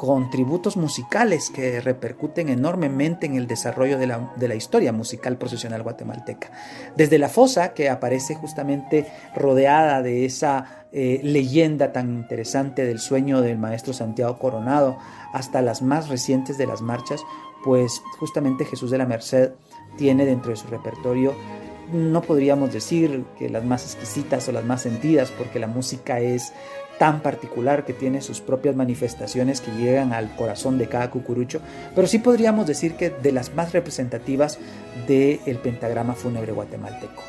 con 0.02 0.30
tributos 0.30 0.76
musicales 0.76 1.48
que 1.48 1.80
repercuten 1.80 2.48
enormemente 2.48 3.24
en 3.26 3.36
el 3.36 3.46
desarrollo 3.46 3.98
de 3.98 4.08
la, 4.08 4.54
historia 4.56 4.92
musical 4.92 5.36
procesional 5.36 5.84
guatemalteca. 5.84 6.50
Desde 6.96 7.20
la 7.20 7.28
fosa, 7.28 7.72
que 7.72 7.88
aparece 7.88 8.34
justamente 8.34 9.06
rodeada 9.36 10.02
de 10.02 10.24
esa 10.24 10.86
eh, 10.90 11.20
leyenda 11.22 11.92
tan 11.92 12.16
interesante 12.16 12.84
del 12.84 12.98
sueño 12.98 13.42
del 13.42 13.58
maestro 13.58 13.92
Santiago 13.92 14.40
Coronado, 14.40 14.98
hasta 15.32 15.62
las 15.62 15.82
más 15.82 16.08
recientes 16.08 16.58
de 16.58 16.66
las 16.66 16.82
marchas, 16.82 17.22
pues 17.62 18.02
justamente 18.18 18.64
Jesús 18.64 18.90
de 18.90 18.98
la 18.98 19.06
Merced 19.06 19.52
tiene 19.96 20.26
dentro 20.26 20.50
de 20.50 20.56
su 20.56 20.66
repertorio 20.66 21.32
no 21.92 22.22
podríamos 22.22 22.72
decir 22.72 23.24
que 23.38 23.50
las 23.50 23.64
más 23.64 23.84
exquisitas 23.84 24.48
o 24.48 24.52
las 24.52 24.64
más 24.64 24.82
sentidas, 24.82 25.30
porque 25.30 25.58
la 25.58 25.66
música 25.66 26.20
es 26.20 26.52
tan 26.98 27.20
particular 27.20 27.84
que 27.84 27.92
tiene 27.92 28.20
sus 28.20 28.40
propias 28.40 28.76
manifestaciones 28.76 29.60
que 29.60 29.72
llegan 29.72 30.12
al 30.12 30.34
corazón 30.36 30.78
de 30.78 30.88
cada 30.88 31.10
cucurucho, 31.10 31.60
pero 31.94 32.06
sí 32.06 32.18
podríamos 32.18 32.66
decir 32.66 32.94
que 32.94 33.10
de 33.10 33.32
las 33.32 33.54
más 33.54 33.72
representativas 33.72 34.58
del 35.06 35.58
pentagrama 35.62 36.14
fúnebre 36.14 36.52
guatemalteco. 36.52 37.22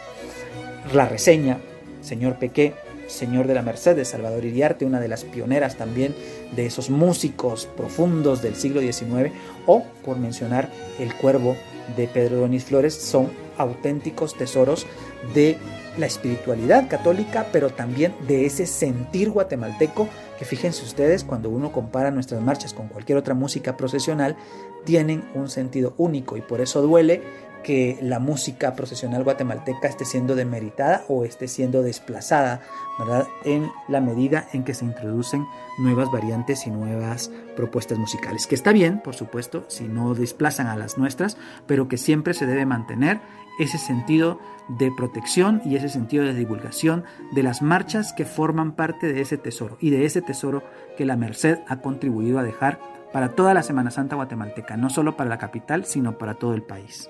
La 0.94 1.08
reseña, 1.08 1.60
señor 2.02 2.38
Pequé, 2.38 2.74
señor 3.08 3.48
de 3.48 3.54
la 3.54 3.62
Merced 3.62 4.04
Salvador 4.04 4.46
Iriarte, 4.46 4.86
una 4.86 5.00
de 5.00 5.08
las 5.08 5.24
pioneras 5.24 5.76
también 5.76 6.16
de 6.56 6.66
esos 6.66 6.90
músicos 6.90 7.66
profundos 7.66 8.42
del 8.42 8.56
siglo 8.56 8.82
XIX, 8.82 9.32
o 9.66 9.84
por 10.04 10.18
mencionar 10.18 10.70
El 11.00 11.14
Cuervo 11.16 11.56
de 11.96 12.08
Pedro 12.08 12.38
Donis 12.38 12.66
Flores, 12.66 12.94
son 12.94 13.30
auténticos 13.58 14.36
tesoros 14.36 14.86
de 15.34 15.58
la 15.98 16.06
espiritualidad 16.06 16.88
católica, 16.90 17.48
pero 17.52 17.70
también 17.70 18.16
de 18.28 18.46
ese 18.46 18.66
sentir 18.66 19.30
guatemalteco 19.30 20.08
que 20.38 20.46
fíjense 20.46 20.84
ustedes, 20.84 21.24
cuando 21.24 21.50
uno 21.50 21.72
compara 21.72 22.12
nuestras 22.12 22.42
marchas 22.42 22.74
con 22.74 22.88
cualquier 22.88 23.18
otra 23.18 23.34
música 23.34 23.78
procesional, 23.78 24.36
tienen 24.84 25.24
un 25.36 25.50
sentido 25.50 25.94
único 25.98 26.38
y 26.38 26.42
por 26.42 26.62
eso 26.62 26.82
duele 26.82 27.22
que 27.64 27.98
la 28.02 28.20
música 28.20 28.76
procesional 28.76 29.24
guatemalteca 29.24 29.88
esté 29.88 30.06
siendo 30.06 30.36
demeritada 30.36 31.06
o 31.08 31.24
esté 31.24 31.48
siendo 31.48 31.82
desplazada, 31.82 32.62
¿verdad? 33.00 33.26
En 33.46 33.72
la 33.88 34.02
medida 34.02 34.48
en 34.52 34.64
que 34.64 34.74
se 34.74 34.86
introducen 34.86 35.46
nuevas 35.80 36.12
variantes 36.12 36.68
y 36.68 36.72
nuevas 36.72 37.32
propuestas 37.56 37.98
musicales. 37.98 38.46
Que 38.46 38.56
está 38.56 38.74
bien, 38.74 39.00
por 39.00 39.16
supuesto, 39.16 39.64
si 39.70 39.86
no 39.86 40.14
desplazan 40.14 40.68
a 40.68 40.76
las 40.76 40.98
nuestras, 40.98 41.38
pero 41.66 41.88
que 41.88 41.98
siempre 41.98 42.34
se 42.34 42.46
debe 42.46 42.66
mantener 42.66 43.22
ese 43.60 43.78
sentido 43.78 44.40
de 44.68 44.92
protección 44.92 45.62
y 45.66 45.76
ese 45.76 45.90
sentido 45.90 46.24
de 46.24 46.34
divulgación 46.34 47.04
de 47.34 47.44
las 47.44 47.62
marchas 47.62 48.14
que 48.14 48.26
forman 48.26 48.74
parte 48.74 49.12
de 49.12 49.22
ese 49.22 49.38
tesoro 49.38 49.78
y 49.82 49.90
de 49.90 50.06
ese 50.06 50.22
tesoro 50.22 50.64
que 50.98 51.06
la 51.06 51.18
Merced 51.18 51.60
ha 51.68 51.78
contribuido 51.78 52.40
a 52.40 52.44
dejar 52.44 52.80
para 53.12 53.30
toda 53.30 53.54
la 53.54 53.64
Semana 53.64 53.92
Santa 53.92 54.16
guatemalteca, 54.16 54.78
no 54.78 54.90
solo 54.90 55.16
para 55.16 55.30
la 55.30 55.38
capital, 55.38 55.86
sino 55.86 56.18
para 56.18 56.36
todo 56.36 56.56
el 56.56 56.64
país. 56.64 57.10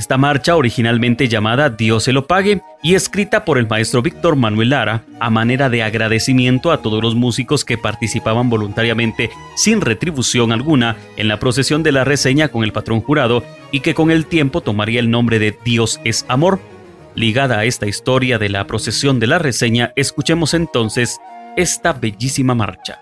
Esta 0.00 0.16
marcha, 0.16 0.56
originalmente 0.56 1.28
llamada 1.28 1.68
Dios 1.68 2.04
se 2.04 2.14
lo 2.14 2.26
pague 2.26 2.62
y 2.82 2.94
escrita 2.94 3.44
por 3.44 3.58
el 3.58 3.68
maestro 3.68 4.00
Víctor 4.00 4.34
Manuel 4.34 4.70
Lara, 4.70 5.04
a 5.20 5.28
manera 5.28 5.68
de 5.68 5.82
agradecimiento 5.82 6.72
a 6.72 6.78
todos 6.78 7.02
los 7.02 7.14
músicos 7.14 7.66
que 7.66 7.76
participaban 7.76 8.48
voluntariamente 8.48 9.28
sin 9.56 9.82
retribución 9.82 10.52
alguna 10.52 10.96
en 11.18 11.28
la 11.28 11.38
procesión 11.38 11.82
de 11.82 11.92
la 11.92 12.04
reseña 12.04 12.48
con 12.48 12.64
el 12.64 12.72
patrón 12.72 13.02
jurado 13.02 13.44
y 13.72 13.80
que 13.80 13.94
con 13.94 14.10
el 14.10 14.26
tiempo 14.26 14.60
tomaría 14.60 15.00
el 15.00 15.10
nombre 15.10 15.38
de 15.38 15.56
Dios 15.64 16.00
es 16.04 16.24
Amor. 16.28 16.60
Ligada 17.14 17.58
a 17.58 17.64
esta 17.64 17.86
historia 17.86 18.38
de 18.38 18.48
la 18.48 18.66
procesión 18.66 19.18
de 19.20 19.26
la 19.26 19.38
reseña, 19.38 19.92
escuchemos 19.96 20.54
entonces 20.54 21.18
esta 21.56 21.92
bellísima 21.92 22.54
marcha. 22.54 22.98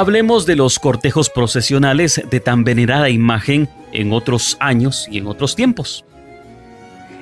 Hablemos 0.00 0.46
de 0.46 0.56
los 0.56 0.78
cortejos 0.78 1.28
procesionales 1.28 2.22
de 2.30 2.40
tan 2.40 2.64
venerada 2.64 3.10
imagen 3.10 3.68
en 3.92 4.14
otros 4.14 4.56
años 4.58 5.06
y 5.10 5.18
en 5.18 5.26
otros 5.26 5.54
tiempos. 5.54 6.06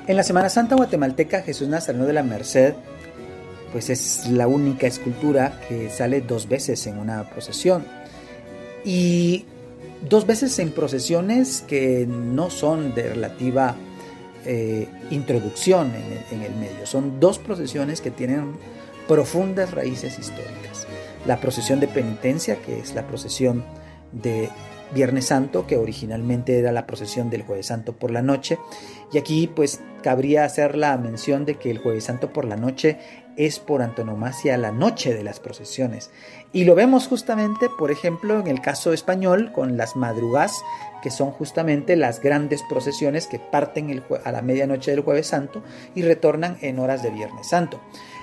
En 0.07 0.15
la 0.15 0.23
Semana 0.23 0.47
Santa 0.47 0.77
guatemalteca, 0.77 1.41
Jesús 1.41 1.67
Nazareno 1.67 2.05
de 2.05 2.13
la 2.13 2.23
Merced, 2.23 2.75
pues 3.73 3.89
es 3.89 4.27
la 4.29 4.47
única 4.47 4.87
escultura 4.87 5.59
que 5.67 5.89
sale 5.89 6.21
dos 6.21 6.47
veces 6.47 6.87
en 6.87 6.99
una 6.99 7.29
procesión. 7.29 7.83
Y 8.85 9.43
dos 10.09 10.25
veces 10.25 10.57
en 10.59 10.71
procesiones 10.71 11.65
que 11.67 12.07
no 12.07 12.49
son 12.49 12.95
de 12.95 13.09
relativa 13.09 13.75
eh, 14.45 14.87
introducción 15.11 15.91
en 16.31 16.41
el 16.41 16.55
medio. 16.55 16.85
Son 16.85 17.19
dos 17.19 17.39
procesiones 17.39 17.99
que 17.99 18.09
tienen 18.09 18.53
profundas 19.05 19.71
raíces 19.71 20.17
históricas 20.17 20.87
la 21.25 21.39
procesión 21.39 21.79
de 21.79 21.87
penitencia, 21.87 22.57
que 22.61 22.79
es 22.79 22.95
la 22.95 23.07
procesión 23.07 23.63
de 24.11 24.49
Viernes 24.93 25.25
Santo, 25.25 25.67
que 25.67 25.77
originalmente 25.77 26.57
era 26.57 26.71
la 26.71 26.87
procesión 26.87 27.29
del 27.29 27.43
Jueves 27.43 27.67
Santo 27.67 27.93
por 27.93 28.11
la 28.11 28.21
noche. 28.21 28.57
Y 29.11 29.17
aquí 29.17 29.47
pues 29.47 29.81
cabría 30.01 30.45
hacer 30.45 30.75
la 30.75 30.97
mención 30.97 31.45
de 31.45 31.55
que 31.55 31.69
el 31.69 31.77
Jueves 31.77 32.05
Santo 32.05 32.33
por 32.33 32.45
la 32.45 32.55
noche 32.55 32.97
es 33.35 33.59
por 33.59 33.81
antonomasia 33.81 34.57
la 34.57 34.71
noche 34.71 35.13
de 35.13 35.23
las 35.23 35.39
procesiones. 35.39 36.11
Y 36.51 36.65
lo 36.65 36.75
vemos 36.75 37.07
justamente, 37.07 37.67
por 37.77 37.91
ejemplo, 37.91 38.39
en 38.39 38.47
el 38.47 38.59
caso 38.59 38.91
español 38.91 39.51
con 39.53 39.77
las 39.77 39.95
madrugas, 39.95 40.61
que 41.01 41.11
son 41.11 41.31
justamente 41.31 41.95
las 41.95 42.21
grandes 42.21 42.63
procesiones 42.67 43.27
que 43.27 43.39
parten 43.39 44.03
a 44.25 44.31
la 44.31 44.41
medianoche 44.41 44.91
del 44.91 45.01
Jueves 45.01 45.27
Santo 45.27 45.63
y 45.95 46.01
retornan 46.01 46.57
en 46.61 46.79
horas 46.79 47.01
de 47.01 47.11
Viernes 47.11 47.47
Santo. 47.47 47.79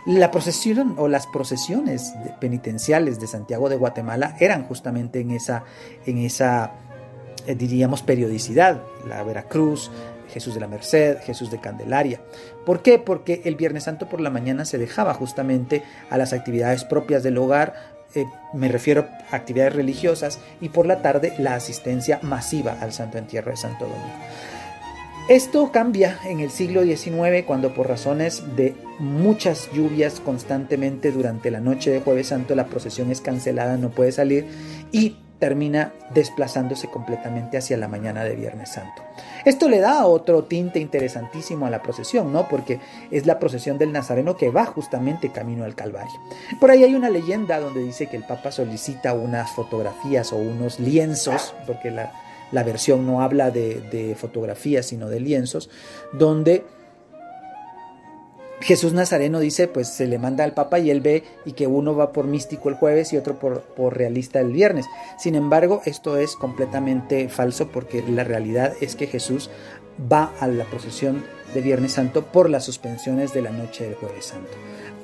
La 0.06 0.30
procesión 0.30 0.94
o 0.98 1.08
las 1.08 1.26
procesiones 1.26 2.14
penitenciales 2.40 3.18
de 3.18 3.26
Santiago 3.26 3.68
de 3.68 3.76
Guatemala 3.76 4.36
eran 4.38 4.64
justamente 4.64 5.20
en 5.20 5.32
esa, 5.32 5.64
en 6.06 6.18
esa 6.18 6.72
eh, 7.46 7.54
diríamos, 7.54 8.02
periodicidad. 8.02 8.82
La 9.08 9.22
Veracruz, 9.22 9.90
Jesús 10.32 10.54
de 10.54 10.60
la 10.60 10.68
Merced, 10.68 11.18
Jesús 11.22 11.50
de 11.50 11.60
Candelaria. 11.60 12.20
¿Por 12.64 12.82
qué? 12.82 12.98
Porque 12.98 13.42
el 13.44 13.56
Viernes 13.56 13.84
Santo 13.84 14.08
por 14.08 14.20
la 14.20 14.30
mañana 14.30 14.64
se 14.64 14.78
dejaba 14.78 15.14
justamente 15.14 15.82
a 16.10 16.18
las 16.18 16.32
actividades 16.32 16.84
propias 16.84 17.22
del 17.22 17.38
hogar, 17.38 17.74
eh, 18.14 18.26
me 18.52 18.68
refiero 18.68 19.06
a 19.30 19.36
actividades 19.36 19.74
religiosas, 19.74 20.40
y 20.60 20.70
por 20.70 20.86
la 20.86 21.02
tarde 21.02 21.34
la 21.38 21.54
asistencia 21.54 22.18
masiva 22.22 22.76
al 22.80 22.92
Santo 22.92 23.18
Entierro 23.18 23.50
de 23.50 23.56
Santo 23.56 23.84
Domingo. 23.84 24.14
Esto 25.28 25.72
cambia 25.72 26.20
en 26.24 26.38
el 26.38 26.52
siglo 26.52 26.84
XIX 26.84 27.44
cuando 27.44 27.74
por 27.74 27.88
razones 27.88 28.44
de 28.54 28.76
muchas 29.00 29.68
lluvias 29.72 30.20
constantemente 30.20 31.10
durante 31.10 31.50
la 31.50 31.58
noche 31.58 31.90
de 31.90 32.00
jueves 32.00 32.28
santo 32.28 32.54
la 32.54 32.66
procesión 32.66 33.10
es 33.10 33.20
cancelada, 33.20 33.76
no 33.76 33.90
puede 33.90 34.12
salir 34.12 34.46
y 34.92 35.16
termina 35.40 35.92
desplazándose 36.14 36.86
completamente 36.86 37.58
hacia 37.58 37.76
la 37.76 37.88
mañana 37.88 38.22
de 38.22 38.36
Viernes 38.36 38.70
Santo. 38.70 39.02
Esto 39.44 39.68
le 39.68 39.80
da 39.80 40.06
otro 40.06 40.44
tinte 40.44 40.78
interesantísimo 40.78 41.66
a 41.66 41.70
la 41.70 41.82
procesión, 41.82 42.32
¿no? 42.32 42.46
Porque 42.46 42.78
es 43.10 43.26
la 43.26 43.40
procesión 43.40 43.78
del 43.78 43.90
Nazareno 43.90 44.36
que 44.36 44.50
va 44.50 44.64
justamente 44.64 45.32
camino 45.32 45.64
al 45.64 45.74
Calvario. 45.74 46.20
Por 46.60 46.70
ahí 46.70 46.84
hay 46.84 46.94
una 46.94 47.10
leyenda 47.10 47.58
donde 47.58 47.82
dice 47.82 48.06
que 48.06 48.16
el 48.16 48.22
Papa 48.24 48.52
solicita 48.52 49.12
unas 49.12 49.50
fotografías 49.50 50.32
o 50.32 50.36
unos 50.36 50.78
lienzos, 50.78 51.52
porque 51.66 51.90
la, 51.90 52.12
la 52.52 52.62
versión 52.62 53.06
no 53.06 53.22
habla 53.22 53.50
de, 53.50 54.16
fotografías, 54.18 54.86
sino 54.86 55.08
de 55.08 55.20
lienzos, 55.20 55.70
donde 56.12 56.64
Jesús 58.60 58.94
Nazareno 58.94 59.38
dice, 59.38 59.68
pues 59.68 59.88
se 59.88 60.06
le 60.06 60.18
manda 60.18 60.44
al 60.44 60.54
Papa 60.54 60.78
y 60.78 60.90
él 60.90 61.00
ve 61.00 61.24
y 61.44 61.52
que 61.52 61.66
uno 61.66 61.94
va 61.94 62.12
por 62.12 62.26
místico 62.26 62.68
el 62.68 62.74
jueves 62.76 63.12
y 63.12 63.16
otro 63.16 63.38
por, 63.38 63.96
realista 63.96 64.40
el 64.40 64.52
viernes. 64.52 64.86
Sin 65.18 65.34
embargo, 65.34 65.82
esto 65.84 66.16
es 66.16 66.36
completamente 66.36 67.28
falso 67.28 67.68
porque 67.68 68.02
la 68.02 68.24
realidad 68.24 68.72
es 68.80 68.96
que 68.96 69.06
Jesús 69.06 69.50
va 70.10 70.32
a 70.40 70.46
la 70.46 70.64
procesión 70.64 71.24
de 71.54 71.60
Viernes 71.60 71.92
Santo 71.92 72.24
por 72.26 72.50
las 72.50 72.64
suspensiones 72.64 73.32
de 73.32 73.42
la 73.42 73.50
noche 73.50 73.84
del 73.84 73.94
jueves 73.94 74.26
santo. 74.26 74.52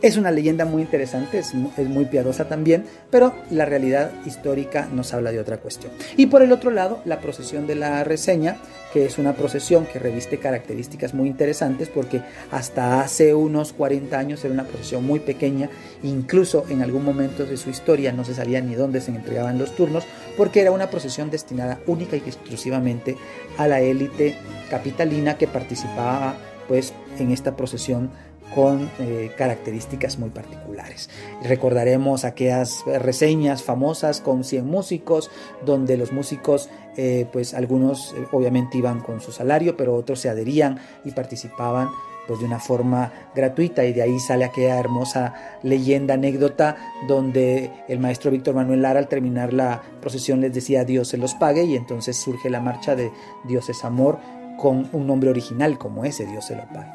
Es 0.03 0.17
una 0.17 0.33
leyenda 0.33 0.65
muy 0.65 0.83
interesante, 0.83 1.39
es, 1.39 1.55
muy 1.55 2.07
piadosa 2.07 2.49
también, 2.49 2.85
pero 3.09 3.33
la 3.51 3.67
realidad 3.67 4.11
histórica 4.27 4.89
nos 4.93 5.15
habla 5.15 5.31
de 5.31 5.39
otra 5.39 5.59
cuestión. 5.59 5.93
Y 6.17 6.27
por 6.27 6.43
el 6.43 6.51
otro 6.51 6.73
lado, 6.73 7.01
la 7.05 7.21
procesión 7.21 7.69
de 7.69 7.77
la 7.77 8.03
reseña, 8.03 8.57
que 8.93 9.07
es 9.07 9.19
una 9.19 9.35
procesión 9.35 9.87
que 9.87 10.01
reviste 10.01 10.39
características 10.39 11.15
muy 11.15 11.29
interesantes 11.29 11.89
porque 11.89 12.21
hasta 12.51 13.01
hace 13.01 13.33
unos 13.33 13.73
40 13.73 14.19
años 14.19 14.45
era 14.45 14.53
una 14.53 14.65
procesión 14.65 15.07
muy 15.07 15.21
pequeña, 15.21 15.71
incluso 16.03 16.65
en 16.69 16.83
algún 16.83 17.05
momento 17.05 17.47
de 17.47 17.57
su 17.57 17.71
historia 17.71 18.11
no 18.11 18.25
se 18.25 18.35
sabía 18.35 18.61
ni 18.61 18.75
dónde 18.75 19.01
se 19.01 19.13
entregaban 19.13 19.57
los 19.57 19.77
turnos, 19.77 20.03
porque 20.37 20.63
era 20.63 20.73
una 20.73 20.91
procesión 20.91 21.31
destinada 21.31 21.79
única 21.87 22.17
y 22.17 22.23
exclusivamente 22.27 23.17
a 23.57 23.69
la 23.69 23.81
élite 23.81 24.35
capitalina 24.69 25.39
que 25.39 25.47
participaba 25.47 26.35
pues 26.67 26.93
en 27.19 27.31
esta 27.31 27.55
procesión 27.55 28.11
con 28.55 28.91
eh, 28.99 29.31
características 29.37 30.19
muy 30.19 30.31
particulares. 30.31 31.09
Recordaremos 31.43 32.25
aquellas 32.25 32.79
reseñas 32.87 33.63
famosas 33.63 34.21
con 34.21 34.45
100 34.45 34.67
músicos, 34.67 35.31
donde 35.65 35.97
los 35.97 36.13
músicos, 36.13 36.69
eh, 36.97 37.27
pues 37.33 37.55
algunos 37.55 38.15
eh, 38.17 38.27
obviamente 38.33 38.79
iban 38.79 39.01
con 39.01 39.21
su 39.21 39.33
salario, 39.33 39.77
pero 39.77 39.95
otros 39.95 40.21
se 40.21 40.29
adherían 40.29 40.79
y 41.05 41.13
participaban 41.13 41.89
pues 42.27 42.39
de 42.39 42.47
una 42.47 42.61
forma 42.61 43.13
gratuita 43.35 43.85
y 43.85 43.93
de 43.93 44.03
ahí 44.03 44.21
sale 44.21 44.45
aquella 44.45 44.79
hermosa 44.79 45.59
leyenda, 45.65 46.15
anécdota 46.15 46.77
donde 47.09 47.71
el 47.89 47.99
maestro 47.99 48.31
Víctor 48.31 48.55
Manuel 48.55 48.83
Lara 48.83 49.01
al 49.01 49.09
terminar 49.09 49.53
la 49.53 49.83
procesión 50.01 50.41
les 50.41 50.55
decía 50.55 50.85
Dios 50.85 51.09
se 51.09 51.17
los 51.17 51.35
pague 51.35 51.65
y 51.65 51.75
entonces 51.75 52.17
surge 52.17 52.49
la 52.49 52.61
marcha 52.61 52.95
de 52.95 53.11
Dios 53.45 53.69
es 53.69 53.85
amor 53.85 54.21
con 54.57 54.89
un 54.93 55.07
nombre 55.09 55.31
original 55.31 55.79
como 55.79 56.05
ese 56.05 56.25
Dios 56.25 56.47
se 56.47 56.55
lo 56.55 56.63
pague. 56.69 56.93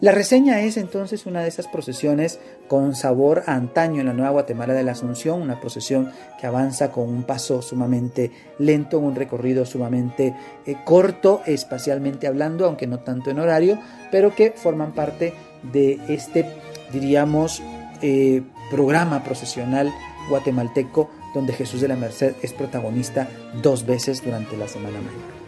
La 0.00 0.12
reseña 0.12 0.62
es 0.62 0.78
entonces 0.78 1.26
una 1.26 1.42
de 1.42 1.48
esas 1.48 1.66
procesiones 1.66 2.38
con 2.68 2.94
sabor 2.94 3.42
a 3.46 3.54
antaño 3.54 4.00
en 4.00 4.06
la 4.06 4.14
Nueva 4.14 4.30
Guatemala 4.30 4.72
de 4.72 4.82
la 4.82 4.92
Asunción, 4.92 5.42
una 5.42 5.60
procesión 5.60 6.10
que 6.40 6.46
avanza 6.46 6.90
con 6.90 7.06
un 7.06 7.24
paso 7.24 7.60
sumamente 7.60 8.30
lento, 8.58 8.98
un 8.98 9.14
recorrido 9.14 9.66
sumamente 9.66 10.34
eh, 10.64 10.76
corto 10.86 11.42
espacialmente 11.44 12.26
hablando, 12.26 12.64
aunque 12.64 12.86
no 12.86 13.00
tanto 13.00 13.28
en 13.28 13.40
horario, 13.40 13.78
pero 14.10 14.34
que 14.34 14.52
forman 14.52 14.92
parte 14.92 15.34
de 15.70 16.00
este, 16.08 16.46
diríamos, 16.90 17.62
eh, 18.00 18.42
programa 18.70 19.22
procesional 19.22 19.92
guatemalteco 20.30 21.10
donde 21.34 21.52
Jesús 21.52 21.82
de 21.82 21.88
la 21.88 21.96
Merced 21.96 22.36
es 22.40 22.54
protagonista 22.54 23.28
dos 23.62 23.84
veces 23.84 24.24
durante 24.24 24.56
la 24.56 24.66
Semana 24.66 24.98
Mayor. 24.98 25.40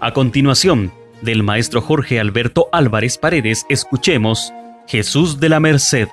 A 0.00 0.12
continuación, 0.12 0.92
del 1.22 1.42
maestro 1.42 1.80
Jorge 1.80 2.20
Alberto 2.20 2.68
Álvarez 2.72 3.18
Paredes, 3.18 3.66
escuchemos 3.68 4.52
Jesús 4.86 5.40
de 5.40 5.48
la 5.48 5.60
Merced. 5.60 6.08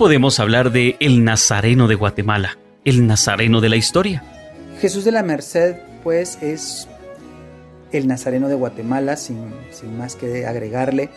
Podemos 0.00 0.40
hablar 0.40 0.72
de 0.72 0.96
el 0.98 1.24
Nazareno 1.24 1.86
de 1.86 1.94
Guatemala, 1.94 2.56
el 2.86 3.06
Nazareno 3.06 3.60
de 3.60 3.68
la 3.68 3.76
historia? 3.76 4.24
Jesús 4.80 5.04
de 5.04 5.12
la 5.12 5.22
Merced, 5.22 5.76
pues, 6.02 6.38
es 6.40 6.88
el 7.92 8.08
Nazareno 8.08 8.48
de 8.48 8.54
Guatemala, 8.54 9.18
sin, 9.18 9.52
sin 9.70 9.98
más 9.98 10.16
que 10.16 10.46
agregarle, 10.46 11.10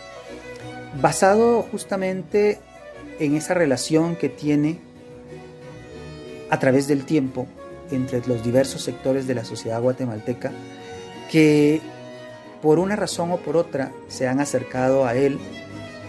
basado 1.00 1.62
justamente 1.62 2.60
en 3.20 3.34
esa 3.36 3.54
relación 3.54 4.16
que 4.16 4.28
tiene 4.28 4.80
a 6.50 6.58
través 6.58 6.86
del 6.86 7.06
tiempo 7.06 7.46
entre 7.90 8.20
los 8.26 8.44
diversos 8.44 8.82
sectores 8.82 9.26
de 9.26 9.34
la 9.34 9.46
sociedad 9.46 9.80
guatemalteca 9.80 10.52
que 11.30 11.80
por 12.60 12.78
una 12.78 12.96
razón 12.96 13.32
o 13.32 13.38
por 13.38 13.56
otra 13.56 13.92
se 14.08 14.28
han 14.28 14.40
acercado 14.40 15.06
a 15.06 15.14
él 15.14 15.38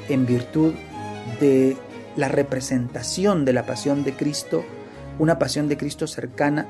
en 0.10 0.26
virtud 0.26 0.73
de 1.39 1.77
la 2.15 2.27
representación 2.27 3.45
de 3.45 3.53
la 3.53 3.65
pasión 3.65 4.03
de 4.03 4.13
Cristo, 4.13 4.63
una 5.19 5.39
pasión 5.39 5.67
de 5.67 5.77
Cristo 5.77 6.07
cercana 6.07 6.67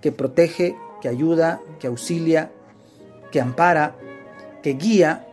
que 0.00 0.12
protege, 0.12 0.76
que 1.00 1.08
ayuda, 1.08 1.60
que 1.78 1.86
auxilia, 1.86 2.50
que 3.30 3.40
ampara, 3.40 3.96
que 4.62 4.74
guía, 4.74 5.26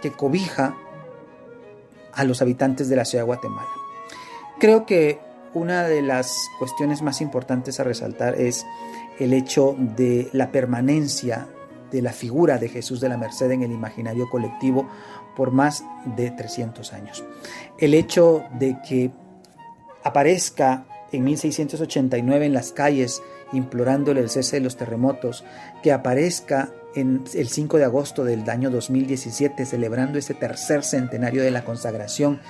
que 0.00 0.10
cobija 0.10 0.76
a 2.12 2.24
los 2.24 2.42
habitantes 2.42 2.88
de 2.88 2.96
la 2.96 3.04
ciudad 3.04 3.22
de 3.22 3.26
Guatemala. 3.26 3.68
Creo 4.58 4.86
que 4.86 5.20
una 5.54 5.84
de 5.84 6.02
las 6.02 6.34
cuestiones 6.58 7.02
más 7.02 7.20
importantes 7.20 7.78
a 7.80 7.84
resaltar 7.84 8.34
es 8.40 8.64
el 9.18 9.32
hecho 9.32 9.76
de 9.78 10.28
la 10.32 10.50
permanencia 10.50 11.48
de 11.90 12.02
la 12.02 12.12
figura 12.12 12.58
de 12.58 12.68
Jesús 12.68 13.00
de 13.00 13.08
la 13.08 13.18
Merced 13.18 13.50
en 13.50 13.62
el 13.62 13.70
imaginario 13.70 14.28
colectivo 14.30 14.88
por 15.36 15.50
más 15.50 15.84
de 16.16 16.30
300 16.30 16.92
años. 16.92 17.24
El 17.78 17.94
hecho 17.94 18.44
de 18.58 18.76
que 18.86 19.10
aparezca 20.04 20.84
en 21.12 21.24
1689 21.24 22.46
en 22.46 22.54
las 22.54 22.72
calles 22.72 23.22
implorándole 23.52 24.20
el 24.20 24.30
cese 24.30 24.56
de 24.56 24.62
los 24.62 24.76
terremotos, 24.76 25.44
que 25.82 25.92
aparezca 25.92 26.70
en 26.94 27.24
el 27.34 27.48
5 27.48 27.78
de 27.78 27.84
agosto 27.84 28.24
del 28.24 28.48
año 28.50 28.70
2017 28.70 29.64
celebrando 29.64 30.18
ese 30.18 30.34
tercer 30.34 30.84
centenario 30.84 31.42
de 31.42 31.50
la 31.50 31.64
consagración, 31.64 32.40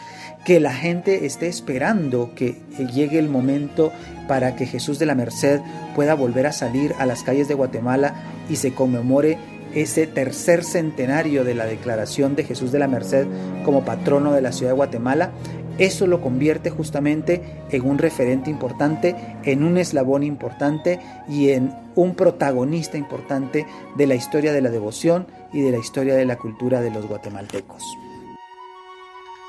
que 0.44 0.60
la 0.60 0.74
gente 0.74 1.26
esté 1.26 1.46
esperando 1.46 2.34
que 2.34 2.60
llegue 2.92 3.18
el 3.18 3.28
momento 3.28 3.92
para 4.26 4.56
que 4.56 4.66
Jesús 4.66 4.98
de 4.98 5.06
la 5.06 5.14
Merced 5.14 5.60
pueda 5.94 6.14
volver 6.14 6.46
a 6.46 6.52
salir 6.52 6.94
a 6.98 7.06
las 7.06 7.22
calles 7.22 7.48
de 7.48 7.54
Guatemala 7.54 8.14
y 8.48 8.56
se 8.56 8.74
conmemore 8.74 9.38
ese 9.74 10.06
tercer 10.06 10.64
centenario 10.64 11.44
de 11.44 11.54
la 11.54 11.66
declaración 11.66 12.36
de 12.36 12.44
Jesús 12.44 12.72
de 12.72 12.78
la 12.78 12.88
Merced 12.88 13.26
como 13.64 13.84
patrono 13.84 14.32
de 14.32 14.42
la 14.42 14.52
ciudad 14.52 14.72
de 14.72 14.76
Guatemala, 14.76 15.32
eso 15.78 16.06
lo 16.06 16.20
convierte 16.20 16.70
justamente 16.70 17.42
en 17.70 17.82
un 17.82 17.98
referente 17.98 18.50
importante, 18.50 19.16
en 19.42 19.64
un 19.64 19.78
eslabón 19.78 20.22
importante 20.22 21.00
y 21.28 21.50
en 21.50 21.74
un 21.94 22.14
protagonista 22.14 22.98
importante 22.98 23.66
de 23.96 24.06
la 24.06 24.14
historia 24.14 24.52
de 24.52 24.60
la 24.60 24.70
devoción 24.70 25.26
y 25.52 25.62
de 25.62 25.70
la 25.70 25.78
historia 25.78 26.14
de 26.14 26.26
la 26.26 26.36
cultura 26.36 26.80
de 26.80 26.90
los 26.90 27.06
guatemaltecos. 27.06 27.82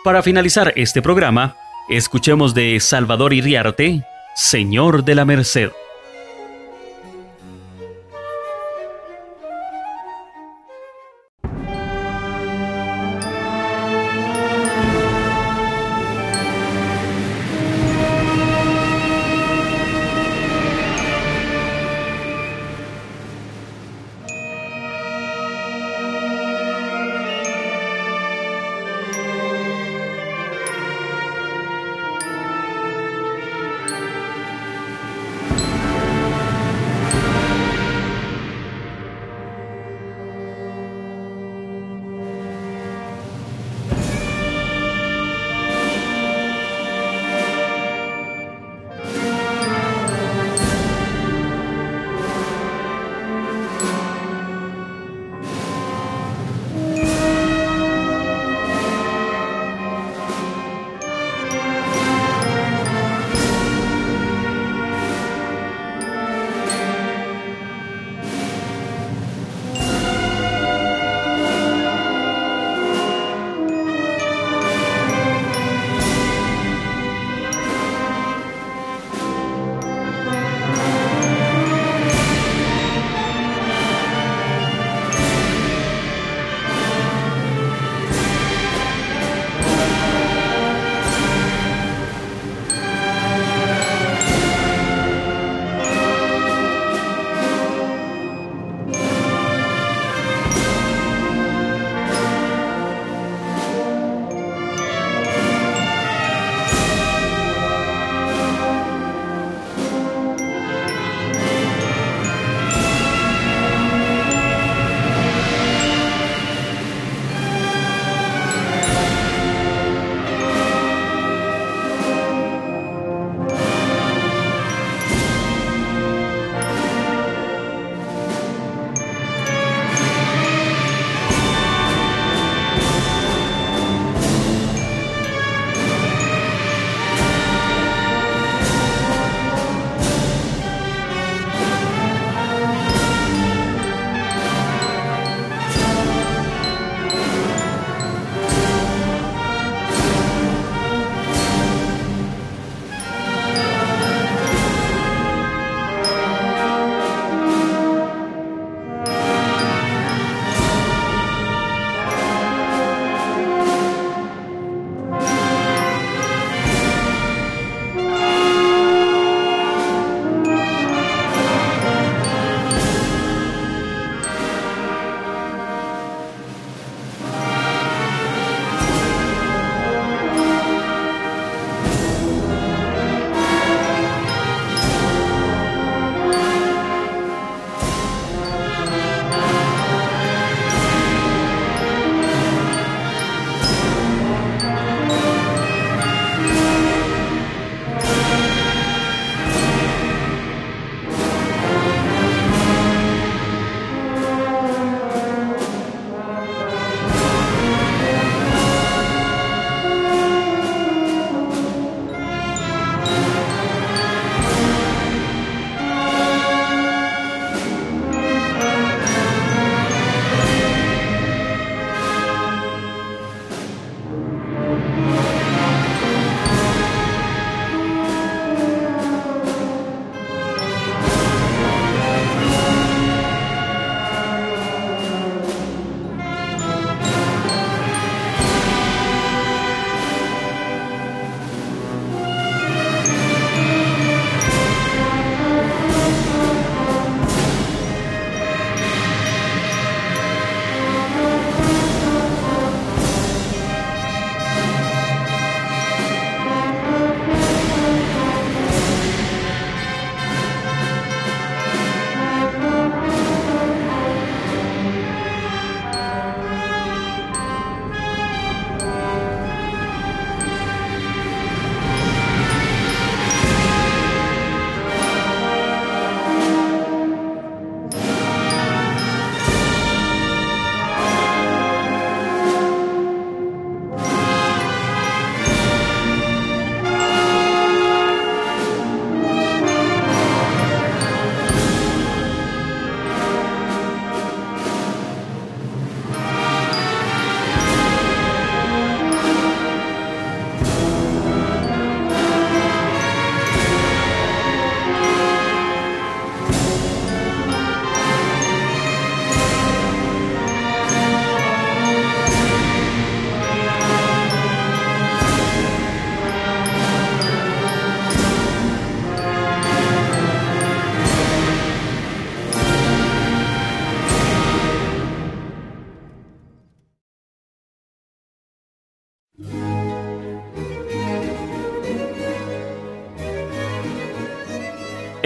Para 0.04 0.22
finalizar 0.22 0.74
este 0.76 1.02
programa, 1.02 1.56
escuchemos 1.90 2.54
de 2.54 2.80
Salvador 2.80 3.34
Iriarte, 3.34 4.04
Señor 4.36 5.04
de 5.04 5.16
la 5.16 5.26
Merced. 5.26 5.70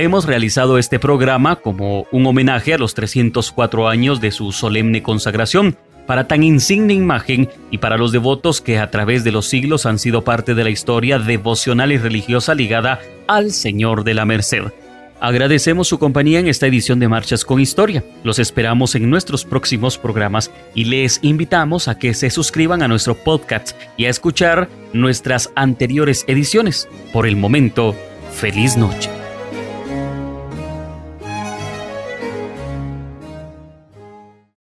Hemos 0.07 0.23
realizado 0.23 0.77
este 0.77 0.99
programa 0.99 1.57
como 1.57 2.07
un 2.13 2.25
homenaje 2.25 2.73
a 2.73 2.77
los 2.77 2.93
304 2.93 3.89
años 3.89 4.21
de 4.21 4.31
su 4.31 4.53
solemne 4.53 5.03
consagración 5.03 5.75
para 6.05 6.29
tan 6.29 6.43
insigne 6.43 6.93
imagen 6.93 7.49
y 7.71 7.79
para 7.79 7.97
los 7.97 8.13
devotos 8.13 8.61
que 8.61 8.79
a 8.79 8.89
través 8.89 9.25
de 9.25 9.33
los 9.33 9.47
siglos 9.47 9.85
han 9.85 9.99
sido 9.99 10.23
parte 10.23 10.55
de 10.55 10.63
la 10.63 10.69
historia 10.69 11.19
devocional 11.19 11.91
y 11.91 11.97
religiosa 11.97 12.55
ligada 12.55 13.01
al 13.27 13.51
Señor 13.51 14.05
de 14.05 14.13
la 14.13 14.23
Merced. 14.23 14.63
Agradecemos 15.19 15.89
su 15.89 15.99
compañía 15.99 16.39
en 16.39 16.47
esta 16.47 16.67
edición 16.67 17.01
de 17.01 17.09
Marchas 17.09 17.43
con 17.43 17.59
Historia. 17.59 18.01
Los 18.23 18.39
esperamos 18.39 18.95
en 18.95 19.09
nuestros 19.09 19.43
próximos 19.43 19.97
programas 19.97 20.51
y 20.73 20.85
les 20.85 21.19
invitamos 21.21 21.89
a 21.89 21.99
que 21.99 22.13
se 22.13 22.29
suscriban 22.29 22.81
a 22.81 22.87
nuestro 22.87 23.13
podcast 23.13 23.77
y 23.97 24.05
a 24.05 24.09
escuchar 24.09 24.69
nuestras 24.93 25.51
anteriores 25.55 26.23
ediciones. 26.29 26.87
Por 27.11 27.27
el 27.27 27.35
momento, 27.35 27.93
feliz 28.31 28.77
noche. 28.77 29.16